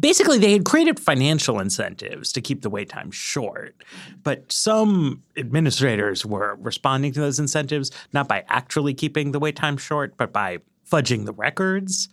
basically 0.01 0.39
they 0.39 0.53
had 0.53 0.65
created 0.65 0.99
financial 0.99 1.61
incentives 1.61 2.33
to 2.33 2.41
keep 2.41 2.63
the 2.63 2.71
wait 2.71 2.89
time 2.89 3.11
short 3.11 3.75
but 4.23 4.51
some 4.51 5.23
administrators 5.37 6.25
were 6.25 6.57
responding 6.59 7.13
to 7.13 7.21
those 7.21 7.39
incentives 7.39 7.91
not 8.15 8.27
by 8.27 8.43
actually 8.49 8.95
keeping 8.95 9.33
the 9.33 9.39
wait 9.39 9.57
time 9.57 9.77
short 9.77 10.17
but 10.17 10.33
by 10.33 10.59
fudging 10.91 11.25
the 11.27 11.33
records. 11.33 12.09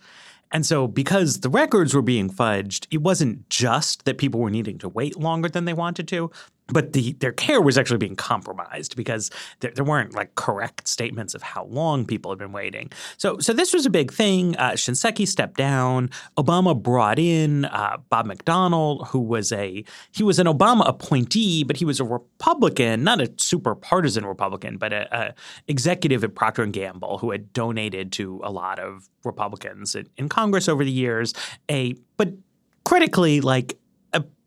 And 0.52 0.64
so, 0.64 0.86
because 0.86 1.40
the 1.40 1.48
records 1.48 1.94
were 1.94 2.02
being 2.02 2.30
fudged, 2.30 2.86
it 2.90 3.02
wasn't 3.02 3.48
just 3.50 4.04
that 4.04 4.18
people 4.18 4.40
were 4.40 4.50
needing 4.50 4.78
to 4.78 4.88
wait 4.88 5.18
longer 5.18 5.48
than 5.48 5.64
they 5.64 5.72
wanted 5.72 6.06
to, 6.08 6.30
but 6.68 6.94
the, 6.94 7.12
their 7.14 7.32
care 7.32 7.60
was 7.60 7.76
actually 7.76 7.98
being 7.98 8.16
compromised 8.16 8.96
because 8.96 9.30
there, 9.60 9.70
there, 9.74 9.84
weren't 9.84 10.14
like 10.14 10.34
correct 10.34 10.88
statements 10.88 11.34
of 11.34 11.42
how 11.42 11.64
long 11.66 12.06
people 12.06 12.30
had 12.30 12.38
been 12.38 12.52
waiting. 12.52 12.90
So, 13.18 13.38
so 13.38 13.52
this 13.52 13.74
was 13.74 13.84
a 13.84 13.90
big 13.90 14.10
thing. 14.10 14.56
Uh, 14.56 14.70
Shinseki 14.70 15.28
stepped 15.28 15.58
down. 15.58 16.08
Obama 16.38 16.80
brought 16.80 17.18
in 17.18 17.66
uh, 17.66 17.98
Bob 18.08 18.24
McDonald, 18.24 19.08
who 19.08 19.20
was 19.20 19.52
a 19.52 19.84
he 20.12 20.22
was 20.22 20.38
an 20.38 20.46
Obama 20.46 20.88
appointee, 20.88 21.64
but 21.64 21.76
he 21.76 21.84
was 21.84 22.00
a 22.00 22.04
Republican, 22.04 23.04
not 23.04 23.20
a 23.20 23.30
super 23.36 23.74
partisan 23.74 24.24
Republican, 24.24 24.78
but 24.78 24.92
a, 24.92 25.16
a 25.16 25.34
executive 25.68 26.24
at 26.24 26.34
Procter 26.34 26.62
and 26.62 26.72
Gamble 26.72 27.18
who 27.18 27.30
had 27.30 27.52
donated 27.52 28.10
to 28.12 28.40
a 28.42 28.50
lot 28.50 28.78
of 28.78 29.08
Republicans 29.22 29.94
in, 29.94 30.08
in 30.16 30.28
Congress 30.30 30.66
over 30.66 30.82
the 30.82 30.90
years. 30.90 31.34
A 31.70 31.94
but 32.16 32.32
critically 32.84 33.40
like 33.42 33.76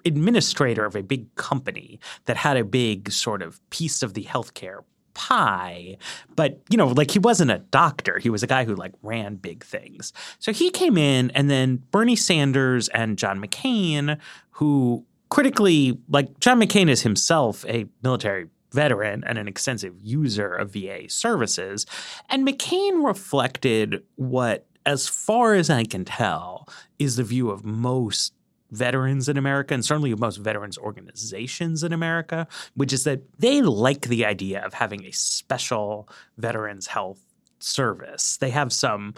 administrator 0.08 0.86
of 0.86 0.96
a 0.96 1.04
big 1.04 1.34
company 1.36 2.00
that 2.26 2.38
had 2.38 2.58
a 2.58 2.64
big 2.64 3.12
sort 3.12 3.42
of 3.42 3.60
piece 3.70 4.02
of 4.02 4.14
the 4.14 4.24
healthcare 4.24 4.84
pie. 5.14 5.98
But 6.36 6.62
you 6.70 6.78
know 6.78 6.88
like 6.88 7.12
he 7.12 7.20
wasn't 7.20 7.52
a 7.52 7.60
doctor. 7.60 8.20
He 8.20 8.30
was 8.30 8.44
a 8.44 8.48
guy 8.48 8.66
who 8.66 8.76
like 8.76 8.94
ran 9.02 9.36
big 9.36 9.64
things. 9.64 10.14
So 10.40 10.52
he 10.52 10.70
came 10.70 10.98
in 10.98 11.32
and 11.32 11.50
then 11.50 11.84
bernie 11.92 12.16
sanders 12.16 12.88
and 12.90 13.18
john 13.18 13.42
mccain 13.42 14.20
who 14.52 15.06
critically 15.30 16.00
like 16.08 16.40
john 16.40 16.62
mccain 16.62 16.88
is 16.88 17.02
himself 17.02 17.66
a 17.66 17.86
military 18.04 18.48
veteran 18.72 19.24
and 19.26 19.38
an 19.38 19.48
extensive 19.48 19.96
user 20.02 20.54
of 20.54 20.74
VA 20.74 21.10
services. 21.10 21.86
And 22.30 22.48
McCain 22.48 23.06
reflected 23.06 24.04
what, 24.16 24.68
as 24.86 25.08
far 25.08 25.54
as 25.54 25.70
I 25.70 25.84
can 25.84 26.06
tell, 26.06 26.68
is 27.00 27.16
the 27.16 27.24
view 27.24 27.50
of 27.50 27.66
most 27.66 28.34
veterans 28.72 29.30
in 29.30 29.38
America 29.38 29.74
and 29.74 29.84
certainly 29.84 30.14
most 30.16 30.38
veterans 30.38 30.78
organizations 30.78 31.84
in 31.84 31.94
America, 31.94 32.48
which 32.76 32.94
is 32.94 33.04
that 33.04 33.22
they 33.40 33.62
like 33.62 34.02
the 34.08 34.26
idea 34.26 34.64
of 34.66 34.74
having 34.74 35.06
a 35.06 35.12
special 35.12 36.10
veterans 36.38 36.88
health 36.88 37.20
service. 37.60 38.38
They 38.38 38.50
have 38.52 38.72
some 38.72 39.14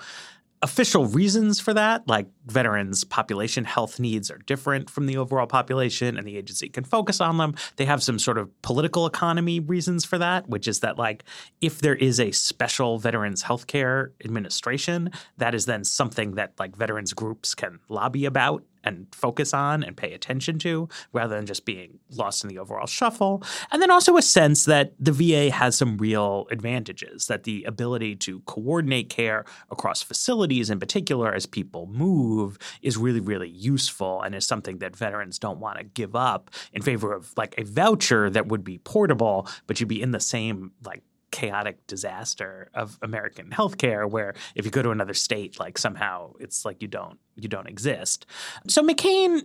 official 0.62 1.06
reasons 1.06 1.60
for 1.60 1.74
that, 1.74 2.06
like 2.08 2.28
veterans' 2.48 3.06
population 3.06 3.64
health 3.64 3.98
needs 3.98 4.30
are 4.30 4.40
different 4.40 4.90
from 4.90 5.06
the 5.06 5.16
overall 5.16 5.48
population, 5.48 6.18
and 6.18 6.28
the 6.28 6.36
agency 6.36 6.68
can 6.68 6.84
focus 6.84 7.22
on 7.22 7.38
them. 7.38 7.56
They 7.78 7.86
have 7.86 8.04
some 8.04 8.20
sort 8.20 8.38
of 8.38 8.62
political 8.62 9.06
economy 9.06 9.62
reasons 9.62 10.04
for 10.04 10.18
that, 10.18 10.50
which 10.50 10.68
is 10.68 10.82
that, 10.82 10.98
like, 10.98 11.24
if 11.62 11.80
there 11.80 11.96
is 11.96 12.20
a 12.20 12.32
special 12.32 13.00
veterans 13.00 13.44
healthcare 13.44 14.10
administration, 14.26 15.12
that 15.38 15.56
is 15.56 15.66
then 15.66 15.86
something 15.86 16.36
that 16.36 16.54
like 16.60 16.76
veterans 16.76 17.14
groups 17.14 17.56
can 17.56 17.80
lobby 17.88 18.26
about 18.26 18.64
and 18.84 19.08
focus 19.14 19.54
on 19.54 19.84
and 19.84 19.96
pay 19.96 20.14
attention 20.14 20.60
to 20.60 20.88
rather 21.14 21.36
than 21.36 21.46
just 21.46 21.66
being 21.66 22.00
lost 22.12 22.44
in 22.44 22.50
the 22.50 22.58
overall 22.58 22.88
shuffle. 22.88 23.44
And 23.72 23.82
then 23.82 23.92
also 23.92 24.18
a 24.18 24.22
sense 24.22 24.66
that 24.66 24.94
the 25.00 25.12
VA 25.12 25.52
has 25.52 25.76
some 25.76 25.98
real 25.98 26.48
advantages, 26.52 27.28
that 27.28 27.44
the 27.44 27.64
ability 27.64 28.16
to 28.18 28.40
coordinate 28.42 29.10
care 29.10 29.46
across 29.72 30.02
facilities 30.02 30.70
in 30.70 30.80
particular 30.80 31.34
as 31.34 31.46
people 31.46 31.88
move 31.88 32.58
is 32.82 32.98
really, 32.98 33.20
really 33.20 33.50
useful 33.50 34.22
and 34.22 34.36
is 34.36 34.46
something 34.46 34.80
that 34.80 34.96
veterans 34.96 35.40
don't 35.40 35.60
want 35.60 35.78
to 35.78 35.84
give 35.84 36.16
up 36.16 36.50
in 36.74 36.82
favor 36.82 37.14
of 37.14 37.34
like 37.38 37.56
a 37.58 37.64
voucher 37.64 38.30
that 38.30 38.48
would 38.48 38.64
be 38.64 38.78
portable, 38.80 39.48
but 39.68 39.80
you'd 39.80 39.90
be 39.90 40.02
in 40.02 40.12
the 40.12 40.20
same 40.20 40.72
like 40.84 41.04
chaotic 41.32 41.86
disaster 41.88 42.70
of 42.74 42.98
American 43.02 43.50
healthcare 43.52 44.10
where 44.10 44.34
if 44.56 44.66
you 44.66 44.72
go 44.72 44.82
to 44.82 44.92
another 44.92 45.14
state 45.14 45.60
like 45.60 45.78
somehow 45.78 46.34
it's 46.40 46.66
like 46.66 46.82
you 46.82 46.88
don't 46.88 47.20
you 47.36 47.48
don't 47.48 47.68
exist. 47.68 48.26
So 48.68 48.82
McCain 48.82 49.42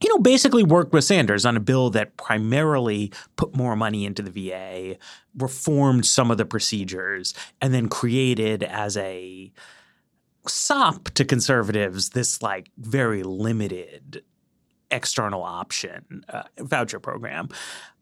you 0.00 0.08
know, 0.10 0.18
basically 0.18 0.62
worked 0.62 0.92
with 0.92 1.04
Sanders 1.04 1.44
on 1.44 1.56
a 1.56 1.60
bill 1.60 1.90
that 1.90 2.16
primarily 2.16 3.12
put 3.36 3.56
more 3.56 3.74
money 3.74 4.04
into 4.04 4.22
the 4.22 4.30
VA, 4.30 4.96
reformed 5.36 6.06
some 6.06 6.30
of 6.30 6.38
the 6.38 6.44
procedures, 6.44 7.34
and 7.60 7.74
then 7.74 7.88
created 7.88 8.62
as 8.62 8.96
a 8.96 9.52
sop 10.46 11.10
to 11.10 11.24
conservatives 11.24 12.10
this 12.10 12.40
like 12.42 12.70
very 12.78 13.22
limited 13.22 14.22
external 14.90 15.42
option 15.42 16.24
uh, 16.28 16.44
voucher 16.58 17.00
program. 17.00 17.48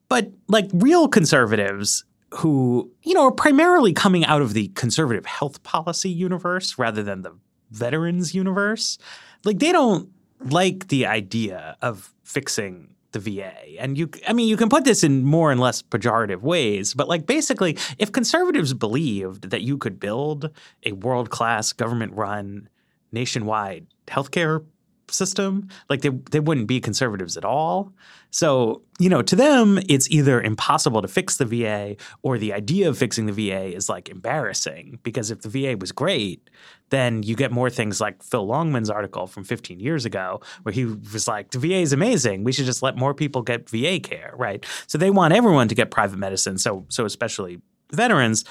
But 0.08 0.30
like 0.48 0.68
real 0.72 1.08
conservatives 1.08 2.04
who, 2.36 2.90
you 3.02 3.14
know, 3.14 3.26
are 3.26 3.32
primarily 3.32 3.92
coming 3.92 4.24
out 4.24 4.42
of 4.42 4.52
the 4.52 4.68
conservative 4.68 5.26
health 5.26 5.62
policy 5.62 6.10
universe 6.10 6.78
rather 6.78 7.02
than 7.02 7.22
the 7.22 7.32
veterans 7.70 8.34
universe. 8.34 8.98
Like 9.44 9.58
they 9.58 9.72
don't 9.72 10.10
like 10.40 10.88
the 10.88 11.06
idea 11.06 11.76
of 11.82 12.12
fixing 12.24 12.94
the 13.12 13.18
VA. 13.18 13.54
And 13.78 13.96
you 13.96 14.10
I 14.28 14.32
mean 14.32 14.48
you 14.48 14.56
can 14.56 14.68
put 14.68 14.84
this 14.84 15.02
in 15.02 15.24
more 15.24 15.50
and 15.50 15.60
less 15.60 15.82
pejorative 15.82 16.42
ways, 16.42 16.92
but 16.92 17.08
like 17.08 17.26
basically 17.26 17.78
if 17.98 18.12
conservatives 18.12 18.74
believed 18.74 19.50
that 19.50 19.62
you 19.62 19.78
could 19.78 19.98
build 19.98 20.50
a 20.84 20.92
world-class 20.92 21.72
government-run 21.72 22.68
nationwide 23.12 23.86
healthcare 24.06 24.64
system, 25.10 25.68
like 25.88 26.02
they 26.02 26.10
they 26.30 26.40
wouldn't 26.40 26.66
be 26.66 26.80
conservatives 26.80 27.36
at 27.36 27.44
all. 27.44 27.92
So, 28.30 28.82
you 28.98 29.08
know, 29.08 29.22
to 29.22 29.34
them, 29.34 29.78
it's 29.88 30.10
either 30.10 30.42
impossible 30.42 31.00
to 31.00 31.08
fix 31.08 31.38
the 31.38 31.46
VA 31.46 31.96
or 32.22 32.36
the 32.36 32.52
idea 32.52 32.88
of 32.88 32.98
fixing 32.98 33.26
the 33.26 33.32
VA 33.32 33.74
is 33.74 33.88
like 33.88 34.08
embarrassing 34.10 34.98
because 35.02 35.30
if 35.30 35.40
the 35.40 35.48
VA 35.48 35.76
was 35.78 35.90
great, 35.90 36.50
then 36.90 37.22
you 37.22 37.34
get 37.34 37.50
more 37.50 37.70
things 37.70 38.00
like 38.00 38.22
Phil 38.22 38.46
Longman's 38.46 38.90
article 38.90 39.26
from 39.26 39.44
15 39.44 39.80
years 39.80 40.04
ago, 40.04 40.40
where 40.62 40.72
he 40.72 40.84
was 40.84 41.26
like, 41.26 41.50
the 41.50 41.58
VA 41.58 41.76
is 41.76 41.92
amazing. 41.92 42.44
We 42.44 42.52
should 42.52 42.66
just 42.66 42.82
let 42.82 42.96
more 42.96 43.14
people 43.14 43.42
get 43.42 43.70
VA 43.70 43.98
care, 44.00 44.34
right? 44.36 44.64
So 44.86 44.98
they 44.98 45.10
want 45.10 45.32
everyone 45.32 45.68
to 45.68 45.74
get 45.74 45.90
private 45.90 46.18
medicine. 46.18 46.58
So, 46.58 46.84
so 46.88 47.04
especially 47.04 47.60
veterans. 47.92 48.44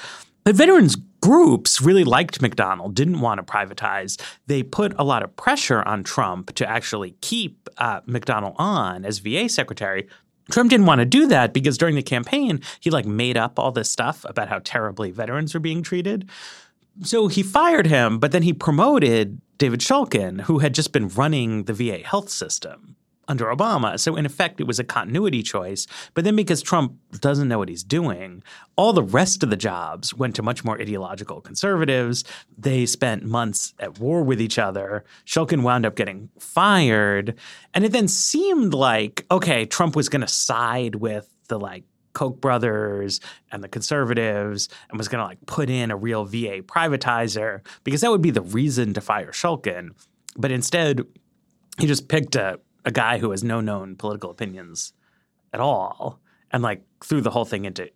But 0.44 0.56
veterans 0.56 0.96
groups 1.26 1.82
really 1.82 2.04
liked 2.04 2.40
McDonald, 2.40 2.94
didn't 2.94 3.20
want 3.20 3.40
to 3.40 3.44
privatize. 3.44 4.22
They 4.46 4.62
put 4.62 4.94
a 5.00 5.04
lot 5.04 5.24
of 5.24 5.36
pressure 5.36 5.82
on 5.82 6.04
Trump 6.04 6.54
to 6.54 6.70
actually 6.70 7.16
keep 7.22 7.68
uh, 7.80 8.02
McDonald 8.06 8.56
on 8.60 9.04
as 9.06 9.18
VA 9.18 9.50
secretary. 9.50 10.08
Trump 10.52 10.70
didn't 10.70 10.86
want 10.86 11.00
to 11.00 11.06
do 11.06 11.26
that 11.26 11.52
because 11.52 11.80
during 11.80 11.96
the 11.96 12.04
campaign, 12.04 12.62
he 12.80 12.92
like 12.92 13.08
made 13.08 13.38
up 13.38 13.58
all 13.58 13.72
this 13.72 13.92
stuff 13.92 14.24
about 14.30 14.50
how 14.50 14.60
terribly 14.64 15.10
veterans 15.10 15.56
were 15.56 15.60
being 15.60 15.82
treated. 15.82 16.30
So 17.02 17.28
he 17.28 17.42
fired 17.42 17.88
him, 17.88 18.20
but 18.20 18.32
then 18.32 18.44
he 18.44 18.54
promoted 18.54 19.42
David 19.58 19.80
Shulkin, 19.80 20.42
who 20.42 20.60
had 20.60 20.76
just 20.76 20.92
been 20.92 21.08
running 21.08 21.64
the 21.64 21.74
VA 21.74 22.04
health 22.04 22.30
system 22.30 22.96
under 23.28 23.46
Obama. 23.46 24.00
So 24.00 24.16
in 24.16 24.26
effect, 24.26 24.60
it 24.60 24.68
was 24.68 24.80
a 24.80 24.84
continuity 24.84 25.44
choice. 25.44 25.88
But 26.14 26.24
then 26.24 26.36
because 26.36 26.62
Trump 26.62 26.94
doesn't 27.20 27.48
know 27.48 27.58
what 27.58 27.70
he's 27.70 27.84
doing, 27.84 28.44
all 28.76 28.94
the 28.94 29.04
rest 29.04 29.44
of 29.44 29.50
the 29.50 29.58
jobs 29.58 30.14
went 30.14 30.36
to 30.36 30.44
much 30.44 30.64
more 30.64 30.80
ideological 30.80 31.42
conservatives. 31.42 32.24
They 32.58 32.86
spent 32.86 33.24
months 33.24 33.74
at 33.80 34.00
war 34.00 34.24
with 34.24 34.42
each 34.42 34.60
other. 34.60 35.04
Shulkin 35.26 35.64
wound 35.64 35.86
up 35.86 35.96
getting 35.96 36.30
fired. 36.40 37.36
And 37.74 37.84
it 37.84 37.92
then 37.92 38.08
seemed 38.08 38.74
like, 38.74 39.26
okay, 39.32 39.66
Trump 39.66 39.96
was 39.96 40.10
going 40.10 40.22
to 40.22 40.28
side 40.28 40.96
with 40.96 41.30
the 41.48 41.60
like 41.60 41.84
Koch 42.14 42.42
brothers 42.42 43.20
and 43.52 43.64
the 43.64 43.68
conservatives 43.68 44.70
and 44.90 44.98
was 44.98 45.08
going 45.08 45.20
to 45.20 45.26
like 45.26 45.46
put 45.46 45.70
in 45.70 45.92
a 45.92 45.96
real 45.96 46.26
VA 46.26 46.62
privatizer 46.64 47.62
because 47.84 48.02
that 48.02 48.10
would 48.10 48.22
be 48.22 48.32
the 48.32 48.42
reason 48.42 48.94
to 48.96 49.02
fire 49.02 49.32
Shulkin. 49.32 49.90
But 50.38 50.52
instead, 50.52 51.02
he 51.78 51.88
just 51.88 52.08
picked 52.08 52.36
a 52.36 52.60
a 52.86 52.92
guy 52.92 53.18
who 53.18 53.32
has 53.32 53.44
no 53.44 53.62
known 53.62 53.96
political 53.96 54.30
opinions 54.30 54.94
at 55.54 55.60
all 55.60 56.20
and 56.52 56.64
like 56.64 56.84
threw 57.04 57.22
the 57.22 57.32
whole 57.32 57.46
thing 57.46 57.66
into 57.66 57.90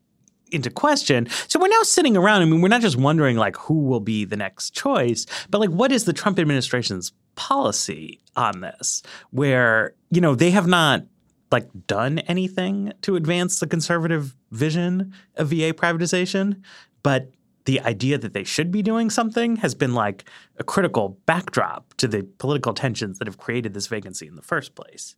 into 0.52 0.71
question. 0.71 1.28
So 1.47 1.60
we're 1.60 1.67
now 1.67 1.84
sitting 1.84 2.17
around. 2.17 2.41
I 2.41 2.45
mean, 2.45 2.62
we're 2.62 2.69
not 2.69 2.82
just 2.82 2.97
wondering 2.97 3.38
like 3.38 3.56
who 3.56 3.84
will 3.84 3.99
be 3.99 4.25
the 4.25 4.36
next 4.36 4.71
choice, 4.73 5.25
but 5.49 5.60
like 5.60 5.69
what 5.69 5.91
is 5.91 6.06
the 6.06 6.13
Trump 6.13 6.39
administration's 6.39 7.12
policy 7.36 8.19
on 8.36 8.62
this? 8.62 9.04
Where 9.32 9.93
you 10.10 10.21
know 10.21 10.36
they 10.36 10.52
have 10.52 10.67
not 10.67 11.04
like 11.52 11.67
done 11.88 12.19
anything 12.19 12.93
to 13.02 13.15
advance 13.15 13.60
the 13.60 13.67
conservative 13.67 14.36
vision 14.52 15.13
of 15.36 15.49
VA 15.49 15.73
privatization, 15.73 16.62
but 17.04 17.32
the 17.69 17.79
idea 17.82 18.17
that 18.17 18.34
they 18.34 18.43
should 18.43 18.71
be 18.71 18.82
doing 18.82 19.12
something 19.12 19.58
has 19.58 19.75
been 19.75 19.93
like 19.93 20.27
a 20.58 20.63
critical 20.63 21.19
backdrop 21.27 21.93
to 21.97 22.08
the 22.08 22.23
political 22.39 22.73
tensions 22.73 23.19
that 23.19 23.27
have 23.27 23.38
created 23.38 23.75
this 23.75 23.86
vacancy 23.86 24.25
in 24.25 24.36
the 24.36 24.41
first 24.41 24.73
place. 24.73 25.15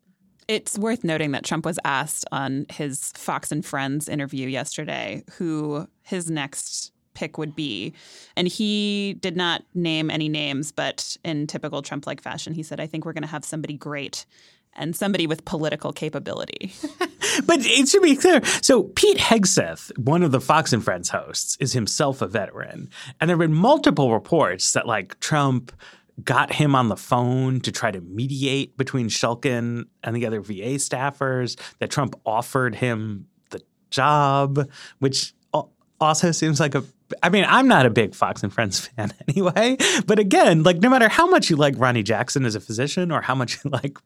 It's 0.49 0.77
worth 0.77 1.05
noting 1.05 1.31
that 1.31 1.45
Trump 1.45 1.65
was 1.65 1.79
asked 1.85 2.25
on 2.29 2.65
his 2.69 3.13
Fox 3.15 3.53
and 3.53 3.65
Friends 3.65 4.09
interview 4.09 4.49
yesterday 4.49 5.23
who 5.37 5.87
his 6.01 6.29
next 6.29 6.91
pick 7.13 7.37
would 7.37 7.55
be. 7.55 7.93
And 8.35 8.49
he 8.49 9.15
did 9.21 9.37
not 9.37 9.63
name 9.73 10.09
any 10.09 10.27
names, 10.27 10.73
but 10.73 11.15
in 11.23 11.47
typical 11.47 11.81
Trump 11.81 12.05
like 12.05 12.21
fashion, 12.21 12.53
he 12.53 12.63
said, 12.63 12.81
I 12.81 12.85
think 12.85 13.05
we're 13.05 13.13
going 13.13 13.21
to 13.21 13.29
have 13.29 13.45
somebody 13.45 13.75
great 13.75 14.25
and 14.73 14.93
somebody 14.93 15.25
with 15.25 15.45
political 15.45 15.93
capability. 15.93 16.73
but 17.45 17.59
it 17.61 17.87
should 17.87 18.01
be 18.01 18.15
clear. 18.15 18.41
So 18.61 18.83
Pete 18.83 19.17
Hegseth, 19.17 19.97
one 19.97 20.23
of 20.23 20.31
the 20.31 20.41
Fox 20.41 20.73
and 20.73 20.83
Friends 20.83 21.09
hosts, 21.09 21.57
is 21.59 21.73
himself 21.73 22.21
a 22.21 22.27
veteran, 22.27 22.89
and 23.19 23.29
there 23.29 23.35
have 23.35 23.41
been 23.41 23.53
multiple 23.53 24.13
reports 24.13 24.73
that 24.73 24.87
like 24.87 25.19
Trump 25.19 25.71
got 26.23 26.53
him 26.53 26.75
on 26.75 26.89
the 26.89 26.97
phone 26.97 27.61
to 27.61 27.71
try 27.71 27.89
to 27.89 28.01
mediate 28.01 28.77
between 28.77 29.07
Shulkin 29.07 29.85
and 30.03 30.15
the 30.15 30.25
other 30.25 30.41
VA 30.41 30.77
staffers. 30.77 31.59
That 31.79 31.89
Trump 31.89 32.15
offered 32.25 32.75
him 32.75 33.27
the 33.49 33.61
job, 33.89 34.69
which 34.99 35.33
also 36.01 36.31
seems 36.31 36.59
like 36.59 36.75
a 36.75 36.83
I 37.21 37.29
mean, 37.29 37.45
I'm 37.47 37.67
not 37.67 37.85
a 37.85 37.89
big 37.89 38.15
Fox 38.15 38.41
and 38.41 38.53
Friends 38.53 38.87
fan 38.87 39.13
anyway, 39.27 39.77
but 40.05 40.19
again, 40.19 40.63
like 40.63 40.77
no 40.77 40.89
matter 40.89 41.07
how 41.07 41.27
much 41.27 41.49
you 41.49 41.55
like 41.55 41.75
Ronny 41.77 42.03
Jackson 42.03 42.45
as 42.45 42.55
a 42.55 42.59
physician 42.59 43.11
or 43.11 43.21
how 43.21 43.35
much 43.35 43.63
you 43.63 43.69
like 43.69 43.97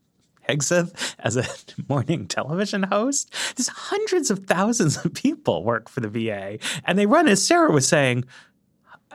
Hegseth 0.48 1.16
as 1.20 1.38
a 1.38 1.46
morning 1.90 2.28
television 2.28 2.84
host. 2.84 3.34
There's 3.56 3.68
hundreds 3.68 4.32
of 4.32 4.46
thousands 4.46 5.04
of 5.04 5.14
people 5.14 5.64
work 5.64 5.90
for 5.90 6.02
the 6.02 6.10
VA, 6.10 6.60
and 6.86 6.98
they 6.98 7.06
run, 7.06 7.28
as 7.28 7.46
Sarah 7.46 7.72
was 7.72 7.88
saying, 7.88 8.26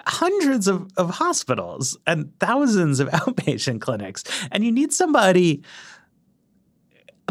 hundreds 0.07 0.69
of, 0.69 0.91
of 0.97 1.11
hospitals 1.11 1.99
and 2.07 2.33
thousands 2.41 3.01
of 3.01 3.09
outpatient 3.11 3.81
clinics. 3.81 4.25
And 4.51 4.65
you 4.65 4.73
need 4.73 4.93
somebody, 4.93 5.63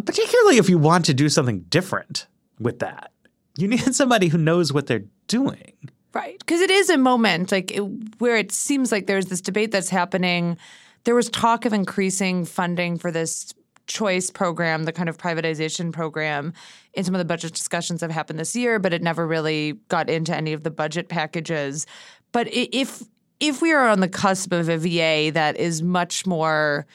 particularly 0.06 0.58
if 0.58 0.70
you 0.70 0.78
want 0.78 1.06
to 1.06 1.14
do 1.14 1.30
something 1.30 1.62
different 1.70 2.28
with 2.60 2.80
that, 2.80 3.12
you 3.58 3.68
need 3.68 3.80
somebody 3.96 4.28
who 4.28 4.38
knows 4.38 4.74
what 4.74 4.88
they're 4.88 5.06
doing. 5.28 5.74
Right. 6.14 6.40
Because 6.40 6.62
it 6.62 6.72
is 6.72 6.90
a 6.90 6.98
moment 6.98 7.52
like 7.52 7.72
it, 7.72 7.82
where 8.20 8.36
it 8.36 8.52
seems 8.52 8.92
like 8.92 9.06
there's 9.06 9.28
this 9.28 9.42
debate 9.42 9.72
that's 9.72 9.90
happening. 9.90 10.58
There 11.04 11.16
was 11.16 11.30
talk 11.30 11.66
of 11.66 11.74
increasing 11.74 12.46
funding 12.46 12.98
for 12.98 13.12
this 13.12 13.54
choice 13.90 14.32
program, 14.32 14.86
the 14.86 14.94
kind 14.94 15.10
of 15.10 15.18
privatization 15.18 15.92
program, 15.92 16.54
in 16.94 17.04
some 17.04 17.14
of 17.14 17.20
the 17.20 17.26
budget 17.26 17.54
discussions 17.54 18.00
that 18.00 18.12
happened 18.12 18.40
this 18.40 18.56
year, 18.56 18.80
but 18.80 18.94
it 18.94 19.02
never 19.02 19.28
really 19.28 19.74
got 19.90 20.10
into 20.10 20.34
any 20.34 20.54
of 20.54 20.64
the 20.64 20.72
budget 20.72 21.10
packages. 21.10 21.86
But 22.32 22.48
if 22.52 23.04
if 23.42 23.62
we 23.62 23.72
are 23.74 23.88
on 23.88 24.00
the 24.00 24.08
cusp 24.08 24.54
of 24.54 24.70
a 24.70 24.78
VA 24.78 25.32
that 25.34 25.58
is 25.58 25.82
much 25.82 26.26
more 26.26 26.86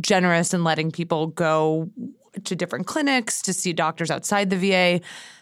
generous 0.00 0.52
in 0.52 0.64
letting 0.64 0.90
people 0.90 1.28
go 1.28 1.90
to 2.44 2.56
different 2.56 2.86
clinics 2.86 3.42
to 3.42 3.52
see 3.52 3.72
doctors 3.72 4.10
outside 4.10 4.50
the 4.50 4.56
VA, 4.56 5.00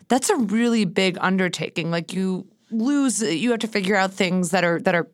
that's 0.08 0.28
a 0.28 0.36
really 0.36 0.84
big 0.84 1.16
undertaking. 1.20 1.90
Like 1.90 2.12
you 2.12 2.46
lose 2.70 3.22
you 3.22 3.50
have 3.50 3.60
to 3.60 3.68
figure 3.68 3.96
out 3.96 4.12
things 4.12 4.50
that 4.50 4.64
are 4.64 4.80
that 4.80 4.94
are 4.94 5.08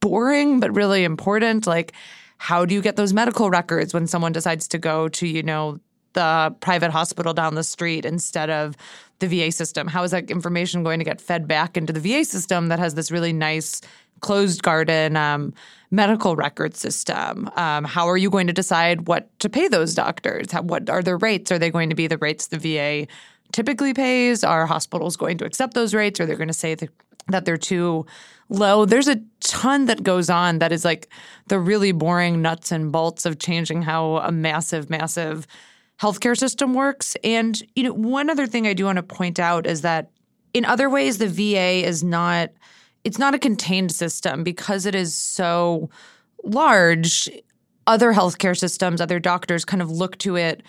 boring 0.00 0.58
but 0.58 0.74
really 0.74 1.04
important 1.04 1.66
like 1.66 1.92
how 2.42 2.64
do 2.64 2.74
you 2.74 2.82
get 2.82 2.96
those 2.96 3.12
medical 3.12 3.50
records 3.50 3.94
when 3.94 4.06
someone 4.06 4.32
decides 4.32 4.66
to 4.66 4.78
go 4.78 5.08
to 5.08 5.26
you 5.26 5.42
know 5.42 5.78
the 6.14 6.54
private 6.60 6.90
hospital 6.90 7.32
down 7.32 7.54
the 7.54 7.64
street 7.64 8.04
instead 8.04 8.50
of 8.50 8.76
the 9.20 9.28
VA 9.28 9.52
system 9.52 9.86
how 9.86 10.02
is 10.02 10.10
that 10.10 10.30
information 10.30 10.82
going 10.82 10.98
to 10.98 11.04
get 11.04 11.20
fed 11.20 11.46
back 11.46 11.76
into 11.76 11.92
the 11.92 12.00
VA 12.00 12.24
system 12.24 12.68
that 12.68 12.78
has 12.78 12.94
this 12.94 13.10
really 13.10 13.32
nice 13.32 13.80
closed 14.20 14.62
garden 14.62 15.16
um, 15.16 15.54
medical 15.90 16.34
record 16.36 16.76
system 16.76 17.48
um, 17.56 17.84
how 17.84 18.08
are 18.08 18.16
you 18.16 18.30
going 18.30 18.46
to 18.48 18.52
decide 18.52 19.06
what 19.06 19.28
to 19.38 19.48
pay 19.48 19.68
those 19.68 19.94
doctors 19.94 20.50
how, 20.50 20.62
what 20.62 20.90
are 20.90 21.02
their 21.02 21.18
rates 21.18 21.52
are 21.52 21.58
they 21.58 21.70
going 21.70 21.90
to 21.90 21.96
be 21.96 22.06
the 22.06 22.18
rates 22.18 22.48
the 22.48 22.58
VA 22.58 23.06
typically 23.52 23.94
pays? 23.94 24.42
Are 24.42 24.66
hospitals 24.66 25.16
going 25.16 25.38
to 25.38 25.44
accept 25.44 25.74
those 25.74 25.94
rates? 25.94 26.18
Or 26.18 26.26
they're 26.26 26.36
going 26.36 26.48
to 26.48 26.54
say 26.54 26.76
that 27.28 27.44
they're 27.44 27.56
too 27.56 28.06
low? 28.52 28.84
There's 28.84 29.08
a 29.08 29.20
ton 29.40 29.86
that 29.86 30.02
goes 30.02 30.30
on 30.30 30.58
that 30.58 30.72
is 30.72 30.84
like 30.84 31.08
the 31.48 31.58
really 31.58 31.92
boring 31.92 32.42
nuts 32.42 32.72
and 32.72 32.92
bolts 32.92 33.26
of 33.26 33.38
changing 33.38 33.82
how 33.82 34.18
a 34.18 34.30
massive, 34.30 34.90
massive 34.90 35.46
healthcare 36.00 36.36
system 36.36 36.74
works. 36.74 37.16
And 37.24 37.60
you 37.74 37.84
know, 37.84 37.92
one 37.92 38.30
other 38.30 38.46
thing 38.46 38.66
I 38.66 38.74
do 38.74 38.84
want 38.84 38.96
to 38.96 39.02
point 39.02 39.38
out 39.38 39.66
is 39.66 39.82
that 39.82 40.10
in 40.54 40.64
other 40.64 40.90
ways, 40.90 41.18
the 41.18 41.28
VA 41.28 41.86
is 41.86 42.02
not 42.02 42.50
it's 43.04 43.18
not 43.18 43.34
a 43.34 43.38
contained 43.38 43.90
system 43.90 44.44
because 44.44 44.86
it 44.86 44.94
is 44.94 45.16
so 45.16 45.90
large. 46.44 47.28
Other 47.84 48.12
healthcare 48.12 48.56
systems, 48.56 49.00
other 49.00 49.18
doctors 49.18 49.64
kind 49.64 49.82
of 49.82 49.90
look 49.90 50.16
to 50.18 50.36
it 50.36 50.62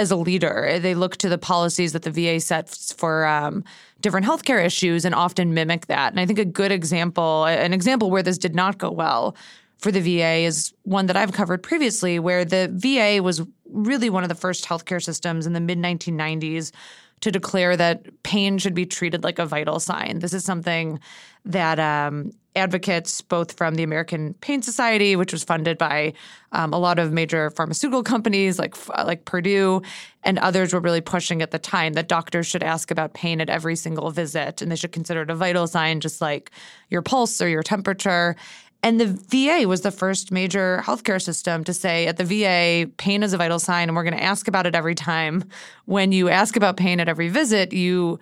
as 0.00 0.10
a 0.10 0.16
leader. 0.16 0.78
They 0.80 0.94
look 0.94 1.16
to 1.18 1.28
the 1.28 1.38
policies 1.38 1.92
that 1.92 2.02
the 2.02 2.10
VA 2.10 2.40
sets 2.40 2.92
for 2.92 3.26
um, 3.26 3.62
different 4.00 4.26
healthcare 4.26 4.64
issues 4.64 5.04
and 5.04 5.14
often 5.14 5.54
mimic 5.54 5.86
that. 5.86 6.12
And 6.12 6.18
I 6.18 6.26
think 6.26 6.38
a 6.38 6.44
good 6.44 6.72
example, 6.72 7.44
an 7.44 7.72
example 7.72 8.10
where 8.10 8.22
this 8.22 8.38
did 8.38 8.54
not 8.54 8.78
go 8.78 8.90
well 8.90 9.36
for 9.78 9.92
the 9.92 10.00
VA 10.00 10.44
is 10.44 10.72
one 10.82 11.06
that 11.06 11.16
I've 11.16 11.32
covered 11.32 11.62
previously, 11.62 12.18
where 12.18 12.44
the 12.44 12.70
VA 12.72 13.22
was 13.22 13.42
really 13.66 14.10
one 14.10 14.22
of 14.22 14.28
the 14.28 14.34
first 14.34 14.64
healthcare 14.64 15.02
systems 15.02 15.46
in 15.46 15.52
the 15.52 15.60
mid 15.60 15.78
1990s 15.78 16.72
to 17.20 17.30
declare 17.30 17.76
that 17.76 18.22
pain 18.22 18.58
should 18.58 18.74
be 18.74 18.86
treated 18.86 19.24
like 19.24 19.38
a 19.38 19.46
vital 19.46 19.78
sign. 19.78 20.20
This 20.20 20.32
is 20.32 20.44
something 20.44 20.98
that 21.44 21.78
um, 21.78 22.32
advocates, 22.56 23.20
both 23.20 23.52
from 23.56 23.74
the 23.74 23.82
American 23.82 24.34
Pain 24.34 24.62
Society, 24.62 25.16
which 25.16 25.32
was 25.32 25.44
funded 25.44 25.78
by 25.78 26.12
um, 26.52 26.72
a 26.72 26.78
lot 26.78 26.98
of 26.98 27.12
major 27.12 27.50
pharmaceutical 27.50 28.02
companies 28.02 28.58
like 28.58 28.74
like 29.04 29.24
Purdue, 29.24 29.82
and 30.22 30.38
others 30.38 30.72
were 30.72 30.80
really 30.80 31.00
pushing 31.00 31.42
at 31.42 31.50
the 31.50 31.58
time 31.58 31.92
that 31.94 32.08
doctors 32.08 32.46
should 32.46 32.62
ask 32.62 32.90
about 32.90 33.14
pain 33.14 33.40
at 33.40 33.48
every 33.48 33.76
single 33.76 34.10
visit, 34.10 34.60
and 34.60 34.70
they 34.70 34.76
should 34.76 34.92
consider 34.92 35.22
it 35.22 35.30
a 35.30 35.34
vital 35.34 35.66
sign, 35.66 36.00
just 36.00 36.20
like 36.20 36.50
your 36.88 37.02
pulse 37.02 37.40
or 37.40 37.48
your 37.48 37.62
temperature. 37.62 38.36
And 38.82 38.98
the 38.98 39.06
VA 39.06 39.68
was 39.68 39.82
the 39.82 39.90
first 39.90 40.32
major 40.32 40.82
healthcare 40.84 41.20
system 41.20 41.64
to 41.64 41.74
say 41.74 42.06
at 42.06 42.16
the 42.16 42.24
VA, 42.24 42.90
pain 42.96 43.22
is 43.22 43.34
a 43.34 43.36
vital 43.36 43.58
sign, 43.58 43.88
and 43.88 43.96
we're 43.96 44.04
going 44.04 44.16
to 44.16 44.22
ask 44.22 44.48
about 44.48 44.66
it 44.66 44.74
every 44.74 44.94
time. 44.94 45.44
When 45.84 46.12
you 46.12 46.30
ask 46.30 46.56
about 46.56 46.78
pain 46.78 46.98
at 46.98 47.08
every 47.08 47.28
visit, 47.28 47.72
you 47.72 48.18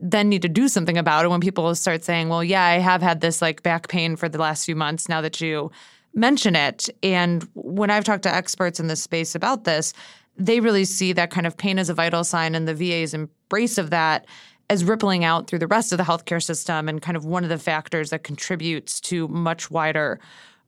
then 0.00 0.28
need 0.28 0.42
to 0.42 0.48
do 0.48 0.66
something 0.66 0.98
about 0.98 1.24
it 1.24 1.28
when 1.28 1.40
people 1.40 1.72
start 1.74 2.02
saying, 2.02 2.28
well, 2.28 2.42
yeah, 2.42 2.64
I 2.64 2.78
have 2.78 3.02
had 3.02 3.20
this 3.20 3.40
like 3.40 3.62
back 3.62 3.88
pain 3.88 4.16
for 4.16 4.28
the 4.28 4.38
last 4.38 4.64
few 4.64 4.74
months 4.74 5.08
now 5.08 5.20
that 5.20 5.40
you 5.40 5.70
mention 6.14 6.56
it. 6.56 6.88
And 7.02 7.46
when 7.54 7.90
I've 7.90 8.04
talked 8.04 8.24
to 8.24 8.34
experts 8.34 8.80
in 8.80 8.88
this 8.88 9.02
space 9.02 9.34
about 9.34 9.64
this, 9.64 9.92
they 10.36 10.60
really 10.60 10.84
see 10.86 11.12
that 11.12 11.30
kind 11.30 11.46
of 11.46 11.56
pain 11.56 11.78
as 11.78 11.90
a 11.90 11.94
vital 11.94 12.24
sign 12.24 12.54
and 12.54 12.66
the 12.66 12.74
VA's 12.74 13.14
embrace 13.14 13.78
of 13.78 13.90
that 13.90 14.26
as 14.70 14.84
rippling 14.84 15.24
out 15.24 15.48
through 15.48 15.58
the 15.58 15.66
rest 15.66 15.90
of 15.92 15.98
the 15.98 16.04
healthcare 16.04 16.42
system 16.42 16.88
and 16.88 17.02
kind 17.02 17.16
of 17.16 17.24
one 17.24 17.42
of 17.42 17.50
the 17.50 17.58
factors 17.58 18.10
that 18.10 18.22
contributes 18.22 19.00
to 19.00 19.26
much 19.28 19.68
wider 19.68 20.20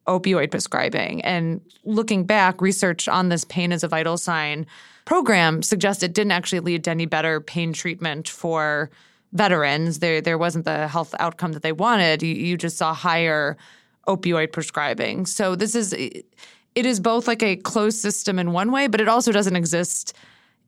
opioid 0.09 0.51
prescribing. 0.51 1.23
And 1.23 1.61
looking 1.85 2.25
back, 2.25 2.61
research 2.61 3.07
on 3.07 3.29
this 3.29 3.45
pain 3.45 3.71
as 3.73 3.85
a 3.85 3.89
vital 3.89 4.19
sign 4.19 4.67
program 5.05 5.63
suggests 5.63 6.03
it 6.03 6.15
didn't 6.15 6.33
actually 6.33 6.59
lead 6.59 6.83
to 6.85 6.91
any 6.91 7.07
better 7.07 7.41
pain 7.41 7.73
treatment 7.73 8.29
for 8.29 8.91
veterans. 9.33 10.01
There 10.01 10.21
there 10.21 10.37
wasn't 10.37 10.65
the 10.65 10.89
health 10.89 11.15
outcome 11.21 11.53
that 11.53 11.63
they 11.63 11.73
wanted. 11.73 12.25
You, 12.25 12.35
you 12.35 12.57
just 12.57 12.77
saw 12.77 12.93
higher 12.93 13.57
opioid 14.09 14.51
prescribing. 14.51 15.27
So 15.27 15.55
this 15.55 15.77
is 15.77 15.93
it 15.93 16.27
is 16.75 16.99
both 16.99 17.29
like 17.29 17.43
a 17.45 17.55
closed 17.55 17.99
system 17.99 18.41
in 18.41 18.51
one 18.51 18.73
way, 18.73 18.89
but 18.89 19.01
it 19.01 19.09
also 19.09 19.31
doesn't 19.31 19.55
exist 19.55 20.13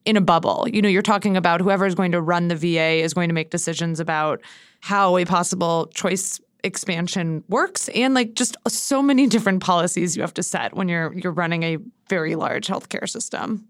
in 0.05 0.17
a 0.17 0.21
bubble. 0.21 0.67
You 0.71 0.83
know, 0.83 0.89
you're 0.89 1.03
talking 1.03 1.37
about 1.37 1.61
whoever 1.61 1.87
is 1.87 1.95
going 1.95 2.13
to 2.13 2.21
run 2.21 2.49
the 2.49 2.57
VA 2.57 3.03
is 3.03 3.15
going 3.15 3.29
to 3.29 3.35
make 3.35 3.51
decisions 3.51 4.01
about 4.01 4.41
how 4.81 5.17
a 5.17 5.25
possible 5.25 5.87
choice 5.95 6.41
expansion 6.63 7.45
works 7.49 7.91
and 7.91 8.15
like 8.15 8.35
just 8.35 8.57
so 8.67 9.03
many 9.03 9.27
different 9.35 9.63
policies 9.63 10.17
you 10.17 10.23
have 10.23 10.35
to 10.35 10.43
set 10.43 10.75
when 10.75 10.89
you're 10.89 11.13
you're 11.13 11.33
running 11.33 11.63
a 11.63 11.79
very 12.09 12.35
large 12.35 12.67
healthcare 12.67 13.09
system. 13.09 13.69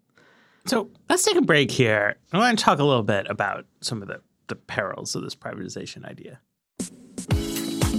So 0.67 0.89
let's 1.09 1.25
take 1.25 1.37
a 1.37 1.43
break 1.43 1.71
here. 1.71 2.17
I 2.33 2.39
want 2.39 2.59
to 2.59 2.65
talk 2.65 2.79
a 2.79 2.85
little 2.85 3.03
bit 3.03 3.27
about 3.29 3.67
some 3.81 4.01
of 4.01 4.09
the 4.09 4.21
the 4.49 4.57
perils 4.57 5.15
of 5.15 5.23
this 5.23 5.35
privatization 5.35 6.05
idea. 6.05 6.41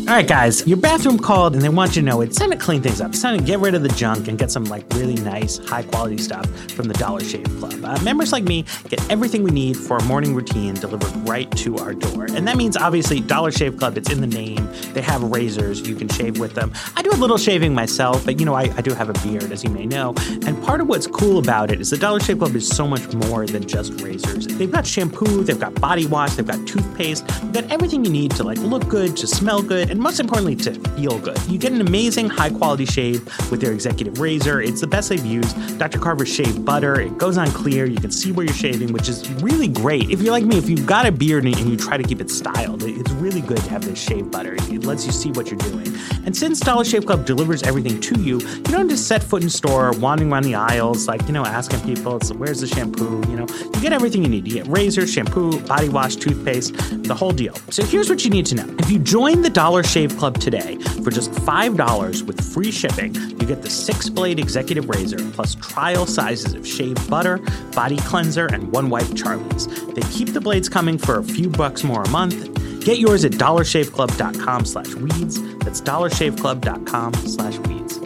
All 0.08 0.14
right, 0.14 0.28
guys, 0.28 0.68
your 0.68 0.78
bathroom 0.78 1.18
called 1.18 1.56
and 1.56 1.64
they 1.64 1.70
want 1.70 1.96
you 1.96 2.04
to 2.04 2.06
know 2.06 2.22
it's 2.22 2.38
time 2.38 2.52
to 2.52 2.56
clean 2.56 2.80
things 2.80 3.02
up. 3.02 3.10
It's 3.10 3.24
time 3.24 3.40
to 3.40 3.44
get 3.44 3.58
rid 3.58 3.74
of 3.74 3.82
the 3.82 3.90
junk 3.90 4.28
and 4.28 4.38
get 4.38 4.52
some 4.52 4.64
like 4.66 4.86
really 4.94 5.16
nice, 5.16 5.58
high 5.58 5.82
quality 5.82 6.20
stuff 6.20 6.46
from 6.74 6.88
the 6.88 6.94
Dollar 6.94 7.22
Shave 7.22 7.48
Club. 7.58 7.84
Uh, 7.84 8.00
members 8.04 8.32
like 8.32 8.44
me 8.44 8.66
get 8.88 9.04
everything 9.12 9.42
we 9.42 9.50
need 9.50 9.76
for 9.76 10.00
our 10.00 10.06
morning 10.06 10.36
routine 10.36 10.76
delivered 10.76 11.12
right 11.28 11.50
to 11.58 11.80
our 11.80 11.96
door. 11.96 12.26
And 12.26 12.48
that 12.48 12.56
means 12.56 12.78
obviously 12.78 13.20
Dollar 13.20 13.50
Shave 13.50 13.78
Club, 13.78 13.98
it's 13.98 14.12
in 14.12 14.22
the 14.22 14.28
name. 14.28 14.70
They 14.94 15.02
have 15.02 15.24
razors, 15.24 15.82
you 15.88 15.96
can 15.96 16.08
shave 16.08 16.38
with 16.40 16.54
them. 16.54 16.72
I 16.96 17.02
do 17.02 17.10
a 17.10 17.18
little 17.18 17.40
shaving 17.40 17.74
myself, 17.74 18.24
but 18.26 18.40
you 18.40 18.46
know, 18.46 18.54
I, 18.54 18.72
I 18.78 18.82
do 18.82 18.94
have 18.94 19.10
a 19.10 19.28
beard, 19.28 19.52
as 19.52 19.64
you 19.64 19.72
may 19.72 19.88
know. 19.88 20.14
And 20.46 20.62
part 20.64 20.82
of 20.82 20.88
what's 20.88 21.08
cool 21.08 21.40
about 21.40 21.72
it 21.72 21.82
is 21.82 21.90
the 21.90 21.98
Dollar 21.98 22.20
Shave 22.20 22.38
Club 22.38 22.56
is 22.56 22.68
so 22.70 22.88
much 22.88 23.12
more 23.28 23.48
than 23.48 23.68
just 23.68 24.00
razors. 24.02 24.46
They've 24.46 24.72
got 24.72 24.86
shampoo, 24.86 25.44
they've 25.44 25.60
got 25.60 25.74
body 25.82 26.06
wash, 26.06 26.36
they've 26.36 26.46
got 26.46 26.68
toothpaste, 26.68 27.26
they've 27.28 27.54
got 27.54 27.72
everything 27.72 28.06
you 28.06 28.12
need 28.12 28.30
to 28.36 28.44
like 28.44 28.60
look 28.60 28.88
good, 28.88 29.18
to 29.18 29.26
smell 29.26 29.64
good, 29.64 29.95
and 29.96 30.04
most 30.04 30.20
importantly, 30.20 30.58
to 30.58 30.74
feel 30.92 31.18
good. 31.20 31.42
You 31.48 31.58
get 31.58 31.72
an 31.72 31.80
amazing 31.80 32.30
high 32.30 32.50
quality 32.50 32.86
shave 32.86 33.24
with 33.50 33.62
their 33.62 33.72
executive 33.72 34.20
razor. 34.20 34.62
It's 34.62 34.82
the 34.82 34.88
best 34.88 35.08
they've 35.08 35.26
used. 35.26 35.80
Dr. 35.80 36.00
Carver's 36.00 36.28
shave 36.28 36.66
butter. 36.66 37.00
It 37.00 37.18
goes 37.18 37.38
on 37.38 37.50
clear. 37.52 37.86
You 37.86 37.96
can 37.96 38.12
see 38.12 38.34
where 38.34 38.46
you're 38.46 38.54
shaving, 38.54 38.92
which 38.92 39.08
is 39.08 39.32
really 39.42 39.70
great. 39.70 40.10
If 40.10 40.22
you're 40.22 40.34
like 40.34 40.44
me, 40.44 40.58
if 40.58 40.68
you've 40.68 40.86
got 40.86 41.06
a 41.06 41.14
beard 41.14 41.46
and 41.46 41.58
you 41.58 41.78
try 41.78 41.96
to 41.96 42.04
keep 42.04 42.20
it 42.20 42.30
styled, 42.30 42.84
it's 42.84 43.12
really 43.12 43.40
good 43.40 43.60
to 43.60 43.70
have 43.70 43.86
this 43.86 43.98
shave 43.98 44.30
butter. 44.30 44.56
It 44.56 44.84
lets 44.84 45.06
you 45.06 45.14
see 45.14 45.32
what 45.32 45.50
you're 45.50 45.60
doing. 45.60 45.88
And 46.26 46.36
since 46.36 46.60
Dollar 46.60 46.84
Shave 46.84 47.06
Club 47.06 47.26
delivers 47.26 47.64
everything 47.64 48.02
to 48.02 48.20
you, 48.20 48.40
you 48.40 48.64
don't 48.64 48.90
just 48.90 49.08
set 49.08 49.24
foot 49.24 49.44
in 49.44 49.50
store, 49.50 49.94
wandering 49.94 50.30
around 50.30 50.44
the 50.44 50.56
aisles, 50.56 51.08
like, 51.08 51.26
you 51.26 51.32
know, 51.32 51.46
asking 51.46 51.80
people, 51.82 52.20
where's 52.36 52.60
the 52.60 52.68
shampoo? 52.68 53.24
You 53.30 53.38
know, 53.38 53.48
you 53.48 53.82
get 53.82 53.94
everything 53.94 54.24
you 54.24 54.30
need. 54.30 54.46
You 54.46 54.56
get 54.56 54.68
razor, 54.68 55.08
shampoo, 55.08 55.62
body 55.62 55.88
wash, 55.88 56.18
toothpaste, 56.18 56.74
the 57.04 57.16
whole 57.16 57.32
deal. 57.32 57.56
So 57.70 57.86
here's 57.86 58.10
what 58.10 58.26
you 58.26 58.32
need 58.32 58.46
to 58.48 58.56
know. 58.56 58.76
If 58.80 58.92
you 58.92 59.00
join 59.00 59.42
the 59.42 59.50
Dollar 59.50 59.84
Shave 59.86 60.18
Club 60.18 60.40
today 60.40 60.78
for 61.04 61.12
just 61.12 61.32
$5 61.32 62.22
with 62.24 62.54
free 62.54 62.72
shipping, 62.72 63.14
you 63.16 63.46
get 63.46 63.62
the 63.62 63.70
six 63.70 64.10
blade 64.10 64.40
executive 64.40 64.90
razor 64.90 65.18
plus 65.32 65.56
trial 65.56 66.06
sizes 66.06 66.54
of 66.54 66.68
shave 66.68 66.98
butter, 67.10 67.38
body 67.74 67.98
cleanser, 67.98 68.48
and 68.48 68.72
one 68.72 68.90
wipe 68.90 69.16
Charlie's. 69.16 69.68
They 69.94 70.02
keep 70.12 70.34
the 70.34 70.42
blades 70.42 70.70
coming 70.70 70.98
for 70.98 71.20
a 71.20 71.24
few 71.24 71.50
bucks 71.50 71.84
more 71.84 72.04
a 72.04 72.10
month. 72.10 72.54
Get 72.84 73.00
yours 73.00 73.26
at 73.26 73.34
dollarshaveclub.com 73.34 74.66
slash 74.66 74.94
weeds. 74.96 75.42
That's 75.60 75.82
dollarshaveclub.com 75.82 77.14
slash 77.14 77.58
weeds. 77.60 78.05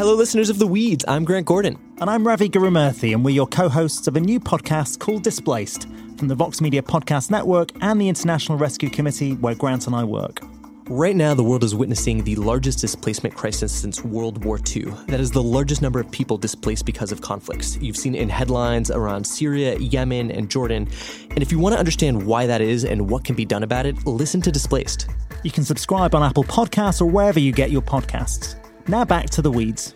Hello, 0.00 0.14
listeners 0.14 0.48
of 0.48 0.58
The 0.58 0.66
Weeds. 0.66 1.04
I'm 1.06 1.26
Grant 1.26 1.44
Gordon. 1.44 1.78
And 2.00 2.08
I'm 2.08 2.26
Ravi 2.26 2.48
Gurumurthy, 2.48 3.12
and 3.12 3.22
we're 3.22 3.34
your 3.34 3.46
co 3.46 3.68
hosts 3.68 4.08
of 4.08 4.16
a 4.16 4.20
new 4.20 4.40
podcast 4.40 4.98
called 4.98 5.22
Displaced 5.22 5.86
from 6.16 6.26
the 6.26 6.34
Vox 6.34 6.62
Media 6.62 6.80
Podcast 6.80 7.30
Network 7.30 7.68
and 7.82 8.00
the 8.00 8.08
International 8.08 8.56
Rescue 8.56 8.88
Committee, 8.88 9.34
where 9.34 9.54
Grant 9.54 9.86
and 9.86 9.94
I 9.94 10.04
work. 10.04 10.40
Right 10.88 11.14
now, 11.14 11.34
the 11.34 11.42
world 11.42 11.64
is 11.64 11.74
witnessing 11.74 12.24
the 12.24 12.34
largest 12.36 12.78
displacement 12.78 13.34
crisis 13.34 13.72
since 13.72 14.02
World 14.02 14.42
War 14.42 14.58
II. 14.74 14.86
That 15.08 15.20
is 15.20 15.32
the 15.32 15.42
largest 15.42 15.82
number 15.82 16.00
of 16.00 16.10
people 16.10 16.38
displaced 16.38 16.86
because 16.86 17.12
of 17.12 17.20
conflicts. 17.20 17.76
You've 17.76 17.98
seen 17.98 18.14
it 18.14 18.22
in 18.22 18.30
headlines 18.30 18.90
around 18.90 19.24
Syria, 19.24 19.76
Yemen, 19.76 20.30
and 20.30 20.50
Jordan. 20.50 20.88
And 21.28 21.42
if 21.42 21.52
you 21.52 21.58
want 21.58 21.74
to 21.74 21.78
understand 21.78 22.24
why 22.24 22.46
that 22.46 22.62
is 22.62 22.86
and 22.86 23.10
what 23.10 23.24
can 23.24 23.36
be 23.36 23.44
done 23.44 23.64
about 23.64 23.84
it, 23.84 24.06
listen 24.06 24.40
to 24.40 24.50
Displaced. 24.50 25.10
You 25.42 25.50
can 25.50 25.64
subscribe 25.64 26.14
on 26.14 26.22
Apple 26.22 26.44
Podcasts 26.44 27.02
or 27.02 27.04
wherever 27.04 27.38
you 27.38 27.52
get 27.52 27.70
your 27.70 27.82
podcasts. 27.82 28.59
Now 28.88 29.04
back 29.04 29.30
to 29.30 29.42
the 29.42 29.50
weeds. 29.50 29.94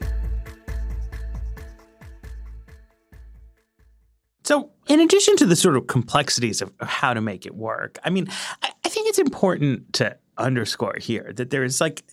So, 4.45 4.71
in 4.89 5.01
addition 5.01 5.37
to 5.39 5.47
the 5.47 5.57
sort 5.57 5.77
of 5.77 5.87
complexities 5.87 6.61
of 6.61 6.71
how 6.81 7.15
to 7.15 7.21
make 7.21 7.47
it 7.47 7.55
work, 7.55 7.99
I 8.05 8.11
mean, 8.11 8.29
I, 8.63 8.89
think 8.89 9.09
it's 9.09 9.19
important 9.19 9.93
to 9.95 10.17
underscore 10.39 10.97
here 11.01 11.33
that 11.37 11.51
there 11.51 11.65
is 11.65 11.81
like, 11.81 12.05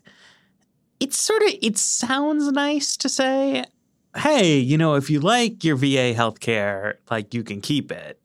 it's 1.00 1.20
sort 1.20 1.44
of, 1.44 1.50
it 1.62 1.78
sounds 1.78 2.50
nice 2.52 2.96
to 2.98 3.10
say, 3.10 3.66
hey, 4.16 4.58
you 4.58 4.78
know, 4.78 4.96
if 4.96 5.10
you 5.10 5.20
like 5.20 5.64
your 5.64 5.76
VA 5.76 6.16
healthcare, 6.16 6.96
like 7.10 7.34
you 7.34 7.44
can 7.44 7.60
keep 7.62 7.92
it 7.92 8.21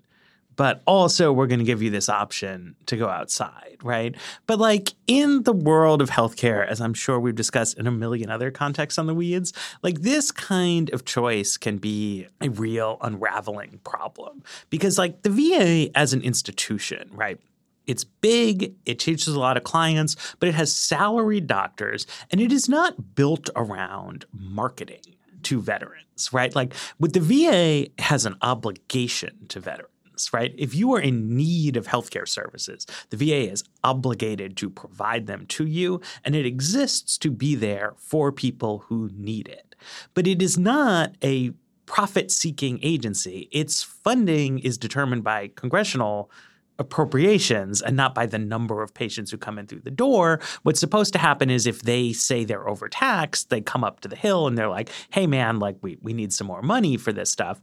but 0.56 0.82
also 0.86 1.32
we're 1.32 1.46
going 1.46 1.58
to 1.58 1.64
give 1.64 1.82
you 1.82 1.90
this 1.90 2.08
option 2.08 2.74
to 2.86 2.96
go 2.96 3.08
outside, 3.08 3.76
right? 3.82 4.14
But 4.46 4.58
like 4.58 4.94
in 5.06 5.44
the 5.44 5.52
world 5.52 6.02
of 6.02 6.10
healthcare, 6.10 6.66
as 6.66 6.80
I'm 6.80 6.94
sure 6.94 7.20
we've 7.20 7.34
discussed 7.34 7.78
in 7.78 7.86
a 7.86 7.90
million 7.90 8.30
other 8.30 8.50
contexts 8.50 8.98
on 8.98 9.06
the 9.06 9.14
weeds, 9.14 9.52
like 9.82 10.00
this 10.00 10.32
kind 10.32 10.90
of 10.90 11.04
choice 11.04 11.56
can 11.56 11.76
be 11.76 12.26
a 12.40 12.48
real 12.48 12.98
unraveling 13.02 13.80
problem 13.84 14.42
because 14.70 14.98
like 14.98 15.22
the 15.22 15.30
VA 15.30 15.96
as 15.96 16.12
an 16.12 16.22
institution, 16.22 17.08
right? 17.12 17.38
It's 17.86 18.02
big, 18.02 18.74
it 18.84 18.98
teaches 18.98 19.28
a 19.28 19.38
lot 19.38 19.56
of 19.56 19.62
clients, 19.62 20.16
but 20.40 20.48
it 20.48 20.56
has 20.56 20.74
salaried 20.74 21.46
doctors 21.46 22.06
and 22.30 22.40
it 22.40 22.50
is 22.50 22.68
not 22.68 23.14
built 23.14 23.48
around 23.54 24.24
marketing 24.32 25.02
to 25.44 25.60
veterans, 25.60 26.32
right? 26.32 26.52
Like 26.52 26.74
with 26.98 27.12
the 27.12 27.20
VA 27.20 27.88
has 28.02 28.26
an 28.26 28.36
obligation 28.42 29.46
to 29.48 29.60
veterans 29.60 29.90
right? 30.32 30.54
If 30.56 30.74
you 30.74 30.94
are 30.94 31.00
in 31.00 31.36
need 31.36 31.76
of 31.76 31.86
healthcare 31.86 32.28
services, 32.28 32.86
the 33.10 33.16
VA 33.16 33.50
is 33.50 33.64
obligated 33.84 34.56
to 34.58 34.70
provide 34.70 35.26
them 35.26 35.46
to 35.46 35.66
you, 35.66 36.00
and 36.24 36.34
it 36.34 36.46
exists 36.46 37.18
to 37.18 37.30
be 37.30 37.54
there 37.54 37.94
for 37.98 38.32
people 38.32 38.84
who 38.88 39.10
need 39.14 39.48
it. 39.48 39.74
But 40.14 40.26
it 40.26 40.42
is 40.42 40.58
not 40.58 41.14
a 41.22 41.52
profit 41.86 42.30
seeking 42.30 42.80
agency. 42.82 43.48
Its 43.52 43.82
funding 43.82 44.58
is 44.58 44.76
determined 44.76 45.22
by 45.22 45.48
congressional 45.54 46.30
appropriations 46.78 47.80
and 47.80 47.96
not 47.96 48.14
by 48.14 48.26
the 48.26 48.38
number 48.38 48.82
of 48.82 48.92
patients 48.92 49.30
who 49.30 49.38
come 49.38 49.58
in 49.58 49.66
through 49.66 49.80
the 49.80 49.90
door. 49.90 50.40
What's 50.62 50.80
supposed 50.80 51.12
to 51.14 51.18
happen 51.18 51.48
is 51.48 51.66
if 51.66 51.82
they 51.82 52.12
say 52.12 52.44
they're 52.44 52.68
overtaxed, 52.68 53.48
they 53.50 53.60
come 53.60 53.82
up 53.82 54.00
to 54.00 54.08
the 54.08 54.16
hill 54.16 54.46
and 54.46 54.58
they're 54.58 54.68
like, 54.68 54.90
hey 55.10 55.26
man, 55.26 55.58
like 55.58 55.76
we, 55.80 55.96
we 56.02 56.12
need 56.12 56.32
some 56.32 56.46
more 56.46 56.62
money 56.62 56.96
for 56.96 57.12
this 57.12 57.30
stuff 57.30 57.62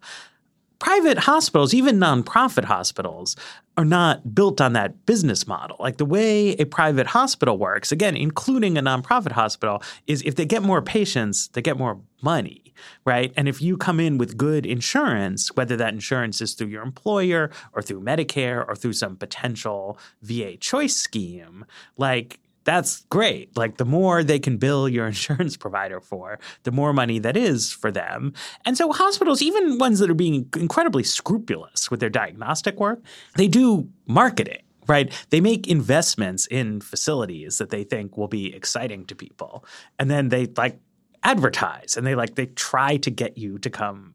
private 0.83 1.17
hospitals, 1.17 1.73
even 1.73 1.97
nonprofit 1.97 2.65
hospitals, 2.65 3.37
are 3.77 3.85
not 3.85 4.35
built 4.35 4.59
on 4.59 4.73
that 4.73 5.05
business 5.05 5.47
model. 5.47 5.77
Like 5.79 5.95
the 5.95 6.03
way 6.03 6.49
a 6.55 6.65
private 6.65 7.07
hospital 7.07 7.57
works, 7.57 7.93
again, 7.93 8.17
including 8.17 8.77
a 8.77 8.81
nonprofit 8.81 9.31
hospital, 9.31 9.81
is 10.07 10.21
if 10.23 10.35
they 10.35 10.45
get 10.45 10.61
more 10.61 10.81
patients, 10.81 11.47
they 11.53 11.61
get 11.61 11.77
more 11.77 12.01
money, 12.21 12.73
right? 13.05 13.31
And 13.37 13.47
if 13.47 13.61
you 13.61 13.77
come 13.77 14.01
in 14.01 14.17
with 14.17 14.35
good 14.35 14.65
insurance, 14.65 15.55
whether 15.55 15.77
that 15.77 15.93
insurance 15.93 16.41
is 16.41 16.53
through 16.53 16.67
your 16.67 16.83
employer 16.83 17.49
or 17.71 17.81
through 17.81 18.01
Medicare 18.01 18.67
or 18.67 18.75
through 18.75 18.93
some 18.93 19.15
potential 19.15 19.97
VA 20.21 20.57
choice 20.57 20.97
scheme, 20.97 21.63
like 21.95 22.41
that's 22.63 23.05
great. 23.05 23.55
Like 23.57 23.77
the 23.77 23.85
more 23.85 24.23
they 24.23 24.39
can 24.39 24.57
bill 24.57 24.87
your 24.87 25.07
insurance 25.13 25.57
provider 25.57 25.99
for, 25.99 26.39
the 26.63 26.71
more 26.71 26.93
money 26.93 27.19
that 27.19 27.37
is 27.37 27.71
for 27.71 27.91
them. 27.91 28.33
And 28.65 28.77
so 28.77 28.91
hospitals, 28.91 29.41
even 29.41 29.77
ones 29.77 29.99
that 29.99 30.09
are 30.09 30.15
being 30.15 30.49
incredibly 30.55 31.03
scrupulous 31.03 31.91
with 31.91 31.99
their 31.99 32.09
diagnostic 32.09 32.79
work, 32.79 33.01
they 33.35 33.47
do 33.47 33.89
marketing 34.07 34.59
right? 34.87 35.13
They 35.29 35.39
make 35.39 35.67
investments 35.67 36.45
in 36.47 36.81
facilities 36.81 37.57
that 37.57 37.69
they 37.69 37.85
think 37.85 38.17
will 38.17 38.27
be 38.27 38.53
exciting 38.53 39.05
to 39.05 39.15
people. 39.15 39.63
And 39.97 40.11
then 40.11 40.27
they 40.27 40.47
like 40.57 40.77
advertise 41.23 41.95
and 41.95 42.05
they 42.05 42.15
like 42.15 42.35
they 42.35 42.47
try 42.47 42.97
to 42.97 43.09
get 43.09 43.37
you 43.37 43.57
to 43.59 43.69
come 43.69 44.13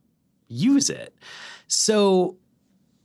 use 0.49 0.91
it. 0.91 1.15
So 1.67 2.37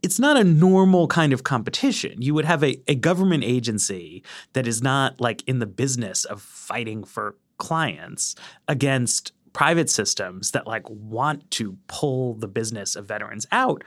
it's 0.03 0.19
not 0.19 0.37
a 0.37 0.43
normal 0.43 1.07
kind 1.07 1.31
of 1.31 1.43
competition. 1.43 2.21
You 2.21 2.33
would 2.33 2.45
have 2.45 2.63
a, 2.63 2.79
a 2.87 2.95
government 2.95 3.45
agency 3.45 4.23
that 4.51 4.67
is 4.67 4.83
not 4.83 5.19
like 5.21 5.41
in 5.47 5.59
the 5.59 5.65
business 5.65 6.25
of 6.25 6.41
fighting 6.41 7.05
for 7.05 7.37
clients 7.57 8.35
against 8.67 9.31
private 9.53 9.89
systems 9.89 10.51
that 10.51 10.67
like 10.67 10.83
want 10.89 11.49
to 11.51 11.77
pull 11.87 12.33
the 12.33 12.47
business 12.47 12.95
of 12.95 13.05
veterans 13.05 13.47
out. 13.51 13.83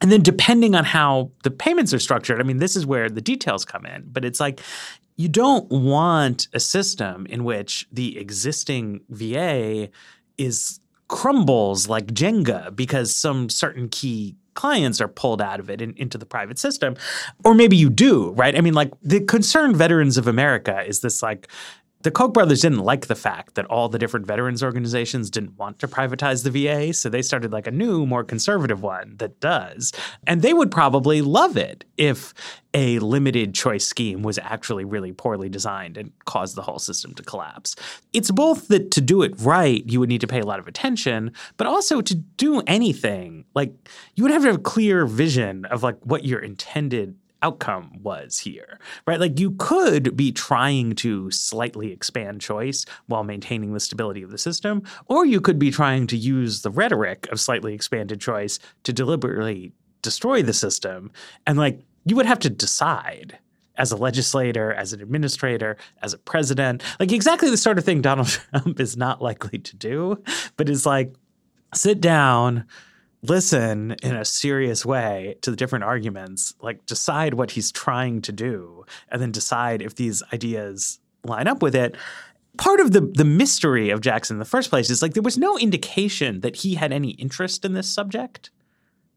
And 0.00 0.12
then 0.12 0.22
depending 0.22 0.74
on 0.74 0.84
how 0.84 1.32
the 1.42 1.50
payments 1.50 1.92
are 1.92 1.98
structured, 1.98 2.40
I 2.40 2.44
mean, 2.44 2.58
this 2.58 2.76
is 2.76 2.86
where 2.86 3.10
the 3.10 3.20
details 3.20 3.64
come 3.64 3.84
in, 3.84 4.04
but 4.06 4.24
it's 4.24 4.40
like 4.40 4.60
you 5.16 5.28
don't 5.28 5.70
want 5.70 6.48
a 6.54 6.60
system 6.60 7.26
in 7.26 7.44
which 7.44 7.86
the 7.92 8.18
existing 8.18 9.00
VA 9.10 9.90
is 10.38 10.80
crumbles 11.08 11.88
like 11.88 12.06
Jenga 12.06 12.74
because 12.74 13.14
some 13.14 13.50
certain 13.50 13.88
key 13.88 14.36
clients 14.54 15.00
are 15.00 15.08
pulled 15.08 15.40
out 15.40 15.60
of 15.60 15.70
it 15.70 15.80
and 15.80 15.96
into 15.98 16.18
the 16.18 16.26
private 16.26 16.58
system. 16.58 16.96
Or 17.44 17.54
maybe 17.54 17.76
you 17.76 17.90
do, 17.90 18.30
right? 18.32 18.56
I 18.56 18.60
mean, 18.60 18.74
like 18.74 18.92
the 19.02 19.20
concerned 19.20 19.76
veterans 19.76 20.16
of 20.16 20.26
America 20.26 20.82
is 20.86 21.00
this 21.00 21.22
like 21.22 21.48
the 22.02 22.10
Koch 22.10 22.32
brothers 22.32 22.62
didn't 22.62 22.78
like 22.78 23.06
the 23.06 23.14
fact 23.14 23.54
that 23.56 23.66
all 23.66 23.88
the 23.88 23.98
different 23.98 24.26
veterans 24.26 24.62
organizations 24.62 25.28
didn't 25.28 25.58
want 25.58 25.78
to 25.80 25.88
privatize 25.88 26.44
the 26.44 26.50
VA, 26.50 26.94
so 26.94 27.08
they 27.08 27.20
started 27.22 27.52
like 27.52 27.66
a 27.66 27.70
new, 27.70 28.06
more 28.06 28.24
conservative 28.24 28.82
one 28.82 29.16
that 29.18 29.38
does. 29.40 29.92
And 30.26 30.40
they 30.40 30.54
would 30.54 30.70
probably 30.70 31.20
love 31.20 31.56
it 31.56 31.84
if 31.98 32.32
a 32.72 32.98
limited 33.00 33.54
choice 33.54 33.86
scheme 33.86 34.22
was 34.22 34.38
actually 34.38 34.84
really 34.84 35.12
poorly 35.12 35.48
designed 35.48 35.98
and 35.98 36.12
caused 36.24 36.54
the 36.54 36.62
whole 36.62 36.78
system 36.78 37.14
to 37.14 37.22
collapse. 37.22 37.76
It's 38.12 38.30
both 38.30 38.68
that 38.68 38.90
to 38.92 39.00
do 39.00 39.22
it 39.22 39.34
right, 39.40 39.84
you 39.86 40.00
would 40.00 40.08
need 40.08 40.20
to 40.22 40.26
pay 40.26 40.40
a 40.40 40.46
lot 40.46 40.60
of 40.60 40.68
attention, 40.68 41.32
but 41.56 41.66
also 41.66 42.00
to 42.00 42.14
do 42.14 42.62
anything, 42.66 43.44
like 43.54 43.72
you 44.14 44.22
would 44.22 44.32
have 44.32 44.42
to 44.42 44.48
have 44.48 44.56
a 44.56 44.62
clear 44.62 45.04
vision 45.04 45.66
of 45.66 45.82
like 45.82 45.98
what 46.04 46.24
your 46.24 46.38
intended 46.38 47.16
outcome 47.42 47.98
was 48.02 48.38
here, 48.38 48.78
right? 49.06 49.20
Like 49.20 49.38
you 49.38 49.52
could 49.52 50.16
be 50.16 50.32
trying 50.32 50.94
to 50.96 51.30
slightly 51.30 51.92
expand 51.92 52.40
choice 52.40 52.84
while 53.06 53.24
maintaining 53.24 53.72
the 53.72 53.80
stability 53.80 54.22
of 54.22 54.30
the 54.30 54.38
system, 54.38 54.82
or 55.06 55.24
you 55.24 55.40
could 55.40 55.58
be 55.58 55.70
trying 55.70 56.06
to 56.08 56.16
use 56.16 56.62
the 56.62 56.70
rhetoric 56.70 57.28
of 57.30 57.40
slightly 57.40 57.74
expanded 57.74 58.20
choice 58.20 58.58
to 58.84 58.92
deliberately 58.92 59.72
destroy 60.02 60.42
the 60.42 60.52
system. 60.52 61.10
And 61.46 61.58
like 61.58 61.80
you 62.04 62.16
would 62.16 62.26
have 62.26 62.38
to 62.40 62.50
decide 62.50 63.38
as 63.76 63.92
a 63.92 63.96
legislator, 63.96 64.72
as 64.74 64.92
an 64.92 65.00
administrator, 65.00 65.76
as 66.02 66.12
a 66.12 66.18
president, 66.18 66.82
like 66.98 67.12
exactly 67.12 67.48
the 67.48 67.56
sort 67.56 67.78
of 67.78 67.84
thing 67.84 68.02
Donald 68.02 68.28
Trump 68.52 68.78
is 68.78 68.96
not 68.96 69.22
likely 69.22 69.58
to 69.58 69.76
do, 69.76 70.22
but 70.56 70.68
is 70.68 70.84
like 70.84 71.14
sit 71.74 72.00
down 72.00 72.66
listen 73.22 73.96
in 74.02 74.16
a 74.16 74.24
serious 74.24 74.84
way 74.84 75.36
to 75.42 75.50
the 75.50 75.56
different 75.56 75.84
arguments, 75.84 76.54
like 76.60 76.84
decide 76.86 77.34
what 77.34 77.52
he's 77.52 77.70
trying 77.72 78.22
to 78.22 78.32
do, 78.32 78.84
and 79.10 79.20
then 79.20 79.30
decide 79.30 79.82
if 79.82 79.94
these 79.94 80.22
ideas 80.32 80.98
line 81.24 81.46
up 81.46 81.62
with 81.62 81.74
it. 81.74 81.96
Part 82.58 82.80
of 82.80 82.92
the 82.92 83.00
the 83.00 83.24
mystery 83.24 83.90
of 83.90 84.00
Jackson 84.00 84.36
in 84.36 84.38
the 84.38 84.44
first 84.44 84.70
place 84.70 84.90
is 84.90 85.02
like 85.02 85.14
there 85.14 85.22
was 85.22 85.38
no 85.38 85.58
indication 85.58 86.40
that 86.40 86.56
he 86.56 86.74
had 86.74 86.92
any 86.92 87.10
interest 87.10 87.64
in 87.64 87.74
this 87.74 87.88
subject 87.88 88.50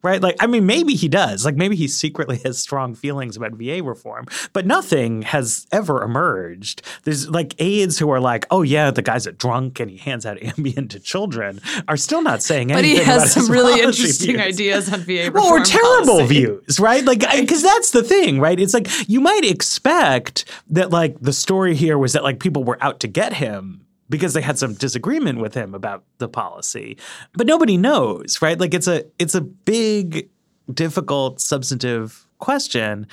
right? 0.04 0.22
Like, 0.22 0.36
I 0.40 0.48
mean, 0.48 0.66
maybe 0.66 0.94
he 0.94 1.08
does. 1.08 1.46
Like, 1.46 1.56
maybe 1.56 1.76
he 1.76 1.88
secretly 1.88 2.38
has 2.46 2.60
strong 2.60 2.94
feelings 2.94 3.38
about 3.38 3.54
VA 3.54 3.82
reform, 3.82 4.26
but 4.52 4.66
nothing 4.66 5.24
has 5.24 5.66
ever 5.72 6.04
emerged. 6.04 6.82
There's 7.04 7.30
like 7.30 7.56
aides 7.60 7.98
who 7.98 8.12
are 8.12 8.20
like, 8.20 8.46
oh, 8.52 8.62
yeah, 8.62 8.92
the 8.92 9.02
guy's 9.02 9.26
a 9.26 9.32
drunk 9.32 9.80
and 9.80 9.90
he 9.90 9.98
hands 9.98 10.26
out 10.26 10.38
Ambien 10.44 10.90
to 10.90 11.00
children, 11.00 11.62
are 11.88 11.98
still 11.98 12.22
not 12.22 12.44
saying 12.44 12.72
anything. 12.72 12.98
But 12.98 13.00
he 13.00 13.04
has 13.06 13.34
some 13.34 13.50
really 13.50 13.82
interesting 13.82 14.36
views. 14.36 14.42
ideas 14.42 14.94
on 14.94 15.00
VA 15.02 15.32
reform. 15.32 15.34
Well, 15.34 15.48
or 15.48 15.64
terrible 15.64 16.18
policy. 16.18 16.28
views, 16.28 16.80
right? 16.80 17.04
Like, 17.04 17.20
because 17.20 17.64
that's 17.64 17.92
the 17.92 18.04
thing, 18.04 18.40
right? 18.40 18.60
It's 18.60 18.74
like 18.74 18.88
you 19.10 19.22
might 19.22 19.46
expect 19.46 20.46
that, 20.70 20.92
like, 20.92 21.20
the 21.22 21.34
story 21.34 21.76
here 21.76 21.98
was 21.98 22.14
that, 22.14 22.24
like, 22.24 22.40
people 22.40 22.64
were 22.64 22.78
out 22.82 23.00
to 23.02 23.08
get 23.08 23.34
him 23.34 23.86
because 24.14 24.36
they 24.36 24.42
had 24.42 24.60
some 24.60 24.76
disagreement 24.76 25.40
with 25.40 25.56
him 25.56 25.74
about 25.74 26.04
the 26.20 26.30
policy. 26.30 27.00
But 27.34 27.48
nobody 27.48 27.78
knows, 27.78 28.44
right? 28.44 28.60
Like 28.60 28.76
it's 28.76 28.88
a 28.88 29.06
it's 29.18 29.34
a 29.34 29.42
big 29.42 30.30
difficult 30.72 31.42
substantive 31.42 32.28
question 32.38 33.08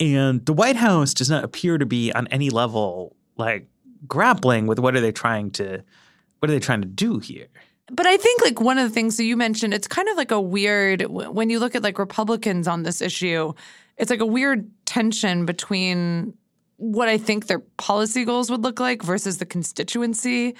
and 0.00 0.46
the 0.46 0.54
White 0.54 0.76
House 0.76 1.12
does 1.12 1.28
not 1.28 1.44
appear 1.44 1.76
to 1.76 1.84
be 1.84 2.10
on 2.10 2.26
any 2.28 2.48
level 2.48 3.14
like 3.36 3.66
grappling 4.08 4.66
with 4.66 4.78
what 4.78 4.96
are 4.96 5.00
they 5.02 5.12
trying 5.12 5.50
to 5.50 5.84
what 6.38 6.48
are 6.48 6.54
they 6.54 6.58
trying 6.58 6.80
to 6.80 6.88
do 6.88 7.18
here? 7.18 7.48
But 7.92 8.06
I 8.06 8.16
think 8.16 8.40
like 8.40 8.58
one 8.58 8.78
of 8.78 8.88
the 8.88 8.94
things 8.94 9.18
that 9.18 9.24
you 9.24 9.36
mentioned, 9.36 9.74
it's 9.74 9.86
kind 9.86 10.08
of 10.08 10.16
like 10.16 10.30
a 10.30 10.40
weird 10.40 11.02
when 11.02 11.50
you 11.50 11.58
look 11.58 11.74
at 11.74 11.82
like 11.82 11.98
Republicans 11.98 12.66
on 12.66 12.82
this 12.82 13.02
issue, 13.02 13.52
it's 13.98 14.08
like 14.08 14.20
a 14.20 14.26
weird 14.26 14.70
tension 14.86 15.44
between 15.44 16.32
what 16.76 17.08
I 17.08 17.18
think 17.18 17.46
their 17.46 17.60
policy 17.78 18.24
goals 18.24 18.50
would 18.50 18.62
look 18.62 18.80
like 18.80 19.02
versus 19.02 19.38
the 19.38 19.46
constituency 19.46 20.54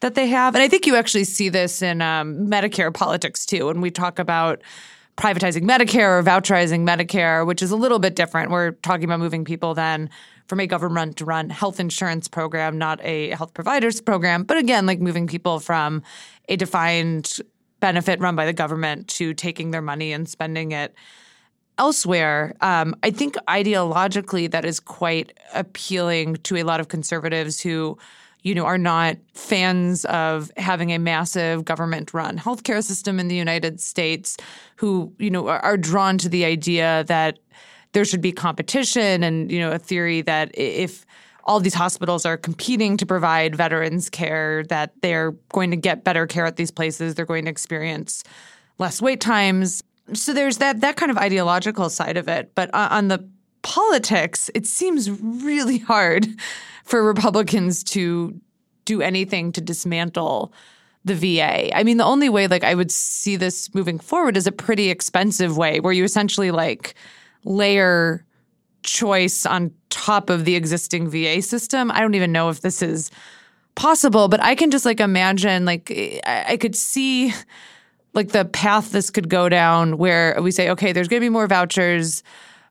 that 0.00 0.14
they 0.14 0.28
have. 0.28 0.54
And 0.54 0.62
I 0.62 0.68
think 0.68 0.86
you 0.86 0.96
actually 0.96 1.24
see 1.24 1.48
this 1.48 1.82
in 1.82 2.00
um, 2.00 2.46
Medicare 2.46 2.92
politics 2.92 3.44
too. 3.44 3.66
When 3.66 3.80
we 3.80 3.90
talk 3.90 4.18
about 4.18 4.62
privatizing 5.18 5.64
Medicare 5.68 6.20
or 6.20 6.22
voucherizing 6.22 6.86
Medicare, 6.86 7.44
which 7.44 7.60
is 7.60 7.72
a 7.72 7.76
little 7.76 7.98
bit 7.98 8.14
different. 8.14 8.52
We're 8.52 8.70
talking 8.70 9.04
about 9.04 9.18
moving 9.18 9.44
people 9.44 9.74
then 9.74 10.10
from 10.46 10.60
a 10.60 10.66
government 10.66 11.20
run 11.20 11.50
health 11.50 11.80
insurance 11.80 12.28
program, 12.28 12.78
not 12.78 13.00
a 13.02 13.30
health 13.30 13.52
providers 13.52 14.00
program. 14.00 14.44
But 14.44 14.58
again, 14.58 14.86
like 14.86 15.00
moving 15.00 15.26
people 15.26 15.58
from 15.58 16.04
a 16.48 16.56
defined 16.56 17.38
benefit 17.80 18.20
run 18.20 18.36
by 18.36 18.46
the 18.46 18.52
government 18.52 19.08
to 19.08 19.34
taking 19.34 19.72
their 19.72 19.82
money 19.82 20.12
and 20.12 20.28
spending 20.28 20.70
it 20.70 20.94
elsewhere. 21.78 22.54
Um, 22.60 22.94
I 23.02 23.10
think 23.10 23.36
ideologically 23.48 24.50
that 24.50 24.64
is 24.64 24.80
quite 24.80 25.38
appealing 25.54 26.36
to 26.36 26.56
a 26.56 26.64
lot 26.64 26.80
of 26.80 26.88
conservatives 26.88 27.60
who 27.60 27.98
you 28.42 28.54
know, 28.54 28.64
are 28.64 28.78
not 28.78 29.16
fans 29.34 30.04
of 30.06 30.50
having 30.56 30.92
a 30.92 30.98
massive 30.98 31.64
government 31.64 32.14
run 32.14 32.38
healthcare 32.38 32.82
system 32.82 33.18
in 33.18 33.28
the 33.28 33.34
United 33.34 33.80
States, 33.80 34.36
who, 34.76 35.12
you 35.18 35.30
know, 35.30 35.48
are, 35.48 35.58
are 35.60 35.76
drawn 35.76 36.18
to 36.18 36.28
the 36.28 36.44
idea 36.44 37.04
that 37.08 37.38
there 37.92 38.04
should 38.04 38.20
be 38.20 38.32
competition 38.32 39.22
and, 39.22 39.50
you 39.50 39.58
know, 39.58 39.72
a 39.72 39.78
theory 39.78 40.22
that 40.22 40.50
if 40.54 41.04
all 41.44 41.58
these 41.58 41.74
hospitals 41.74 42.24
are 42.26 42.36
competing 42.36 42.96
to 42.96 43.06
provide 43.06 43.56
veterans 43.56 44.08
care, 44.08 44.62
that 44.64 44.92
they're 45.02 45.32
going 45.50 45.70
to 45.70 45.76
get 45.76 46.04
better 46.04 46.26
care 46.26 46.46
at 46.46 46.56
these 46.56 46.70
places, 46.70 47.14
they're 47.14 47.24
going 47.24 47.46
to 47.46 47.50
experience 47.50 48.22
less 48.78 49.02
wait 49.02 49.20
times. 49.20 49.82
So 50.14 50.32
there's 50.32 50.58
that 50.58 50.80
that 50.80 50.96
kind 50.96 51.10
of 51.10 51.18
ideological 51.18 51.90
side 51.90 52.16
of 52.16 52.28
it. 52.28 52.54
But 52.54 52.70
uh, 52.74 52.88
on 52.90 53.08
the 53.08 53.28
politics, 53.62 54.50
it 54.54 54.66
seems 54.66 55.10
really 55.10 55.78
hard 55.78 56.26
for 56.84 57.02
Republicans 57.04 57.82
to 57.84 58.40
do 58.84 59.02
anything 59.02 59.52
to 59.52 59.60
dismantle 59.60 60.52
the 61.04 61.14
VA. 61.14 61.74
I 61.76 61.82
mean, 61.84 61.96
the 61.96 62.04
only 62.04 62.28
way 62.28 62.46
like 62.46 62.64
I 62.64 62.74
would 62.74 62.90
see 62.90 63.36
this 63.36 63.74
moving 63.74 63.98
forward 63.98 64.36
is 64.36 64.46
a 64.46 64.52
pretty 64.52 64.90
expensive 64.90 65.56
way 65.56 65.80
where 65.80 65.92
you 65.92 66.04
essentially 66.04 66.50
like 66.50 66.94
layer 67.44 68.24
choice 68.82 69.44
on 69.44 69.72
top 69.90 70.30
of 70.30 70.44
the 70.44 70.54
existing 70.54 71.08
VA 71.08 71.42
system. 71.42 71.90
I 71.90 72.00
don't 72.00 72.14
even 72.14 72.32
know 72.32 72.48
if 72.48 72.60
this 72.60 72.82
is 72.82 73.10
possible, 73.74 74.28
but 74.28 74.42
I 74.42 74.54
can 74.54 74.70
just 74.70 74.84
like 74.84 75.00
imagine 75.00 75.64
like 75.64 75.90
I, 76.26 76.56
could 76.56 76.74
see 76.74 77.32
like 78.18 78.32
the 78.32 78.44
path 78.44 78.92
this 78.92 79.08
could 79.08 79.30
go 79.30 79.48
down 79.48 79.96
where 79.96 80.36
we 80.42 80.50
say, 80.50 80.68
okay, 80.68 80.92
there's 80.92 81.08
going 81.08 81.20
to 81.20 81.24
be 81.24 81.30
more 81.30 81.46
vouchers 81.46 82.22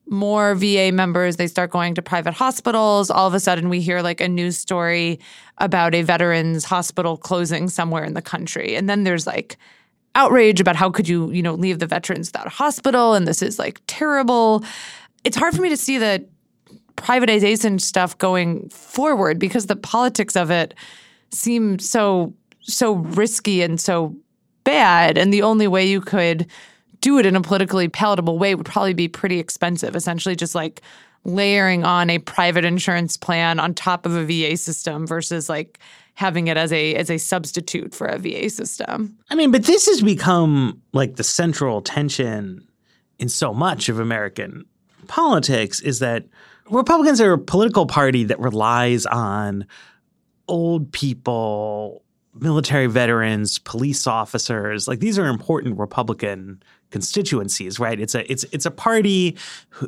more 0.10 0.56
VA 0.56 0.92
members, 0.94 1.36
they 1.36 1.48
start 1.48 1.70
going 1.70 1.94
to 1.96 2.02
private 2.02 2.34
hospitals. 2.34 3.10
All 3.10 3.28
of 3.28 3.34
a 3.34 3.40
sudden, 3.40 3.70
we 3.70 3.82
hear 3.82 4.02
like 4.02 4.22
a 4.22 4.28
news 4.28 4.58
story 4.58 5.20
about 5.58 5.94
a 5.94 6.02
veterans 6.02 6.64
hospital 6.64 7.18
closing 7.18 7.68
somewhere 7.68 8.04
in 8.04 8.14
the 8.14 8.22
country. 8.22 8.76
And 8.76 8.90
then 8.90 9.04
there's 9.04 9.28
like 9.28 9.58
outrage 10.16 10.60
about 10.62 10.76
how 10.76 10.90
could 10.90 11.08
you, 11.08 11.30
you 11.32 11.44
know, 11.44 11.54
leave 11.54 11.80
the 11.80 11.88
veterans 11.88 12.30
without 12.30 12.48
a 12.48 12.50
hospital 12.52 13.14
and 13.14 13.28
this 13.28 13.42
is 13.42 13.60
like 13.60 13.82
terrible. 13.88 14.64
It's 15.24 15.38
hard 15.38 15.56
for 15.56 15.62
me 15.62 15.70
to 15.70 15.78
see 15.78 15.98
the 15.98 16.26
privatization 16.96 17.80
stuff 17.80 18.18
going 18.18 18.70
forward 18.70 19.38
because 19.38 19.68
the 19.68 19.76
politics 19.76 20.36
of 20.36 20.50
it 20.50 20.74
seem 21.32 21.78
so 21.80 22.34
so 22.62 22.94
risky 22.96 23.62
and 23.62 23.80
so 23.80 24.16
bad 24.68 25.18
and 25.18 25.34
the 25.34 25.42
only 25.44 25.66
way 25.66 25.86
you 25.86 26.02
could 26.02 26.46
do 27.00 27.18
it 27.20 27.26
in 27.26 27.38
a 27.38 27.42
politically 27.42 27.88
palatable 27.88 28.38
way 28.38 28.54
would 28.54 28.66
probably 28.66 28.94
be 28.94 29.08
pretty 29.08 29.40
expensive. 29.40 29.96
Essentially, 29.96 30.36
just 30.36 30.56
like 30.56 30.82
layering 31.24 31.86
on 31.86 32.10
a 32.10 32.20
private 32.20 32.66
insurance 32.66 33.16
plan 33.16 33.62
on 33.62 33.74
top 33.74 34.06
of 34.06 34.14
a 34.14 34.26
VA 34.26 34.58
system 34.58 35.08
versus 35.08 35.48
like 35.48 35.80
having 36.16 36.48
it 36.48 36.58
as 36.58 36.74
a 36.74 36.96
as 36.96 37.10
a 37.10 37.18
substitute 37.18 37.96
for 37.96 38.08
a 38.08 38.18
VA 38.18 38.50
system. 38.50 39.18
I 39.30 39.36
mean, 39.36 39.52
but 39.52 39.64
this 39.64 39.86
has 39.86 40.02
become 40.02 40.82
like 40.92 41.16
the 41.16 41.24
central 41.24 41.82
tension 41.82 42.68
in 43.20 43.30
so 43.30 43.54
much 43.54 43.88
of 43.88 44.00
American 44.00 44.66
politics 45.08 45.80
is 45.80 46.00
that 46.00 46.26
Republicans 46.70 47.22
are 47.22 47.34
a 47.34 47.38
political 47.38 47.86
party 47.86 48.26
that 48.26 48.40
relies 48.40 49.06
on 49.06 49.66
old 50.50 50.92
people, 50.92 52.04
military 52.42 52.88
veterans, 52.88 53.60
police 53.60 54.08
officers. 54.08 54.88
Like 54.88 55.00
these 55.00 55.18
are 55.20 55.28
important 55.28 55.78
Republican 55.78 56.62
constituencies, 56.92 57.80
right? 57.80 58.00
It's 58.00 58.16
a 58.16 58.30
it's 58.32 58.46
it's 58.52 58.66
a 58.66 58.72
party 58.72 59.38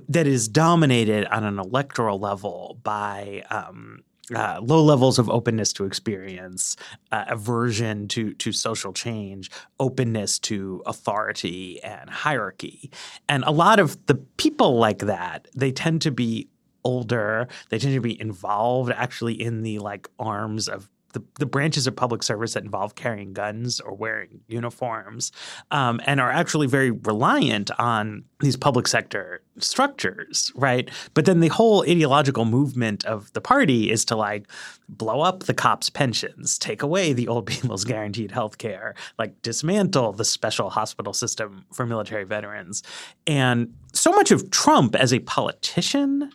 that 0.07 0.27
is 0.27 0.47
dominated 0.47 1.25
on 1.27 1.43
an 1.43 1.59
electoral 1.59 2.19
level 2.19 2.79
by 2.83 3.43
um, 3.49 4.03
uh, 4.35 4.59
low 4.61 4.83
levels 4.83 5.17
of 5.17 5.29
openness 5.29 5.73
to 5.73 5.85
experience, 5.85 6.75
uh, 7.11 7.25
aversion 7.27 8.07
to 8.09 8.33
to 8.35 8.51
social 8.51 8.93
change, 8.93 9.49
openness 9.79 10.39
to 10.39 10.83
authority 10.85 11.81
and 11.83 12.09
hierarchy, 12.09 12.91
and 13.27 13.43
a 13.45 13.51
lot 13.51 13.79
of 13.79 14.05
the 14.07 14.15
people 14.37 14.77
like 14.77 14.99
that 14.99 15.47
they 15.55 15.71
tend 15.71 16.01
to 16.01 16.11
be 16.11 16.47
older. 16.83 17.47
They 17.69 17.79
tend 17.79 17.93
to 17.93 18.01
be 18.01 18.19
involved 18.19 18.91
actually 18.91 19.41
in 19.41 19.63
the 19.63 19.79
like 19.79 20.09
arms 20.17 20.67
of 20.67 20.89
the, 21.13 21.23
the 21.39 21.45
branches 21.45 21.87
of 21.87 21.95
public 21.95 22.23
service 22.23 22.53
that 22.53 22.63
involve 22.63 22.95
carrying 22.95 23.33
guns 23.33 23.79
or 23.79 23.93
wearing 23.93 24.41
uniforms 24.47 25.31
um, 25.71 25.99
and 26.05 26.19
are 26.19 26.31
actually 26.31 26.67
very 26.67 26.91
reliant 26.91 27.71
on 27.79 28.23
these 28.39 28.55
public 28.55 28.87
sector 28.87 29.41
structures, 29.57 30.51
right? 30.55 30.89
But 31.13 31.25
then 31.25 31.39
the 31.39 31.47
whole 31.49 31.83
ideological 31.83 32.45
movement 32.45 33.05
of 33.05 33.31
the 33.33 33.41
party 33.41 33.91
is 33.91 34.05
to 34.05 34.15
like 34.15 34.47
blow 34.87 35.21
up 35.21 35.43
the 35.43 35.53
cops' 35.53 35.89
pensions, 35.89 36.57
take 36.57 36.81
away 36.81 37.13
the 37.13 37.27
old 37.27 37.45
people's 37.47 37.83
guaranteed 37.83 38.31
health 38.31 38.57
care, 38.57 38.95
like 39.17 39.41
dismantle 39.41 40.13
the 40.13 40.25
special 40.25 40.69
hospital 40.69 41.13
system 41.13 41.65
for 41.73 41.85
military 41.85 42.23
veterans. 42.23 42.83
And 43.27 43.73
so 43.93 44.11
much 44.11 44.31
of 44.31 44.51
Trump 44.51 44.95
as 44.95 45.13
a 45.13 45.19
politician 45.19 46.31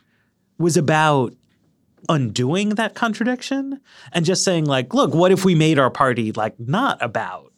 was 0.58 0.76
about 0.76 1.34
undoing 2.08 2.70
that 2.70 2.94
contradiction 2.94 3.80
and 4.12 4.24
just 4.24 4.44
saying 4.44 4.64
like 4.64 4.94
look 4.94 5.14
what 5.14 5.32
if 5.32 5.44
we 5.44 5.54
made 5.54 5.78
our 5.78 5.90
party 5.90 6.32
like 6.32 6.58
not 6.58 7.00
about 7.02 7.52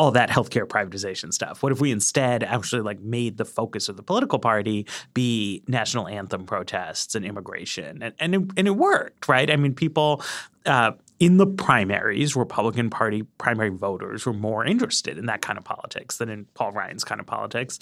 all 0.00 0.12
that 0.12 0.30
healthcare 0.30 0.64
privatization 0.64 1.30
stuff? 1.30 1.62
What 1.62 1.72
if 1.72 1.80
we 1.82 1.90
instead 1.90 2.42
actually 2.42 2.80
like 2.80 3.00
made 3.00 3.36
the 3.36 3.44
focus 3.44 3.86
of 3.90 3.98
the 3.98 4.02
political 4.02 4.38
party 4.38 4.86
be 5.12 5.62
national 5.68 6.08
anthem 6.08 6.46
protests 6.46 7.14
and 7.14 7.22
immigration? 7.22 8.02
And 8.02 8.14
and 8.18 8.34
it, 8.34 8.40
and 8.56 8.66
it 8.66 8.76
worked 8.76 9.28
right? 9.28 9.50
I 9.50 9.56
mean 9.56 9.74
people 9.74 10.22
uh, 10.64 10.92
in 11.18 11.36
the 11.36 11.46
primaries, 11.46 12.34
Republican 12.34 12.88
Party 12.88 13.24
primary 13.36 13.68
voters 13.68 14.24
were 14.24 14.32
more 14.32 14.64
interested 14.64 15.18
in 15.18 15.26
that 15.26 15.42
kind 15.42 15.58
of 15.58 15.64
politics 15.64 16.16
than 16.16 16.30
in 16.30 16.46
Paul 16.54 16.72
Ryan's 16.72 17.04
kind 17.04 17.20
of 17.20 17.26
politics. 17.26 17.78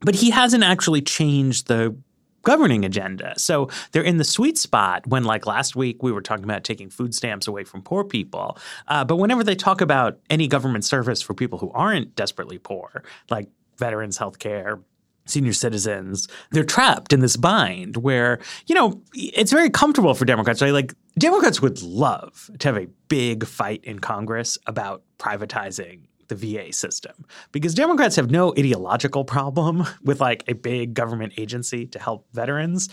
But 0.00 0.14
he 0.14 0.28
hasn't 0.28 0.64
actually 0.64 1.00
changed 1.00 1.68
the 1.68 1.96
governing 2.42 2.84
agenda. 2.84 3.34
So 3.38 3.68
they're 3.92 4.02
in 4.02 4.16
the 4.16 4.24
sweet 4.24 4.58
spot 4.58 5.06
when, 5.06 5.24
like 5.24 5.46
last 5.46 5.76
week, 5.76 6.02
we 6.02 6.12
were 6.12 6.22
talking 6.22 6.44
about 6.44 6.64
taking 6.64 6.90
food 6.90 7.14
stamps 7.14 7.46
away 7.46 7.64
from 7.64 7.82
poor 7.82 8.04
people. 8.04 8.58
Uh, 8.88 9.04
but 9.04 9.16
whenever 9.16 9.44
they 9.44 9.54
talk 9.54 9.80
about 9.80 10.18
any 10.30 10.48
government 10.48 10.84
service 10.84 11.22
for 11.22 11.34
people 11.34 11.58
who 11.58 11.70
aren't 11.72 12.14
desperately 12.16 12.58
poor, 12.58 13.02
like 13.30 13.48
veterans 13.78 14.18
health 14.18 14.38
care, 14.38 14.80
senior 15.24 15.52
citizens, 15.52 16.28
they're 16.50 16.64
trapped 16.64 17.12
in 17.12 17.20
this 17.20 17.36
bind 17.36 17.96
where, 17.96 18.40
you 18.66 18.74
know, 18.74 19.00
it's 19.14 19.52
very 19.52 19.70
comfortable 19.70 20.14
for 20.14 20.24
Democrats, 20.24 20.60
right? 20.60 20.72
Like 20.72 20.94
Democrats 21.18 21.62
would 21.62 21.80
love 21.82 22.50
to 22.58 22.68
have 22.68 22.76
a 22.76 22.88
big 23.08 23.46
fight 23.46 23.84
in 23.84 23.98
Congress 24.00 24.58
about 24.66 25.02
privatizing 25.18 26.00
the 26.28 26.34
VA 26.34 26.72
system 26.72 27.24
because 27.52 27.74
Democrats 27.74 28.16
have 28.16 28.30
no 28.30 28.52
ideological 28.52 29.24
problem 29.24 29.84
with 30.02 30.20
like 30.20 30.44
a 30.48 30.54
big 30.54 30.94
government 30.94 31.34
agency 31.36 31.86
to 31.86 31.98
help 31.98 32.26
veterans. 32.32 32.88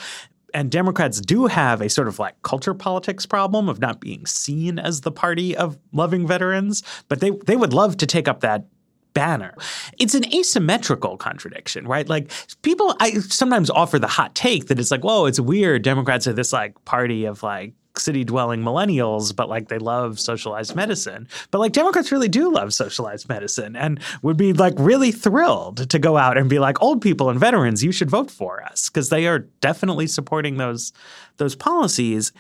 And 0.54 0.72
Democrats 0.72 1.22
do 1.22 1.46
have 1.46 1.80
a 1.80 1.90
sort 1.90 2.08
of 2.08 2.18
like 2.18 2.42
culture 2.42 2.74
politics 2.74 3.26
problem 3.26 3.70
of 3.70 3.80
not 3.80 4.00
being 4.00 4.26
seen 4.26 4.80
as 4.80 5.02
the 5.02 5.12
party 5.12 5.56
of 5.56 5.78
loving 5.94 6.26
veterans, 6.26 6.82
but 7.08 7.20
they 7.20 7.32
they 7.46 7.56
would 7.56 7.74
love 7.74 7.98
to 7.98 8.08
take 8.08 8.28
up 8.28 8.40
that 8.42 8.66
banner. 9.14 9.54
It's 10.00 10.16
an 10.16 10.26
asymmetrical 10.34 11.18
contradiction, 11.18 11.88
right? 11.88 12.08
Like 12.08 12.32
people 12.62 12.96
I 13.00 13.14
sometimes 13.20 13.70
offer 13.70 14.00
the 14.00 14.08
hot 14.08 14.36
take 14.36 14.68
that 14.68 14.80
it's 14.80 14.92
like, 14.92 15.04
whoa, 15.04 15.26
it's 15.26 15.40
weird. 15.40 15.84
Democrats 15.84 16.28
are 16.28 16.34
this 16.34 16.54
like 16.54 16.84
party 16.86 17.26
of 17.26 17.44
like 17.44 17.74
city 18.00 18.24
dwelling 18.24 18.62
millennials, 18.62 19.36
but 19.36 19.50
like 19.50 19.68
they 19.68 19.78
love 19.78 20.20
socialized 20.20 20.76
medicine. 20.76 21.28
But 21.52 21.60
like 21.60 21.72
Democrats 21.72 22.12
really 22.12 22.28
do 22.28 22.52
love 22.52 22.74
socialized 22.74 23.30
medicine 23.30 23.76
and 23.76 24.00
would 24.22 24.38
be 24.38 24.54
like 24.54 24.74
really 24.78 25.12
thrilled 25.12 25.90
to 25.90 26.00
go 26.00 26.18
out 26.18 26.38
and 26.38 26.50
be 26.50 26.60
like 26.60 26.82
old 26.82 27.02
people 27.02 27.30
and 27.30 27.40
veterans, 27.40 27.84
you 27.84 27.92
should 27.92 28.10
vote 28.10 28.32
for 28.32 28.64
us 28.64 28.90
because 28.90 29.10
they 29.10 29.28
are 29.28 29.40
definitely 29.62 30.08
supporting 30.08 30.58
those 30.58 30.94
those 31.38 31.56
policies. 31.56 32.32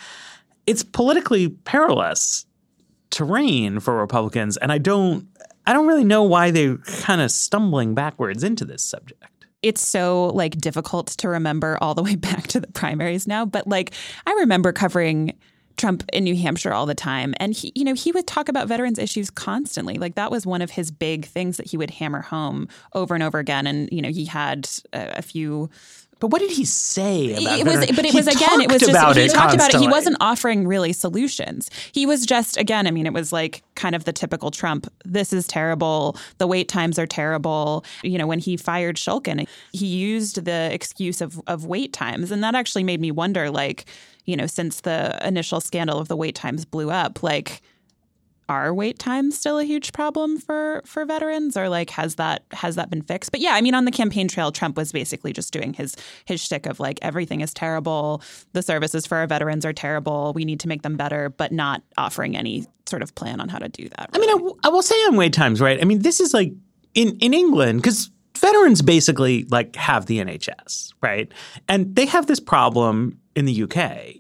It's 0.65 0.83
politically 0.83 1.49
perilous 1.49 2.45
terrain 3.09 3.79
for 3.79 3.97
Republicans, 3.97 4.57
and 4.57 4.71
I 4.71 4.77
don't 4.77 5.27
I 5.65 5.73
don't 5.73 5.87
really 5.87 6.03
know 6.03 6.23
why 6.23 6.51
they're 6.51 6.77
kind 6.77 7.21
of 7.21 7.31
stumbling 7.31 7.93
backwards 7.93 8.43
into 8.43 8.65
this 8.65 8.83
subject. 8.83 9.38
It's 9.61 9.85
so 9.85 10.27
like 10.27 10.57
difficult 10.57 11.07
to 11.07 11.29
remember 11.29 11.77
all 11.81 11.93
the 11.93 12.03
way 12.03 12.15
back 12.17 12.47
to 12.47 12.59
the 12.59 12.67
primaries 12.67 13.27
now. 13.27 13.45
But 13.45 13.67
like 13.67 13.91
I 14.25 14.33
remember 14.33 14.71
covering 14.71 15.33
Trump 15.79 16.03
in 16.11 16.25
New 16.25 16.35
Hampshire 16.35 16.73
all 16.73 16.85
the 16.85 16.93
time. 16.93 17.33
And 17.39 17.53
he, 17.53 17.71
you 17.73 17.85
know, 17.85 17.93
he 17.93 18.11
would 18.11 18.27
talk 18.27 18.49
about 18.49 18.67
veterans 18.67 18.99
issues 18.99 19.29
constantly. 19.29 19.97
Like 19.97 20.15
that 20.15 20.29
was 20.29 20.45
one 20.45 20.61
of 20.61 20.71
his 20.71 20.91
big 20.91 21.25
things 21.25 21.57
that 21.57 21.67
he 21.67 21.77
would 21.77 21.89
hammer 21.89 22.21
home 22.21 22.67
over 22.93 23.13
and 23.13 23.23
over 23.23 23.39
again. 23.39 23.65
And, 23.65 23.89
you 23.91 24.01
know, 24.01 24.09
he 24.09 24.25
had 24.25 24.69
a, 24.91 25.19
a 25.19 25.21
few 25.21 25.69
But 26.19 26.27
what 26.27 26.39
did 26.39 26.51
he 26.51 26.65
say 26.65 27.31
about 27.31 27.59
it 27.59 27.65
was, 27.65 27.85
but 27.87 28.05
it 28.05 28.11
He 28.11 28.17
was 28.17 28.27
again, 28.27 28.61
it 28.61 28.71
was 28.71 28.81
just 28.81 29.17
he 29.17 29.23
it 29.23 29.31
talked 29.31 29.53
about 29.53 29.73
it. 29.73 29.79
He 29.79 29.87
wasn't 29.87 30.17
offering 30.19 30.67
really 30.67 30.91
solutions. 30.93 31.69
He 31.91 32.05
was 32.05 32.25
just 32.25 32.57
again, 32.57 32.87
I 32.87 32.91
mean, 32.91 33.05
it 33.05 33.13
was 33.13 33.31
like 33.31 33.63
kind 33.75 33.95
of 33.95 34.03
the 34.03 34.13
typical 34.13 34.51
Trump. 34.51 34.87
This 35.05 35.31
is 35.31 35.47
terrible. 35.47 36.17
The 36.37 36.47
wait 36.47 36.67
times 36.67 36.99
are 36.99 37.07
terrible. 37.07 37.85
You 38.03 38.17
know, 38.17 38.27
when 38.27 38.39
he 38.39 38.57
fired 38.57 38.97
Shulkin, 38.97 39.47
he 39.71 39.85
used 39.85 40.43
the 40.43 40.73
excuse 40.73 41.21
of 41.21 41.39
of 41.47 41.65
wait 41.65 41.93
times, 41.93 42.31
and 42.31 42.43
that 42.43 42.55
actually 42.55 42.83
made 42.83 42.99
me 42.99 43.11
wonder, 43.11 43.49
like, 43.49 43.85
you 44.25 44.35
know, 44.35 44.47
since 44.47 44.81
the 44.81 45.17
initial 45.25 45.61
scandal 45.61 45.99
of 45.99 46.09
the 46.09 46.17
wait 46.17 46.35
times 46.35 46.65
blew 46.65 46.91
up, 46.91 47.23
like 47.23 47.61
are 48.49 48.73
wait 48.73 48.99
times 48.99 49.37
still 49.37 49.59
a 49.59 49.63
huge 49.63 49.93
problem 49.93 50.37
for 50.37 50.81
for 50.85 51.05
veterans? 51.05 51.55
Or 51.55 51.69
like 51.69 51.89
has 51.91 52.15
that 52.15 52.43
has 52.51 52.75
that 52.75 52.89
been 52.89 53.01
fixed? 53.01 53.31
But 53.31 53.39
yeah 53.39 53.51
i 53.53 53.61
mean 53.61 53.75
on 53.75 53.85
the 53.85 53.91
campaign 53.91 54.27
trail 54.27 54.51
trump 54.51 54.75
was 54.75 54.91
basically 54.91 55.31
just 55.31 55.53
doing 55.53 55.73
his 55.73 55.95
his 56.25 56.41
shtick 56.41 56.65
of 56.65 56.79
like 56.79 56.99
everything 57.01 57.41
is 57.41 57.53
terrible. 57.53 58.21
The 58.53 58.61
services 58.61 59.05
for 59.05 59.17
our 59.17 59.27
veterans 59.27 59.65
are 59.65 59.73
terrible. 59.73 60.33
We 60.35 60.43
need 60.43 60.59
to 60.61 60.67
make 60.67 60.81
them 60.81 60.97
better 60.97 61.29
but 61.29 61.51
not 61.51 61.83
offering 61.97 62.35
any 62.35 62.65
sort 62.85 63.03
of 63.03 63.13
plan 63.15 63.39
on 63.39 63.49
how 63.49 63.59
to 63.59 63.69
do 63.69 63.87
that 63.89 64.09
I 64.13 64.17
mean, 64.17 64.29
I, 64.29 64.33
w- 64.33 64.57
I 64.63 64.69
will 64.69 64.81
say 64.81 64.95
on 65.05 65.15
wait 65.15 65.33
times, 65.33 65.61
right? 65.61 65.79
I 65.79 65.85
mean, 65.85 65.99
this 65.99 66.19
is 66.19 66.33
like 66.33 66.51
in 66.95 67.17
in 67.19 67.33
England 67.33 67.81
because 67.81 68.09
veterans 68.37 68.81
basically 68.81 69.45
like 69.45 69.75
have 69.75 70.05
the 70.07 70.19
NHS, 70.19 70.93
right? 71.01 71.31
And 71.67 71.95
they 71.95 72.05
have 72.05 72.27
this 72.27 72.39
problem 72.39 73.19
in 73.35 73.45
the 73.45 73.63
UK, 73.63 74.15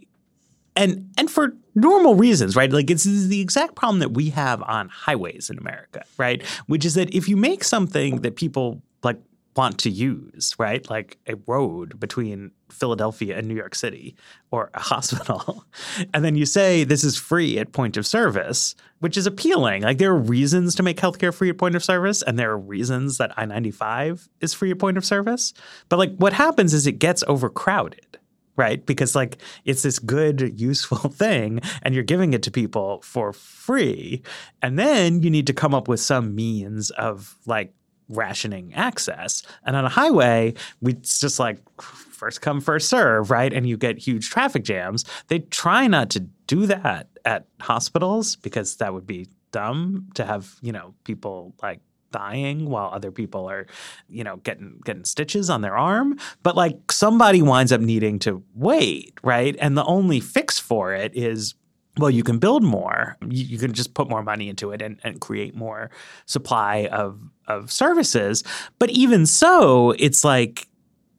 and 0.75 1.09
and 1.17 1.29
for 1.29 1.53
normal 1.75 2.15
reasons, 2.15 2.55
right? 2.55 2.71
Like 2.71 2.89
it's 2.89 3.03
the 3.03 3.41
exact 3.41 3.75
problem 3.75 3.99
that 3.99 4.11
we 4.13 4.29
have 4.29 4.61
on 4.63 4.89
highways 4.89 5.49
in 5.49 5.57
America, 5.57 6.03
right? 6.17 6.45
Which 6.67 6.85
is 6.85 6.95
that 6.95 7.13
if 7.13 7.27
you 7.27 7.37
make 7.37 7.63
something 7.63 8.21
that 8.21 8.35
people 8.35 8.81
like 9.03 9.17
want 9.55 9.77
to 9.79 9.89
use, 9.89 10.55
right? 10.57 10.89
Like 10.89 11.17
a 11.27 11.35
road 11.47 11.99
between 11.99 12.51
Philadelphia 12.69 13.37
and 13.37 13.47
New 13.47 13.55
York 13.55 13.75
City 13.75 14.15
or 14.51 14.69
a 14.73 14.79
hospital. 14.93 15.65
And 16.13 16.23
then 16.23 16.35
you 16.35 16.45
say 16.45 16.83
this 16.83 17.03
is 17.03 17.17
free 17.17 17.57
at 17.57 17.71
point 17.71 17.97
of 17.97 18.05
service, 18.05 18.75
which 18.99 19.17
is 19.17 19.25
appealing. 19.25 19.81
Like 19.83 19.97
there 19.97 20.11
are 20.11 20.17
reasons 20.17 20.75
to 20.75 20.83
make 20.83 20.97
healthcare 20.97 21.33
free 21.33 21.49
at 21.49 21.57
point 21.57 21.75
of 21.75 21.83
service, 21.83 22.21
and 22.21 22.37
there 22.37 22.51
are 22.51 22.57
reasons 22.57 23.17
that 23.17 23.33
I 23.37 23.45
95 23.45 24.29
is 24.39 24.53
free 24.53 24.71
at 24.71 24.79
point 24.79 24.97
of 24.97 25.05
service. 25.05 25.53
But 25.89 25.97
like 25.97 26.15
what 26.17 26.33
happens 26.33 26.73
is 26.73 26.85
it 26.85 26.93
gets 26.93 27.23
overcrowded 27.27 28.18
right? 28.59 28.85
Because 28.85 29.15
like 29.15 29.41
it's 29.63 29.83
this 29.83 29.97
good, 29.97 30.59
useful 30.59 30.97
thing, 31.09 31.61
and 31.81 31.95
you're 31.95 32.03
giving 32.03 32.33
it 32.33 32.43
to 32.43 32.51
people 32.51 33.01
for 33.01 33.33
free, 33.33 34.21
and 34.61 34.77
then 34.77 35.23
you 35.23 35.31
need 35.31 35.47
to 35.47 35.53
come 35.53 35.73
up 35.73 35.87
with 35.87 36.01
some 36.01 36.35
means 36.35 36.91
of 36.91 37.37
like 37.45 37.73
rationing 38.09 38.73
access. 38.73 39.43
And 39.65 39.75
on 39.75 39.85
a 39.85 39.89
highway, 39.89 40.53
we 40.81 40.91
it's 40.91 41.19
just 41.19 41.39
like 41.39 41.57
first 41.79 42.41
come 42.41 42.59
first 42.59 42.89
serve, 42.89 43.31
right? 43.31 43.53
And 43.53 43.67
you 43.67 43.77
get 43.77 43.97
huge 43.97 44.29
traffic 44.29 44.63
jams. 44.63 45.05
They 45.29 45.39
try 45.39 45.87
not 45.87 46.09
to 46.11 46.19
do 46.19 46.65
that 46.65 47.07
at 47.23 47.45
hospitals 47.61 48.35
because 48.35 48.75
that 48.77 48.93
would 48.93 49.07
be 49.07 49.27
dumb 49.51 50.07
to 50.13 50.25
have 50.25 50.55
you 50.61 50.71
know 50.71 50.93
people 51.05 51.55
like 51.63 51.79
dying 52.11 52.69
while 52.69 52.89
other 52.93 53.11
people 53.11 53.49
are 53.49 53.67
you 54.07 54.23
know 54.23 54.37
getting 54.37 54.79
getting 54.85 55.05
stitches 55.05 55.49
on 55.49 55.61
their 55.61 55.77
arm. 55.77 56.17
But 56.43 56.55
like 56.55 56.91
somebody 56.91 57.41
winds 57.41 57.71
up 57.71 57.81
needing 57.81 58.19
to 58.19 58.43
wait 58.55 59.19
right? 59.23 59.55
And 59.59 59.77
the 59.77 59.85
only 59.85 60.19
fix 60.19 60.59
for 60.59 60.93
it 60.93 61.15
is 61.15 61.55
well 61.97 62.09
you 62.09 62.23
can 62.23 62.39
build 62.39 62.63
more. 62.63 63.17
You, 63.27 63.43
you 63.43 63.57
can 63.57 63.73
just 63.73 63.93
put 63.93 64.09
more 64.09 64.23
money 64.23 64.49
into 64.49 64.71
it 64.71 64.81
and, 64.81 64.99
and 65.03 65.19
create 65.19 65.55
more 65.55 65.89
supply 66.25 66.87
of 66.91 67.21
of 67.47 67.71
services. 67.71 68.43
But 68.77 68.89
even 68.91 69.25
so 69.25 69.91
it's 69.91 70.23
like 70.23 70.67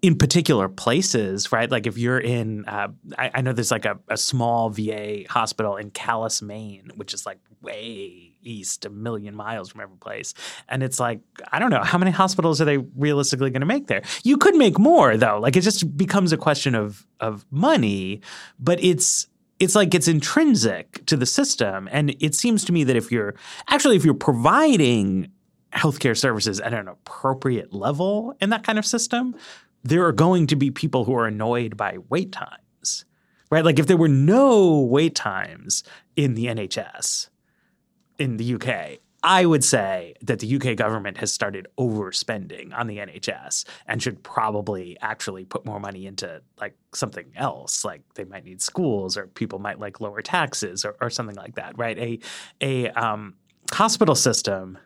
in 0.03 0.17
particular 0.17 0.69
places, 0.69 1.53
right? 1.53 1.71
Like 1.71 1.87
if 1.87 1.99
you're 1.99 2.19
in, 2.19 2.65
uh, 2.65 2.89
I, 3.19 3.31
I 3.35 3.41
know 3.43 3.53
there's 3.53 3.71
like 3.71 3.85
a, 3.85 3.99
a 4.09 4.17
small 4.17 4.71
VA 4.71 5.25
hospital 5.29 5.77
in 5.77 5.91
Calais, 5.91 6.41
Maine, 6.43 6.91
which 6.97 7.13
is 7.13 7.27
like 7.27 7.39
way 7.61 8.30
east, 8.43 8.85
a 8.85 8.91
million 8.91 9.35
miles 9.35 9.71
from 9.71 9.81
every 9.81 9.97
place. 9.97 10.35
And 10.69 10.83
it's 10.83 11.01
like, 11.01 11.21
I 11.53 11.59
don't 11.59 11.71
know, 11.71 11.83
how 11.83 11.99
many 11.99 12.11
hospitals 12.11 12.61
are 12.61 12.65
they 12.65 12.79
realistically 12.79 13.51
going 13.51 13.61
to 13.61 13.67
make 13.67 13.87
there? 13.87 14.03
You 14.25 14.37
could 14.37 14.57
make 14.57 14.79
more 14.79 15.17
though. 15.17 15.39
Like 15.41 15.57
it 15.57 15.63
just 15.63 15.97
becomes 15.97 16.33
a 16.33 16.37
question 16.37 16.75
of 16.75 17.07
of 17.21 17.45
money, 17.51 18.21
but 18.59 18.83
it's 18.83 19.27
it's 19.59 19.75
like 19.75 19.95
it's 19.95 20.09
intrinsic 20.09 21.05
to 21.07 21.17
the 21.17 21.27
system. 21.27 21.89
And 21.93 22.17
it 22.21 22.35
seems 22.35 22.65
to 22.65 22.73
me 22.73 22.85
that 22.85 22.97
if 22.97 23.13
you're 23.13 23.35
actually 23.69 23.97
if 23.97 24.05
you're 24.05 24.15
providing 24.15 25.31
healthcare 25.73 26.17
services 26.17 26.61
at 26.61 26.75
an 26.75 26.89
appropriate 26.89 27.73
level 27.73 28.35
in 28.41 28.51
that 28.51 28.65
kind 28.65 28.79
of 28.79 28.87
system, 28.87 29.37
there 29.85 30.05
are 30.05 30.13
going 30.13 30.47
to 30.49 30.57
be 30.57 30.71
people 30.71 31.05
who 31.05 31.15
are 31.15 31.27
annoyed 31.27 31.77
by 31.77 31.99
wait 32.09 32.33
times, 32.33 33.05
right? 33.51 33.65
Like 33.65 33.79
if 33.79 33.87
there 33.87 33.97
were 33.97 34.09
no 34.09 34.81
wait 34.81 35.15
times 35.15 35.85
in 36.17 36.35
the 36.35 36.47
NHS 36.47 37.30
in 38.21 38.37
the 38.37 38.55
UK, 38.55 39.01
I 39.23 39.45
would 39.45 39.65
say 39.65 40.15
that 40.23 40.39
the 40.39 40.57
UK 40.57 40.77
government 40.77 41.19
has 41.19 41.33
started 41.33 41.67
overspending 41.79 42.73
on 42.79 42.87
the 42.87 42.99
NHS 42.99 43.65
and 43.87 44.03
should 44.03 44.23
probably 44.23 44.97
actually 45.01 45.45
put 45.45 45.67
more 45.67 45.81
money 45.81 46.07
into 46.07 46.41
like 46.59 46.75
something 46.95 47.33
else. 47.37 47.85
Like 47.85 48.03
they 48.15 48.25
might 48.25 48.45
need 48.45 48.63
schools 48.63 49.17
or 49.17 49.27
people 49.27 49.59
might 49.59 49.79
like 49.79 50.01
lower 50.01 50.23
taxes 50.23 50.85
or, 50.85 50.97
or 51.01 51.11
something 51.11 51.37
like 51.37 51.57
that, 51.57 51.77
right? 51.77 51.99
A 51.99 52.19
a 52.61 52.89
um, 52.91 53.35
hospital 53.73 54.15
system 54.15 54.79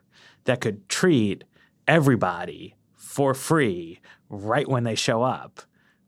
that 0.44 0.60
could 0.60 0.88
treat 0.88 1.44
everybody 1.86 2.74
for 2.96 3.34
free 3.34 4.00
right 4.28 4.68
when 4.68 4.84
they 4.84 4.94
show 4.94 5.22
up 5.22 5.60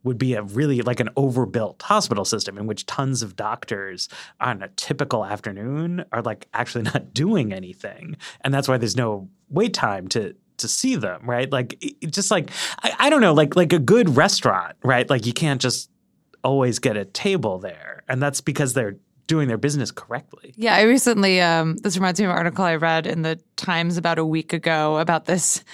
would 0.06 0.16
be 0.16 0.34
a 0.34 0.42
really 0.42 0.80
like 0.80 1.00
an 1.00 1.10
overbuilt 1.16 1.82
hospital 1.82 2.24
system 2.24 2.56
in 2.56 2.66
which 2.66 2.86
tons 2.86 3.22
of 3.22 3.36
doctors 3.36 4.08
on 4.40 4.62
a 4.62 4.68
typical 4.68 5.24
afternoon 5.24 6.04
are 6.12 6.22
like 6.22 6.48
actually 6.54 6.82
not 6.94 7.12
doing 7.12 7.52
anything. 7.52 8.16
And 8.40 8.54
that's 8.54 8.68
why 8.68 8.78
there's 8.78 8.96
no 8.96 9.28
wait 9.50 9.74
time 9.74 10.08
to 10.08 10.34
to 10.58 10.68
see 10.68 10.96
them 10.96 11.28
right? 11.28 11.52
Like 11.52 11.78
just 12.08 12.30
like 12.30 12.50
I, 12.82 12.92
I 12.98 13.10
don't 13.10 13.20
know 13.20 13.34
like 13.34 13.54
like 13.56 13.74
a 13.74 13.78
good 13.78 14.16
restaurant 14.16 14.76
right? 14.82 15.08
Like 15.10 15.26
you 15.26 15.34
can't 15.34 15.60
just 15.60 15.90
always 16.42 16.78
get 16.78 16.96
a 16.96 17.04
table 17.04 17.58
there. 17.58 18.04
And 18.08 18.22
that's 18.22 18.40
because 18.40 18.72
they're 18.72 18.96
doing 19.26 19.48
their 19.48 19.58
business 19.58 19.90
correctly. 19.90 20.54
Yeah, 20.56 20.76
I 20.76 20.82
recently, 20.82 21.40
um, 21.40 21.76
this 21.78 21.96
reminds 21.96 22.20
me 22.20 22.26
of 22.26 22.30
an 22.30 22.36
article 22.36 22.64
I 22.64 22.76
read 22.76 23.08
in 23.08 23.22
the 23.22 23.40
Times 23.56 23.96
about 23.96 24.18
a 24.18 24.24
week 24.24 24.52
ago 24.52 24.98
about 24.98 25.24
this 25.24 25.64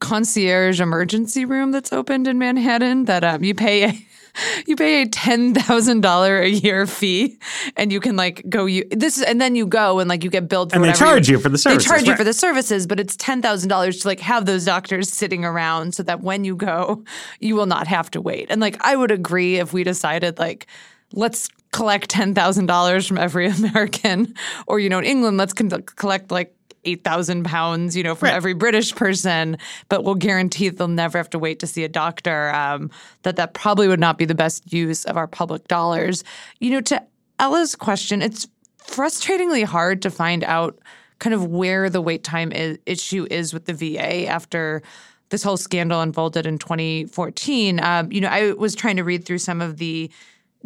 concierge 0.00 0.80
emergency 0.80 1.44
room 1.44 1.70
that's 1.70 1.92
opened 1.92 2.26
in 2.26 2.38
Manhattan 2.38 3.04
that 3.04 3.22
um, 3.22 3.44
you 3.44 3.54
pay 3.54 3.84
a 3.84 4.06
you 4.66 4.76
pay 4.76 5.02
a 5.02 5.08
ten 5.08 5.54
thousand 5.54 6.00
dollar 6.00 6.40
a 6.40 6.48
year 6.48 6.86
fee, 6.86 7.38
and 7.76 7.92
you 7.92 8.00
can 8.00 8.16
like 8.16 8.42
go 8.48 8.66
you 8.66 8.84
this 8.90 9.22
and 9.22 9.40
then 9.40 9.54
you 9.54 9.66
go 9.66 9.98
and 9.98 10.08
like 10.08 10.24
you 10.24 10.30
get 10.30 10.48
billed 10.48 10.70
for 10.70 10.76
And 10.76 10.84
they 10.84 10.92
charge 10.92 11.28
you 11.28 11.38
for 11.38 11.48
the 11.48 11.58
services, 11.58 11.84
They 11.84 11.88
charge 11.88 12.08
you 12.08 12.16
for 12.16 12.24
the 12.24 12.32
services, 12.32 12.86
but 12.86 12.98
it's 12.98 13.16
ten 13.16 13.42
thousand 13.42 13.68
dollars 13.68 13.98
to 14.00 14.08
like 14.08 14.20
have 14.20 14.46
those 14.46 14.64
doctors 14.64 15.12
sitting 15.12 15.44
around 15.44 15.94
so 15.94 16.02
that 16.04 16.20
when 16.20 16.44
you 16.44 16.56
go, 16.56 17.04
you 17.40 17.54
will 17.54 17.66
not 17.66 17.86
have 17.86 18.10
to 18.12 18.20
wait. 18.20 18.46
And 18.50 18.60
like 18.60 18.76
I 18.80 18.96
would 18.96 19.10
agree 19.10 19.56
if 19.56 19.72
we 19.72 19.84
decided 19.84 20.38
like 20.38 20.66
let's 21.12 21.48
collect 21.72 22.08
ten 22.08 22.34
thousand 22.34 22.66
dollars 22.66 23.06
from 23.06 23.18
every 23.18 23.46
American, 23.50 24.34
or 24.66 24.80
you 24.80 24.88
know 24.88 24.98
in 24.98 25.04
England 25.04 25.36
let's 25.36 25.52
con- 25.52 25.70
collect 25.96 26.30
like. 26.30 26.54
8,000 26.84 27.44
pounds, 27.44 27.96
you 27.96 28.02
know, 28.02 28.14
from 28.14 28.28
Right. 28.28 28.34
every 28.36 28.54
British 28.54 28.94
person, 28.94 29.58
but 29.88 30.02
we'll 30.04 30.14
guarantee 30.14 30.68
they'll 30.70 30.88
never 30.88 31.18
have 31.18 31.30
to 31.30 31.38
wait 31.38 31.58
to 31.60 31.66
see 31.66 31.84
a 31.84 31.88
doctor. 31.88 32.50
Um, 32.54 32.90
that 33.22 33.36
that 33.36 33.54
probably 33.54 33.86
would 33.88 34.00
not 34.00 34.16
be 34.18 34.24
the 34.24 34.34
best 34.34 34.72
use 34.72 35.04
of 35.04 35.16
our 35.16 35.26
public 35.26 35.68
dollars. 35.68 36.24
You 36.58 36.70
know, 36.70 36.80
to 36.82 37.02
Ella's 37.38 37.74
question, 37.76 38.22
it's 38.22 38.46
frustratingly 38.86 39.64
hard 39.64 40.02
to 40.02 40.10
find 40.10 40.42
out 40.44 40.78
kind 41.18 41.34
of 41.34 41.46
where 41.46 41.90
the 41.90 42.00
wait 42.00 42.24
time 42.24 42.50
i- 42.54 42.78
issue 42.86 43.26
is 43.30 43.52
with 43.52 43.66
the 43.66 43.74
VA 43.74 44.26
after 44.26 44.82
this 45.28 45.42
whole 45.42 45.56
scandal 45.58 46.00
unfolded 46.00 46.46
in 46.46 46.58
2014. 46.58 47.78
Um, 47.82 48.10
you 48.10 48.20
know, 48.20 48.28
I 48.28 48.52
was 48.52 48.74
trying 48.74 48.96
to 48.96 49.04
read 49.04 49.24
through 49.24 49.38
some 49.38 49.60
of 49.60 49.76
the 49.76 50.10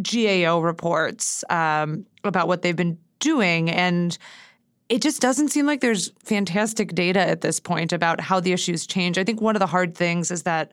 GAO 0.01 0.61
reports 0.61 1.45
um, 1.51 2.07
about 2.25 2.49
what 2.49 2.63
they've 2.63 2.75
been 2.77 2.99
doing, 3.21 3.71
and 3.71 4.17
it 4.89 5.01
just 5.01 5.21
doesn't 5.21 5.49
seem 5.49 5.67
like 5.67 5.81
there's 5.81 6.11
fantastic 6.23 6.95
data 6.95 7.21
at 7.21 7.41
this 7.41 7.59
point 7.59 7.93
about 7.93 8.21
how 8.21 8.41
the 8.41 8.53
issues 8.53 8.87
change. 8.87 9.17
I 9.17 9.25
think 9.25 9.41
one 9.41 9.57
of 9.57 9.61
the 9.61 9.67
hard 9.67 9.95
things 9.95 10.31
is 10.31 10.43
that 10.43 10.73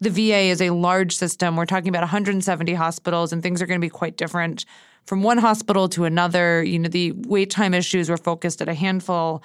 the 0.00 0.10
VA 0.10 0.48
is 0.48 0.62
a 0.62 0.70
large 0.70 1.14
system. 1.14 1.56
We're 1.56 1.66
talking 1.66 1.88
about 1.88 2.02
170 2.02 2.72
hospitals, 2.74 3.32
and 3.32 3.42
things 3.42 3.60
are 3.60 3.66
going 3.66 3.80
to 3.80 3.84
be 3.84 3.90
quite 3.90 4.16
different 4.16 4.64
from 5.04 5.22
one 5.22 5.38
hospital 5.38 5.88
to 5.90 6.04
another. 6.04 6.62
You 6.62 6.78
know, 6.78 6.88
the 6.88 7.12
wait 7.12 7.50
time 7.50 7.74
issues 7.74 8.08
were 8.08 8.16
focused 8.16 8.62
at 8.62 8.68
a 8.68 8.74
handful 8.74 9.42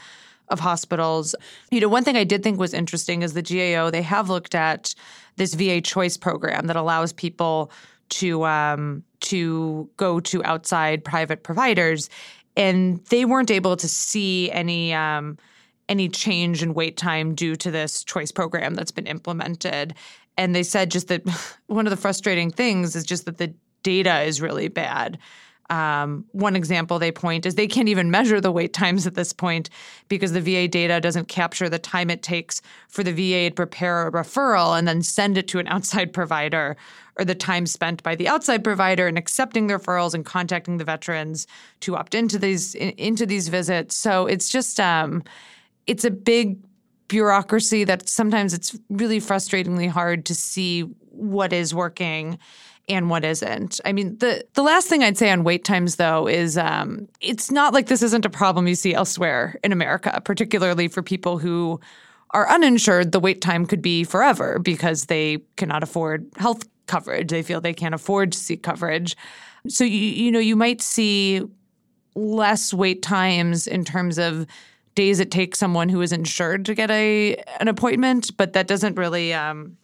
of 0.49 0.59
hospitals. 0.59 1.35
You 1.71 1.81
know, 1.81 1.89
one 1.89 2.03
thing 2.03 2.15
I 2.15 2.23
did 2.23 2.43
think 2.43 2.59
was 2.59 2.73
interesting 2.73 3.23
is 3.23 3.33
the 3.33 3.41
GAO, 3.41 3.89
they 3.89 4.03
have 4.03 4.29
looked 4.29 4.55
at 4.55 4.93
this 5.35 5.55
VA 5.55 5.81
choice 5.81 6.15
program 6.17 6.67
that 6.67 6.75
allows 6.75 7.11
people 7.11 7.71
to 8.07 8.45
um, 8.45 9.03
to 9.21 9.89
go 9.97 10.19
to 10.19 10.43
outside 10.43 11.03
private 11.03 11.43
providers, 11.43 12.09
and 12.55 13.03
they 13.05 13.25
weren't 13.25 13.51
able 13.51 13.75
to 13.77 13.87
see 13.87 14.51
any 14.51 14.93
um, 14.93 15.37
any 15.87 16.09
change 16.09 16.63
in 16.63 16.73
wait 16.73 16.97
time 16.97 17.35
due 17.35 17.55
to 17.55 17.71
this 17.71 18.03
choice 18.03 18.31
program 18.31 18.75
that's 18.75 18.91
been 18.91 19.07
implemented. 19.07 19.93
And 20.37 20.55
they 20.55 20.63
said 20.63 20.91
just 20.91 21.07
that 21.09 21.23
one 21.67 21.85
of 21.85 21.91
the 21.91 21.97
frustrating 21.97 22.51
things 22.51 22.95
is 22.95 23.05
just 23.05 23.25
that 23.25 23.37
the 23.37 23.53
data 23.83 24.21
is 24.21 24.41
really 24.41 24.67
bad. 24.67 25.17
Um, 25.69 26.25
one 26.31 26.55
example 26.55 26.99
they 26.99 27.11
point 27.11 27.45
is 27.45 27.55
they 27.55 27.67
can't 27.67 27.89
even 27.89 28.11
measure 28.11 28.39
the 28.39 28.51
wait 28.51 28.71
times 28.71 29.07
at 29.07 29.15
this 29.15 29.33
point 29.33 29.69
because 30.09 30.31
the 30.31 30.41
VA 30.41 30.67
data 30.67 31.01
doesn't 31.01 31.27
capture 31.27 31.69
the 31.69 31.79
time 31.79 32.11
it 32.11 32.21
takes 32.21 32.61
for 32.87 33.03
the 33.03 33.11
VA 33.11 33.49
to 33.49 33.55
prepare 33.55 34.07
a 34.07 34.11
referral 34.11 34.77
and 34.77 34.87
then 34.87 35.01
send 35.01 35.37
it 35.37 35.47
to 35.47 35.59
an 35.59 35.67
outside 35.67 36.13
provider, 36.13 36.77
or 37.17 37.25
the 37.25 37.33
time 37.33 37.65
spent 37.65 38.03
by 38.03 38.13
the 38.15 38.27
outside 38.27 38.63
provider 38.63 39.07
in 39.07 39.17
accepting 39.17 39.67
the 39.67 39.73
referrals 39.73 40.13
and 40.13 40.23
contacting 40.25 40.77
the 40.77 40.83
veterans 40.83 41.47
to 41.79 41.95
opt 41.95 42.13
into 42.13 42.37
these 42.37 42.75
into 42.75 43.25
these 43.25 43.47
visits. 43.47 43.95
So 43.95 44.27
it's 44.27 44.49
just 44.49 44.79
um, 44.79 45.23
it's 45.87 46.05
a 46.05 46.11
big 46.11 46.59
bureaucracy 47.07 47.83
that 47.83 48.07
sometimes 48.09 48.53
it's 48.53 48.77
really 48.89 49.19
frustratingly 49.19 49.89
hard 49.89 50.25
to 50.25 50.35
see 50.35 50.81
what 51.09 51.53
is 51.53 51.73
working 51.73 52.37
and 52.87 53.09
what 53.09 53.25
isn't. 53.25 53.79
I 53.85 53.93
mean, 53.93 54.17
the 54.17 54.45
the 54.53 54.63
last 54.63 54.87
thing 54.87 55.03
I'd 55.03 55.17
say 55.17 55.31
on 55.31 55.43
wait 55.43 55.63
times 55.63 55.95
though 55.95 56.27
is 56.27 56.57
um, 56.57 57.07
it's 57.21 57.51
not 57.51 57.73
like 57.73 57.87
this 57.87 58.03
isn't 58.03 58.25
a 58.25 58.29
problem 58.29 58.67
you 58.67 58.75
see 58.75 58.93
elsewhere 58.93 59.57
in 59.63 59.71
America, 59.71 60.21
particularly 60.23 60.87
for 60.87 61.01
people 61.01 61.37
who 61.37 61.79
are 62.31 62.49
uninsured. 62.49 63.11
The 63.11 63.19
wait 63.19 63.41
time 63.41 63.65
could 63.65 63.81
be 63.81 64.03
forever 64.03 64.59
because 64.59 65.05
they 65.05 65.39
cannot 65.57 65.83
afford 65.83 66.29
health 66.37 66.63
coverage. 66.87 67.29
They 67.29 67.41
feel 67.41 67.61
they 67.61 67.73
can't 67.73 67.95
afford 67.95 68.31
to 68.33 68.37
seek 68.37 68.61
coverage. 68.61 69.17
So 69.67 69.83
you 69.83 69.99
you 69.99 70.31
know 70.31 70.39
you 70.39 70.55
might 70.55 70.81
see 70.81 71.41
less 72.15 72.73
wait 72.73 73.01
times 73.01 73.67
in 73.67 73.83
terms 73.83 74.17
of 74.17 74.45
days 74.95 75.19
it 75.19 75.29
takes 75.29 75.59
someone 75.59 75.89
who 75.89 76.01
is 76.01 76.13
insured 76.13 76.65
to 76.65 76.73
get 76.73 76.89
a 76.91 77.35
an 77.59 77.67
appointment, 77.67 78.35
but 78.37 78.53
that 78.53 78.67
doesn't 78.67 78.95
really 78.95 79.33
um, 79.33 79.77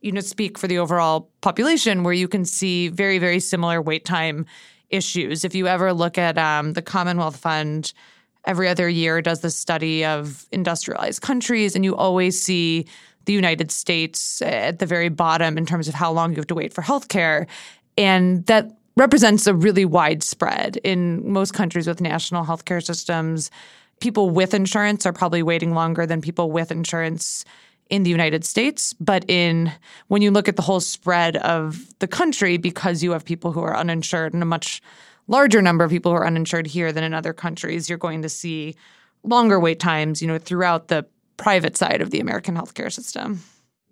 you 0.00 0.12
know 0.12 0.20
speak 0.20 0.58
for 0.58 0.66
the 0.68 0.78
overall 0.78 1.30
population 1.40 2.02
where 2.02 2.14
you 2.14 2.28
can 2.28 2.44
see 2.44 2.88
very 2.88 3.18
very 3.18 3.40
similar 3.40 3.80
wait 3.80 4.04
time 4.04 4.46
issues. 4.90 5.44
If 5.44 5.54
you 5.54 5.66
ever 5.66 5.92
look 5.92 6.16
at 6.16 6.38
um, 6.38 6.74
the 6.74 6.82
commonwealth 6.82 7.36
fund 7.36 7.92
every 8.44 8.68
other 8.68 8.88
year 8.88 9.20
does 9.20 9.40
the 9.40 9.50
study 9.50 10.04
of 10.04 10.46
industrialized 10.52 11.22
countries 11.22 11.74
and 11.74 11.84
you 11.84 11.96
always 11.96 12.40
see 12.40 12.86
the 13.24 13.32
united 13.32 13.72
states 13.72 14.40
at 14.42 14.78
the 14.78 14.86
very 14.86 15.08
bottom 15.08 15.58
in 15.58 15.66
terms 15.66 15.88
of 15.88 15.94
how 15.94 16.12
long 16.12 16.30
you 16.30 16.36
have 16.36 16.46
to 16.46 16.54
wait 16.54 16.72
for 16.72 16.82
healthcare. 16.82 17.46
And 17.98 18.46
that 18.46 18.70
represents 18.96 19.48
a 19.48 19.54
really 19.54 19.84
wide 19.84 20.22
spread. 20.22 20.76
In 20.84 21.32
most 21.32 21.52
countries 21.52 21.88
with 21.88 22.00
national 22.00 22.44
healthcare 22.44 22.82
systems 22.82 23.50
people 24.00 24.30
with 24.30 24.54
insurance 24.54 25.06
are 25.06 25.12
probably 25.12 25.42
waiting 25.42 25.74
longer 25.74 26.06
than 26.06 26.20
people 26.20 26.50
with 26.50 26.70
insurance 26.70 27.44
in 27.88 28.02
the 28.02 28.10
United 28.10 28.44
States, 28.44 28.92
but 28.94 29.24
in 29.28 29.72
when 30.08 30.22
you 30.22 30.30
look 30.30 30.48
at 30.48 30.56
the 30.56 30.62
whole 30.62 30.80
spread 30.80 31.36
of 31.38 31.86
the 31.98 32.08
country, 32.08 32.56
because 32.56 33.02
you 33.02 33.12
have 33.12 33.24
people 33.24 33.52
who 33.52 33.60
are 33.60 33.76
uninsured 33.76 34.34
and 34.34 34.42
a 34.42 34.46
much 34.46 34.82
larger 35.28 35.62
number 35.62 35.84
of 35.84 35.90
people 35.90 36.12
who 36.12 36.18
are 36.18 36.26
uninsured 36.26 36.66
here 36.66 36.92
than 36.92 37.04
in 37.04 37.14
other 37.14 37.32
countries, 37.32 37.88
you're 37.88 37.98
going 37.98 38.22
to 38.22 38.28
see 38.28 38.74
longer 39.22 39.58
wait 39.58 39.80
times, 39.80 40.20
you 40.20 40.28
know, 40.28 40.38
throughout 40.38 40.88
the 40.88 41.06
private 41.36 41.76
side 41.76 42.00
of 42.00 42.10
the 42.10 42.20
American 42.20 42.56
healthcare 42.56 42.92
system. 42.92 43.42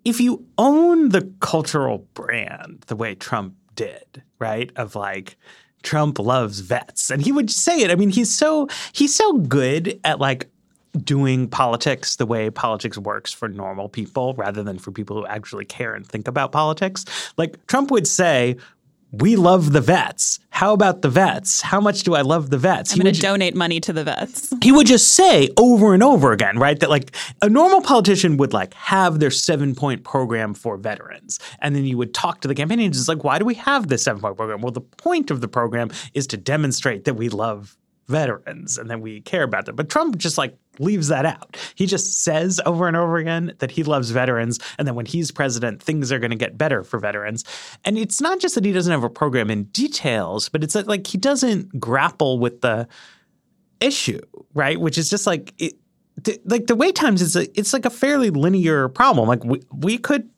If 0.03 0.21
you 0.21 0.45
own 0.57 1.09
the 1.09 1.31
cultural 1.39 2.07
brand 2.13 2.83
the 2.87 2.95
way 2.95 3.15
Trump 3.15 3.55
did, 3.75 4.23
right? 4.39 4.71
Of 4.75 4.95
like 4.95 5.37
Trump 5.83 6.19
loves 6.19 6.59
vets. 6.59 7.09
And 7.09 7.21
he 7.21 7.31
would 7.31 7.51
say 7.51 7.81
it. 7.81 7.91
I 7.91 7.95
mean, 7.95 8.09
he's 8.09 8.35
so 8.35 8.67
he's 8.91 9.13
so 9.13 9.33
good 9.33 9.99
at 10.03 10.19
like 10.19 10.49
doing 10.95 11.47
politics 11.47 12.15
the 12.15 12.25
way 12.25 12.49
politics 12.49 12.97
works 12.97 13.31
for 13.31 13.47
normal 13.47 13.89
people 13.89 14.33
rather 14.35 14.63
than 14.63 14.79
for 14.79 14.91
people 14.91 15.17
who 15.17 15.25
actually 15.25 15.65
care 15.65 15.93
and 15.93 16.07
think 16.07 16.27
about 16.27 16.51
politics. 16.51 17.05
Like 17.37 17.65
Trump 17.67 17.91
would 17.91 18.07
say, 18.07 18.57
we 19.11 19.35
love 19.35 19.71
the 19.71 19.81
vets. 19.81 20.39
How 20.49 20.73
about 20.73 21.01
the 21.01 21.09
vets? 21.09 21.61
How 21.61 21.79
much 21.79 22.03
do 22.03 22.15
I 22.15 22.21
love 22.21 22.49
the 22.49 22.57
vets? 22.57 22.91
I'm 22.93 22.99
going 22.99 23.13
to 23.13 23.21
donate 23.21 23.55
money 23.55 23.79
to 23.81 23.93
the 23.93 24.03
vets. 24.03 24.53
He 24.61 24.71
would 24.71 24.87
just 24.87 25.13
say 25.13 25.49
over 25.57 25.93
and 25.93 26.03
over 26.03 26.31
again, 26.31 26.57
right? 26.57 26.79
That 26.79 26.89
like 26.89 27.15
a 27.41 27.49
normal 27.49 27.81
politician 27.81 28.37
would 28.37 28.51
like 28.51 28.73
have 28.73 29.19
their 29.19 29.31
seven 29.31 29.75
point 29.75 30.03
program 30.03 30.53
for 30.53 30.75
veterans. 30.77 31.39
And 31.59 31.75
then 31.75 31.85
you 31.85 31.97
would 31.97 32.13
talk 32.13 32.41
to 32.41 32.47
the 32.47 32.55
campaign 32.55 32.79
agents 32.79 33.07
like, 33.07 33.23
why 33.23 33.39
do 33.39 33.45
we 33.45 33.55
have 33.55 33.87
this 33.87 34.03
seven 34.03 34.21
point 34.21 34.37
program? 34.37 34.61
Well, 34.61 34.71
the 34.71 34.81
point 34.81 35.31
of 35.31 35.39
the 35.39 35.47
program 35.47 35.91
is 36.13 36.27
to 36.27 36.37
demonstrate 36.37 37.05
that 37.05 37.13
we 37.13 37.29
love 37.29 37.77
veterans 38.07 38.77
and 38.77 38.89
that 38.89 39.01
we 39.01 39.21
care 39.21 39.43
about 39.43 39.65
them. 39.65 39.75
But 39.75 39.89
Trump 39.89 40.17
just 40.17 40.37
like 40.37 40.57
leaves 40.79 41.07
that 41.07 41.25
out. 41.25 41.57
He 41.75 41.85
just 41.85 42.23
says 42.23 42.61
over 42.65 42.87
and 42.87 42.95
over 42.95 43.17
again 43.17 43.53
that 43.59 43.71
he 43.71 43.83
loves 43.83 44.11
veterans 44.11 44.59
and 44.77 44.87
that 44.87 44.93
when 44.93 45.05
he's 45.05 45.31
president, 45.31 45.81
things 45.81 46.11
are 46.11 46.19
going 46.19 46.31
to 46.31 46.37
get 46.37 46.57
better 46.57 46.83
for 46.83 46.99
veterans. 46.99 47.43
And 47.83 47.97
it's 47.97 48.21
not 48.21 48.39
just 48.39 48.55
that 48.55 48.65
he 48.65 48.71
doesn't 48.71 48.91
have 48.91 49.03
a 49.03 49.09
program 49.09 49.49
in 49.49 49.63
details, 49.65 50.49
but 50.49 50.63
it's 50.63 50.73
that 50.73 50.87
like 50.87 51.07
he 51.07 51.17
doesn't 51.17 51.79
grapple 51.79 52.39
with 52.39 52.61
the 52.61 52.87
issue, 53.79 54.21
right? 54.53 54.79
Which 54.79 54.97
is 54.97 55.09
just 55.09 55.25
like 55.25 55.53
it, 55.57 55.73
like 56.45 56.67
the 56.67 56.75
wait 56.75 56.95
times 56.95 57.21
is 57.21 57.35
a, 57.35 57.59
it's 57.59 57.73
like 57.73 57.85
a 57.85 57.89
fairly 57.89 58.29
linear 58.29 58.87
problem. 58.87 59.27
Like 59.27 59.43
we, 59.43 59.61
we 59.71 59.97
could 59.97 60.29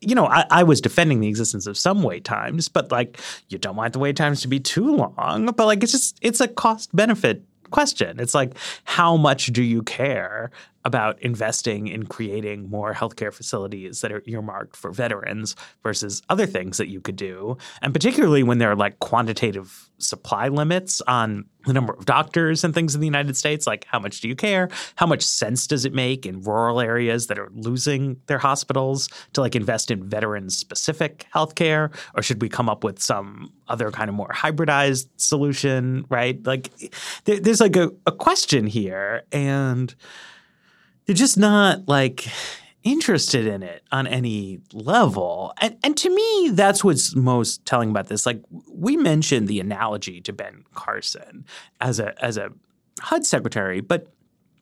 you 0.00 0.14
know, 0.14 0.26
I, 0.26 0.44
I, 0.50 0.62
was 0.62 0.80
defending 0.80 1.20
the 1.20 1.28
existence 1.28 1.66
of 1.66 1.76
some 1.76 2.02
wait 2.02 2.24
times, 2.24 2.68
but 2.68 2.90
like 2.90 3.18
you 3.48 3.58
don't 3.58 3.76
want 3.76 3.92
the 3.92 3.98
wait 3.98 4.16
times 4.16 4.40
to 4.42 4.48
be 4.48 4.60
too 4.60 4.96
long. 4.96 5.46
But 5.56 5.66
like 5.66 5.82
it's 5.82 5.92
just 5.92 6.18
it's 6.22 6.40
a 6.40 6.48
cost 6.48 6.94
benefit 6.94 7.42
question. 7.70 8.20
It's 8.20 8.34
like 8.34 8.56
how 8.84 9.16
much 9.16 9.46
do 9.46 9.62
you 9.62 9.82
care 9.82 10.50
about 10.84 11.20
investing 11.22 11.86
in 11.88 12.06
creating 12.06 12.68
more 12.70 12.92
healthcare 12.92 13.32
facilities 13.32 14.00
that 14.00 14.12
are 14.12 14.22
earmarked 14.26 14.76
for 14.76 14.90
veterans 14.90 15.54
versus 15.82 16.22
other 16.28 16.46
things 16.46 16.78
that 16.78 16.88
you 16.88 17.00
could 17.00 17.16
do. 17.16 17.56
And 17.80 17.92
particularly 17.92 18.42
when 18.42 18.58
there 18.58 18.70
are 18.70 18.76
like 18.76 18.98
quantitative 18.98 19.90
supply 19.98 20.48
limits 20.48 21.00
on 21.02 21.44
the 21.66 21.72
number 21.72 21.92
of 21.92 22.04
doctors 22.04 22.64
and 22.64 22.74
things 22.74 22.94
in 22.94 23.00
the 23.00 23.06
United 23.06 23.36
States, 23.36 23.66
like 23.66 23.84
how 23.84 24.00
much 24.00 24.20
do 24.20 24.28
you 24.28 24.34
care? 24.34 24.68
How 24.96 25.06
much 25.06 25.22
sense 25.22 25.66
does 25.66 25.84
it 25.84 25.94
make 25.94 26.26
in 26.26 26.42
rural 26.42 26.80
areas 26.80 27.28
that 27.28 27.38
are 27.38 27.50
losing 27.54 28.20
their 28.26 28.38
hospitals 28.38 29.08
to 29.34 29.40
like 29.40 29.54
invest 29.54 29.90
in 29.90 30.08
veteran 30.08 30.50
specific 30.50 31.26
healthcare? 31.32 31.94
Or 32.16 32.22
should 32.22 32.42
we 32.42 32.48
come 32.48 32.68
up 32.68 32.82
with 32.82 33.00
some 33.00 33.52
other 33.68 33.90
kind 33.92 34.08
of 34.08 34.16
more 34.16 34.30
hybridized 34.34 35.06
solution, 35.16 36.04
right? 36.08 36.44
Like 36.44 36.70
there, 37.24 37.38
there's 37.38 37.60
like 37.60 37.76
a, 37.76 37.90
a 38.06 38.12
question 38.12 38.66
here. 38.66 39.22
And 39.30 39.94
they're 41.06 41.14
just 41.14 41.38
not 41.38 41.88
like 41.88 42.26
interested 42.84 43.46
in 43.46 43.62
it 43.62 43.82
on 43.92 44.06
any 44.06 44.60
level. 44.72 45.52
And 45.60 45.76
and 45.82 45.96
to 45.98 46.10
me, 46.10 46.50
that's 46.52 46.82
what's 46.82 47.14
most 47.14 47.64
telling 47.64 47.90
about 47.90 48.08
this. 48.08 48.26
Like 48.26 48.42
we 48.68 48.96
mentioned 48.96 49.48
the 49.48 49.60
analogy 49.60 50.20
to 50.22 50.32
Ben 50.32 50.64
Carson 50.74 51.44
as 51.80 51.98
a 51.98 52.20
as 52.22 52.36
a 52.36 52.50
HUD 53.00 53.26
secretary, 53.26 53.80
but 53.80 54.08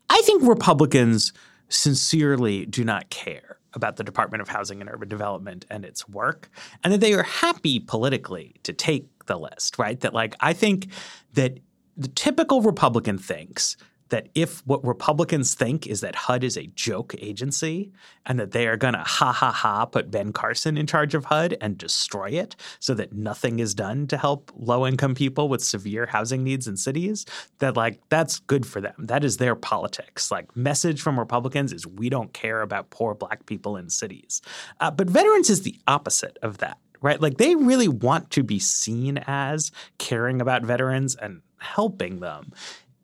I 0.09 0.21
think 0.23 0.43
Republicans 0.47 1.33
sincerely 1.69 2.67
do 2.67 2.85
not 2.85 3.11
care 3.11 3.59
about 3.73 3.97
the 3.97 4.05
Department 4.05 4.43
of 4.43 4.49
Housing 4.49 4.81
and 4.81 4.91
Urban 4.91 5.09
Development 5.09 5.65
and 5.71 5.85
its 5.85 6.09
work, 6.09 6.51
and 6.83 6.93
that 6.93 7.01
they 7.01 7.15
are 7.15 7.23
happy 7.23 7.79
politically 7.79 8.57
to 8.65 8.73
take 8.73 9.07
the 9.27 9.39
list, 9.39 9.79
right? 9.79 10.01
That 10.01 10.13
like 10.13 10.35
I 10.41 10.53
think 10.53 10.89
that 11.35 11.59
the 11.97 12.09
typical 12.09 12.63
Republican 12.63 13.19
thinks 13.19 13.77
that 14.11 14.29
if 14.35 14.65
what 14.67 14.85
Republicans 14.85 15.55
think 15.55 15.87
is 15.87 16.01
that 16.01 16.15
HUD 16.15 16.45
is 16.45 16.57
a 16.57 16.67
joke 16.69 17.15
agency 17.19 17.91
and 18.27 18.39
that 18.39 18.53
they 18.53 18.67
are 18.67 18.77
going 18.77 18.95
to 18.95 19.01
ha 19.01 19.33
ha 19.33 19.51
ha 19.51 19.87
put 19.87 20.11
Ben 20.11 20.33
Carson 20.33 20.77
in 20.77 20.87
charge 20.87 21.15
of 21.15 21.25
HUD 21.25 21.57
and 21.61 21.79
destroy 21.79 22.31
it 22.31 22.55
so 22.79 22.95
that 22.95 23.13
nothing 23.13 23.59
is 23.59 23.75
done 23.75 24.07
to 24.09 24.17
help 24.17 24.53
low 24.55 24.87
income 24.87 25.15
people 25.15 25.49
with 25.49 25.65
severe 25.65 26.07
housing 26.07 26.45
needs 26.45 26.69
in 26.69 26.77
cities, 26.77 27.25
that 27.59 27.77
like 27.77 28.01
that's 28.09 28.39
good 28.41 28.67
for 28.67 28.81
them. 28.81 28.95
That 28.99 29.25
is 29.25 29.39
their 29.39 29.55
politics. 29.55 30.31
Like 30.31 30.55
message 30.57 31.01
from 31.01 31.19
Republicans 31.19 31.73
is 31.73 31.87
we 31.87 32.09
don't 32.09 32.33
care 32.33 32.63
about 32.63 32.91
poor 32.91 33.15
black 33.15 33.47
people 33.47 33.77
in 33.77 33.91
cities. 33.91 34.43
Uh, 34.81 34.91
but 34.91 35.09
veterans 35.09 35.51
is 35.51 35.63
the 35.63 35.79
opposite 35.87 36.39
of 36.43 36.59
that 36.59 36.79
right? 37.03 37.21
Like 37.21 37.39
they 37.39 37.55
really 37.55 37.89
want 37.89 38.31
to 38.33 38.43
be 38.43 38.59
seen 38.59 39.19
as 39.27 39.73
caring 39.99 40.41
about 40.41 40.65
veterans 40.65 41.17
and 41.17 41.41
helping 41.59 42.21
them. 42.21 42.53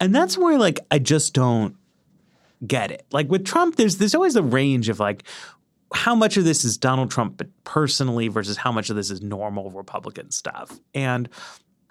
And 0.01 0.14
that's 0.14 0.36
where 0.36 0.59
like 0.59 0.80
I 0.90 0.99
just 0.99 1.34
don't 1.34 1.76
get 2.66 2.90
it. 2.90 3.07
Like 3.12 3.30
with 3.30 3.44
Trump, 3.44 3.76
there's 3.76 3.99
there's 3.99 4.14
always 4.14 4.36
a 4.36 4.42
range 4.42 4.88
of 4.88 5.01
like 5.01 5.24
how 5.94 6.14
much 6.14 6.36
of 6.36 6.44
this 6.44 6.64
is 6.64 6.76
Donald 6.76 7.11
Trump 7.11 7.42
personally 7.64 8.28
versus 8.28 8.57
how 8.57 8.72
much 8.72 8.90
of 8.90 8.97
this 8.97 9.11
is 9.11 9.22
normal 9.22 9.70
Republican 9.70 10.30
stuff. 10.30 10.78
And 10.94 11.28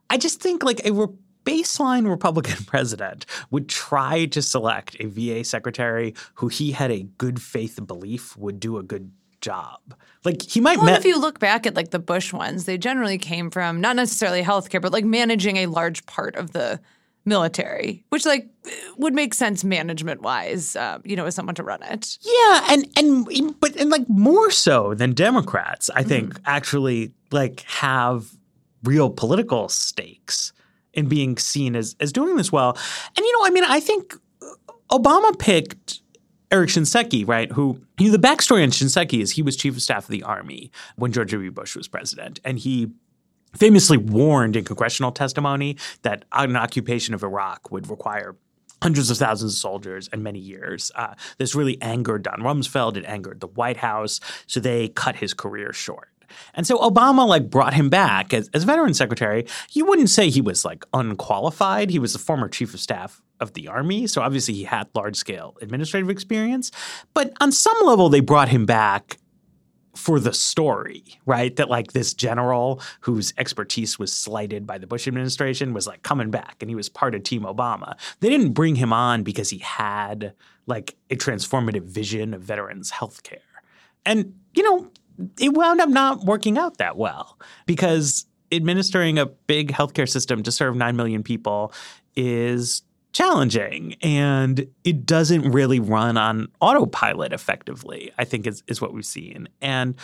I 0.10 0.18
just 0.18 0.42
think 0.42 0.64
like 0.64 0.86
a 0.86 1.08
baseline 1.46 2.10
Republican 2.10 2.64
president 2.68 3.26
would 3.52 3.70
try 3.70 4.26
to 4.26 4.42
select 4.42 4.98
a 5.00 5.06
VA 5.06 5.44
secretary 5.44 6.14
who 6.36 6.48
he 6.48 6.72
had 6.72 6.92
a 6.92 7.04
good 7.18 7.42
faith 7.42 7.80
belief 7.86 8.36
would 8.38 8.60
do 8.60 8.78
a 8.78 8.84
good 8.84 9.12
job. 9.42 9.80
Like 10.24 10.42
he 10.42 10.60
might 10.60 10.78
Well, 10.78 10.88
met, 10.88 11.00
if 11.00 11.06
you 11.06 11.20
look 11.20 11.40
back 11.40 11.66
at 11.66 11.76
like 11.76 11.92
the 11.92 12.00
Bush 12.00 12.34
ones, 12.34 12.66
they 12.66 12.78
generally 12.78 13.18
came 13.18 13.52
from 13.52 13.80
not 13.80 13.96
necessarily 13.96 14.42
healthcare, 14.42 14.82
but 14.82 14.92
like 14.92 15.06
managing 15.06 15.58
a 15.58 15.68
large 15.68 16.06
part 16.06 16.36
of 16.36 16.52
the 16.52 16.80
military, 17.26 18.04
which 18.10 18.26
like 18.26 18.48
would 18.98 19.14
make 19.14 19.34
sense 19.34 19.64
management 19.64 20.22
wise, 20.22 20.76
uh, 20.76 21.00
you 21.04 21.16
know, 21.16 21.26
as 21.26 21.36
someone 21.36 21.56
to 21.56 21.64
run 21.64 21.82
it. 21.84 22.18
Yeah, 22.22 22.68
and 22.70 22.88
and 22.98 23.60
but 23.60 23.76
and 23.76 23.90
like 23.90 24.08
more 24.08 24.52
so 24.52 24.94
than 24.94 25.14
Democrats, 25.14 25.90
I 25.96 26.04
think 26.04 26.40
actually 26.46 27.14
like 27.32 27.62
have 27.62 28.36
real 28.84 29.10
political 29.10 29.70
stakes 29.70 30.54
in 30.94 31.08
being 31.08 31.38
seen 31.38 31.76
as 31.76 31.96
as 32.00 32.12
doing 32.12 32.36
this 32.36 32.52
well. 32.52 32.78
And 33.18 33.26
you 33.26 33.40
know, 33.40 33.48
I 33.48 33.50
mean, 33.50 33.64
I 33.66 33.80
think 33.80 34.16
Obama 34.92 35.38
picked 35.38 36.02
Eric 36.52 36.70
Shinseki, 36.70 37.28
right? 37.28 37.52
Who 37.52 37.82
you 38.00 38.08
know, 38.08 38.18
the 38.18 38.28
backstory 38.28 38.64
on 38.64 38.70
Shinseki 38.70 39.22
is 39.22 39.32
he 39.32 39.42
was 39.42 39.56
chief 39.56 39.76
of 39.76 39.82
staff 39.82 40.04
of 40.06 40.10
the 40.10 40.24
army 40.24 40.72
when 40.96 41.12
George 41.12 41.32
W. 41.32 41.52
Bush 41.52 41.76
was 41.76 41.88
president, 41.88 42.40
and 42.46 42.60
he 42.60 42.92
famously 43.56 43.98
warned 43.98 44.56
in 44.56 44.64
congressional 44.64 45.12
testimony 45.12 45.78
that 46.02 46.26
an 46.32 46.56
occupation 46.56 47.14
of 47.14 47.24
Iraq 47.24 47.72
would 47.72 47.90
require 47.90 48.36
hundreds 48.82 49.10
of 49.10 49.18
thousands 49.18 49.54
of 49.54 49.58
soldiers 49.58 50.10
and 50.12 50.24
many 50.24 50.40
years. 50.40 50.92
Uh, 50.96 51.16
this 51.38 51.56
really 51.56 51.82
angered 51.82 52.24
Don 52.24 52.42
Rumsfeld. 52.42 52.98
It 52.98 53.06
angered 53.06 53.40
the 53.40 53.48
White 53.48 53.78
House. 53.78 54.20
So 54.48 54.60
they 54.60 54.90
cut 54.90 55.16
his 55.16 55.34
career 55.34 55.74
short. 55.74 56.10
And 56.54 56.68
so 56.68 56.78
Obama 56.80 57.28
like 57.28 57.50
brought 57.50 57.74
him 57.74 57.90
back 57.90 58.34
as, 58.34 58.50
as 58.54 58.64
veteran 58.64 58.94
secretary. 58.94 59.46
You 59.72 59.86
wouldn't 59.86 60.10
say 60.10 60.30
he 60.30 60.42
was 60.42 60.66
like 60.66 60.84
unqualified. 60.94 61.90
He 61.90 62.00
was 62.00 62.14
the 62.14 62.20
former 62.20 62.50
chief 62.50 62.74
of 62.74 62.80
staff 62.80 63.22
of 63.40 63.54
the 63.54 63.68
army. 63.68 64.08
So 64.08 64.22
obviously 64.22 64.54
he 64.54 64.64
had 64.64 64.88
large 64.94 65.16
scale 65.16 65.56
administrative 65.62 66.10
experience. 66.10 66.72
But 67.14 67.34
on 67.42 67.52
some 67.52 67.78
level, 67.86 68.10
they 68.10 68.22
brought 68.22 68.50
him 68.50 68.66
back 68.66 69.18
for 69.96 70.20
the 70.20 70.34
story, 70.34 71.04
right? 71.26 71.56
That 71.56 71.70
like 71.70 71.94
this 71.94 72.14
general 72.14 72.82
whose 73.02 73.34
expertise 73.38 73.98
was 73.98 74.12
slighted 74.12 74.68
by 74.68 74.78
the 74.78 74.88
Bush 74.88 75.08
administration 75.08 75.74
was 75.74 75.88
like 75.88 76.04
coming 76.04 76.32
back 76.32 76.58
and 76.62 76.70
he 76.70 76.76
was 76.76 76.90
part 76.90 77.16
of 77.16 77.24
Team 77.24 77.44
Obama. 77.44 77.98
They 78.20 78.30
didn't 78.30 78.54
bring 78.54 78.76
him 78.76 78.94
on 78.94 79.24
because 79.24 79.50
he 79.50 79.60
had 79.60 80.34
like 80.68 80.96
a 81.10 81.16
transformative 81.16 81.84
vision 81.84 82.34
of 82.34 82.42
veterans 82.42 82.92
health 82.92 83.24
care. 83.24 83.40
And, 84.06 84.36
you 84.54 84.64
know, 84.64 84.92
it 85.40 85.54
wound 85.54 85.82
up 85.82 85.90
not 85.90 86.26
working 86.26 86.58
out 86.58 86.78
that 86.78 86.98
well 86.98 87.40
because 87.66 88.26
administering 88.52 89.18
a 89.18 89.26
big 89.26 89.72
healthcare 89.72 90.08
system 90.10 90.44
to 90.44 90.52
serve 90.52 90.76
9 90.76 90.96
million 90.96 91.24
people 91.24 91.74
is 92.16 92.84
challenging 93.16 93.96
and 94.02 94.68
it 94.84 95.06
doesn't 95.06 95.50
really 95.50 95.80
run 95.80 96.18
on 96.18 96.50
autopilot 96.60 97.32
effectively, 97.32 98.12
I 98.18 98.26
think 98.26 98.46
is, 98.46 98.62
is 98.68 98.82
what 98.82 98.94
we've 98.94 99.06
seen. 99.06 99.48
And 99.62 99.96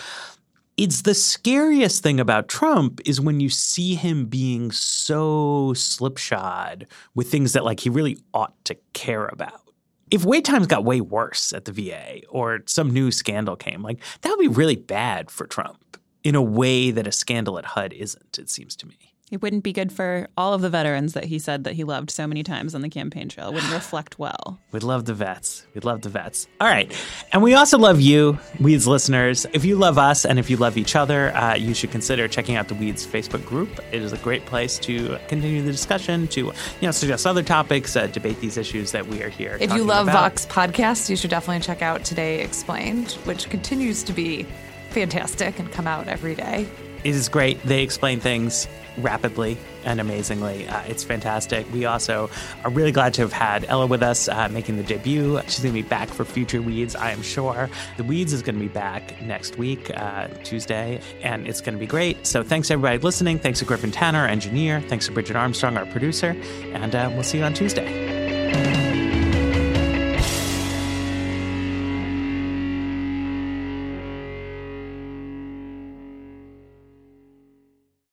it's 0.77 1.01
the 1.01 1.13
scariest 1.13 2.01
thing 2.01 2.21
about 2.21 2.47
Trump 2.47 3.01
is 3.05 3.19
when 3.19 3.41
you 3.41 3.49
see 3.49 3.95
him 3.95 4.27
being 4.27 4.71
so 4.71 5.73
slipshod 5.75 6.87
with 7.13 7.29
things 7.29 7.51
that 7.51 7.65
like 7.65 7.81
he 7.81 7.89
really 7.89 8.17
ought 8.33 8.55
to 8.63 8.77
care 8.93 9.27
about. 9.27 9.61
If 10.09 10.23
wait 10.23 10.45
times 10.45 10.67
got 10.67 10.85
way 10.85 11.01
worse 11.01 11.51
at 11.51 11.65
the 11.65 11.73
VA 11.73 12.21
or 12.29 12.61
some 12.65 12.91
new 12.91 13.11
scandal 13.11 13.57
came, 13.57 13.83
like 13.83 13.99
that 14.21 14.29
would 14.29 14.39
be 14.39 14.47
really 14.47 14.77
bad 14.77 15.29
for 15.29 15.45
Trump 15.45 15.97
in 16.23 16.35
a 16.35 16.41
way 16.41 16.91
that 16.91 17.07
a 17.07 17.11
scandal 17.11 17.57
at 17.57 17.65
HUD 17.65 17.91
isn't, 17.91 18.39
it 18.39 18.49
seems 18.49 18.77
to 18.77 18.87
me. 18.87 19.10
It 19.31 19.41
wouldn't 19.41 19.63
be 19.63 19.71
good 19.71 19.93
for 19.93 20.27
all 20.35 20.53
of 20.53 20.61
the 20.61 20.69
veterans 20.69 21.13
that 21.13 21.23
he 21.23 21.39
said 21.39 21.63
that 21.63 21.73
he 21.73 21.85
loved 21.85 22.11
so 22.11 22.27
many 22.27 22.43
times 22.43 22.75
on 22.75 22.81
the 22.81 22.89
campaign 22.89 23.29
trail. 23.29 23.47
It 23.47 23.53
wouldn't 23.53 23.71
reflect 23.71 24.19
well. 24.19 24.59
We'd 24.73 24.83
love 24.83 25.05
the 25.05 25.13
vets. 25.13 25.65
We'd 25.73 25.85
love 25.85 26.01
the 26.01 26.09
vets. 26.09 26.49
All 26.59 26.67
right. 26.67 26.93
And 27.31 27.41
we 27.41 27.53
also 27.53 27.77
love 27.77 28.01
you, 28.01 28.37
Weeds 28.59 28.87
listeners. 28.87 29.45
If 29.53 29.63
you 29.63 29.77
love 29.77 29.97
us 29.97 30.25
and 30.25 30.37
if 30.37 30.49
you 30.49 30.57
love 30.57 30.77
each 30.77 30.97
other, 30.97 31.33
uh, 31.33 31.55
you 31.55 31.73
should 31.73 31.91
consider 31.91 32.27
checking 32.27 32.57
out 32.57 32.67
the 32.67 32.75
Weeds 32.75 33.07
Facebook 33.07 33.45
group. 33.45 33.69
It 33.93 34.01
is 34.01 34.11
a 34.11 34.17
great 34.17 34.45
place 34.45 34.77
to 34.79 35.17
continue 35.29 35.61
the 35.61 35.71
discussion, 35.71 36.27
to 36.27 36.47
you 36.47 36.53
know 36.81 36.91
suggest 36.91 37.25
other 37.25 37.41
topics, 37.41 37.95
uh, 37.95 38.07
debate 38.07 38.41
these 38.41 38.57
issues 38.57 38.91
that 38.91 39.07
we 39.07 39.23
are 39.23 39.29
here. 39.29 39.57
If 39.61 39.73
you 39.73 39.85
love 39.85 40.09
about. 40.09 40.23
Vox 40.23 40.45
podcasts, 40.45 41.09
you 41.09 41.15
should 41.15 41.29
definitely 41.29 41.61
check 41.61 41.81
out 41.81 42.03
Today 42.03 42.41
Explained, 42.41 43.11
which 43.23 43.49
continues 43.49 44.03
to 44.03 44.11
be 44.11 44.45
fantastic 44.89 45.57
and 45.57 45.71
come 45.71 45.87
out 45.87 46.09
every 46.09 46.35
day. 46.35 46.67
It 47.03 47.15
is 47.15 47.29
great. 47.29 47.61
They 47.63 47.83
explain 47.83 48.19
things 48.19 48.67
rapidly 48.97 49.57
and 49.85 49.99
amazingly. 49.99 50.67
Uh, 50.67 50.81
it's 50.81 51.03
fantastic. 51.03 51.71
We 51.71 51.85
also 51.85 52.29
are 52.63 52.69
really 52.69 52.91
glad 52.91 53.13
to 53.15 53.21
have 53.21 53.33
had 53.33 53.65
Ella 53.65 53.87
with 53.87 54.03
us 54.03 54.27
uh, 54.27 54.49
making 54.49 54.77
the 54.77 54.83
debut. 54.83 55.39
She's 55.47 55.61
going 55.61 55.73
to 55.73 55.81
be 55.81 55.87
back 55.87 56.09
for 56.09 56.25
future 56.25 56.61
Weeds, 56.61 56.95
I 56.95 57.11
am 57.11 57.21
sure. 57.21 57.69
The 57.97 58.03
Weeds 58.03 58.33
is 58.33 58.41
going 58.41 58.55
to 58.55 58.61
be 58.61 58.67
back 58.67 59.19
next 59.21 59.57
week, 59.57 59.91
uh, 59.95 60.27
Tuesday, 60.43 61.01
and 61.21 61.47
it's 61.47 61.61
going 61.61 61.73
to 61.73 61.79
be 61.79 61.87
great. 61.87 62.27
So 62.27 62.43
thanks 62.43 62.69
everybody 62.69 62.99
listening. 62.99 63.39
Thanks 63.39 63.59
to 63.59 63.65
Griffin 63.65 63.91
Tanner, 63.91 64.19
our 64.19 64.27
engineer. 64.27 64.81
Thanks 64.81 65.07
to 65.07 65.11
Bridget 65.11 65.35
Armstrong, 65.35 65.77
our 65.77 65.85
producer, 65.87 66.35
and 66.73 66.93
uh, 66.93 67.09
we'll 67.13 67.23
see 67.23 67.39
you 67.39 67.43
on 67.43 67.53
Tuesday. 67.53 68.20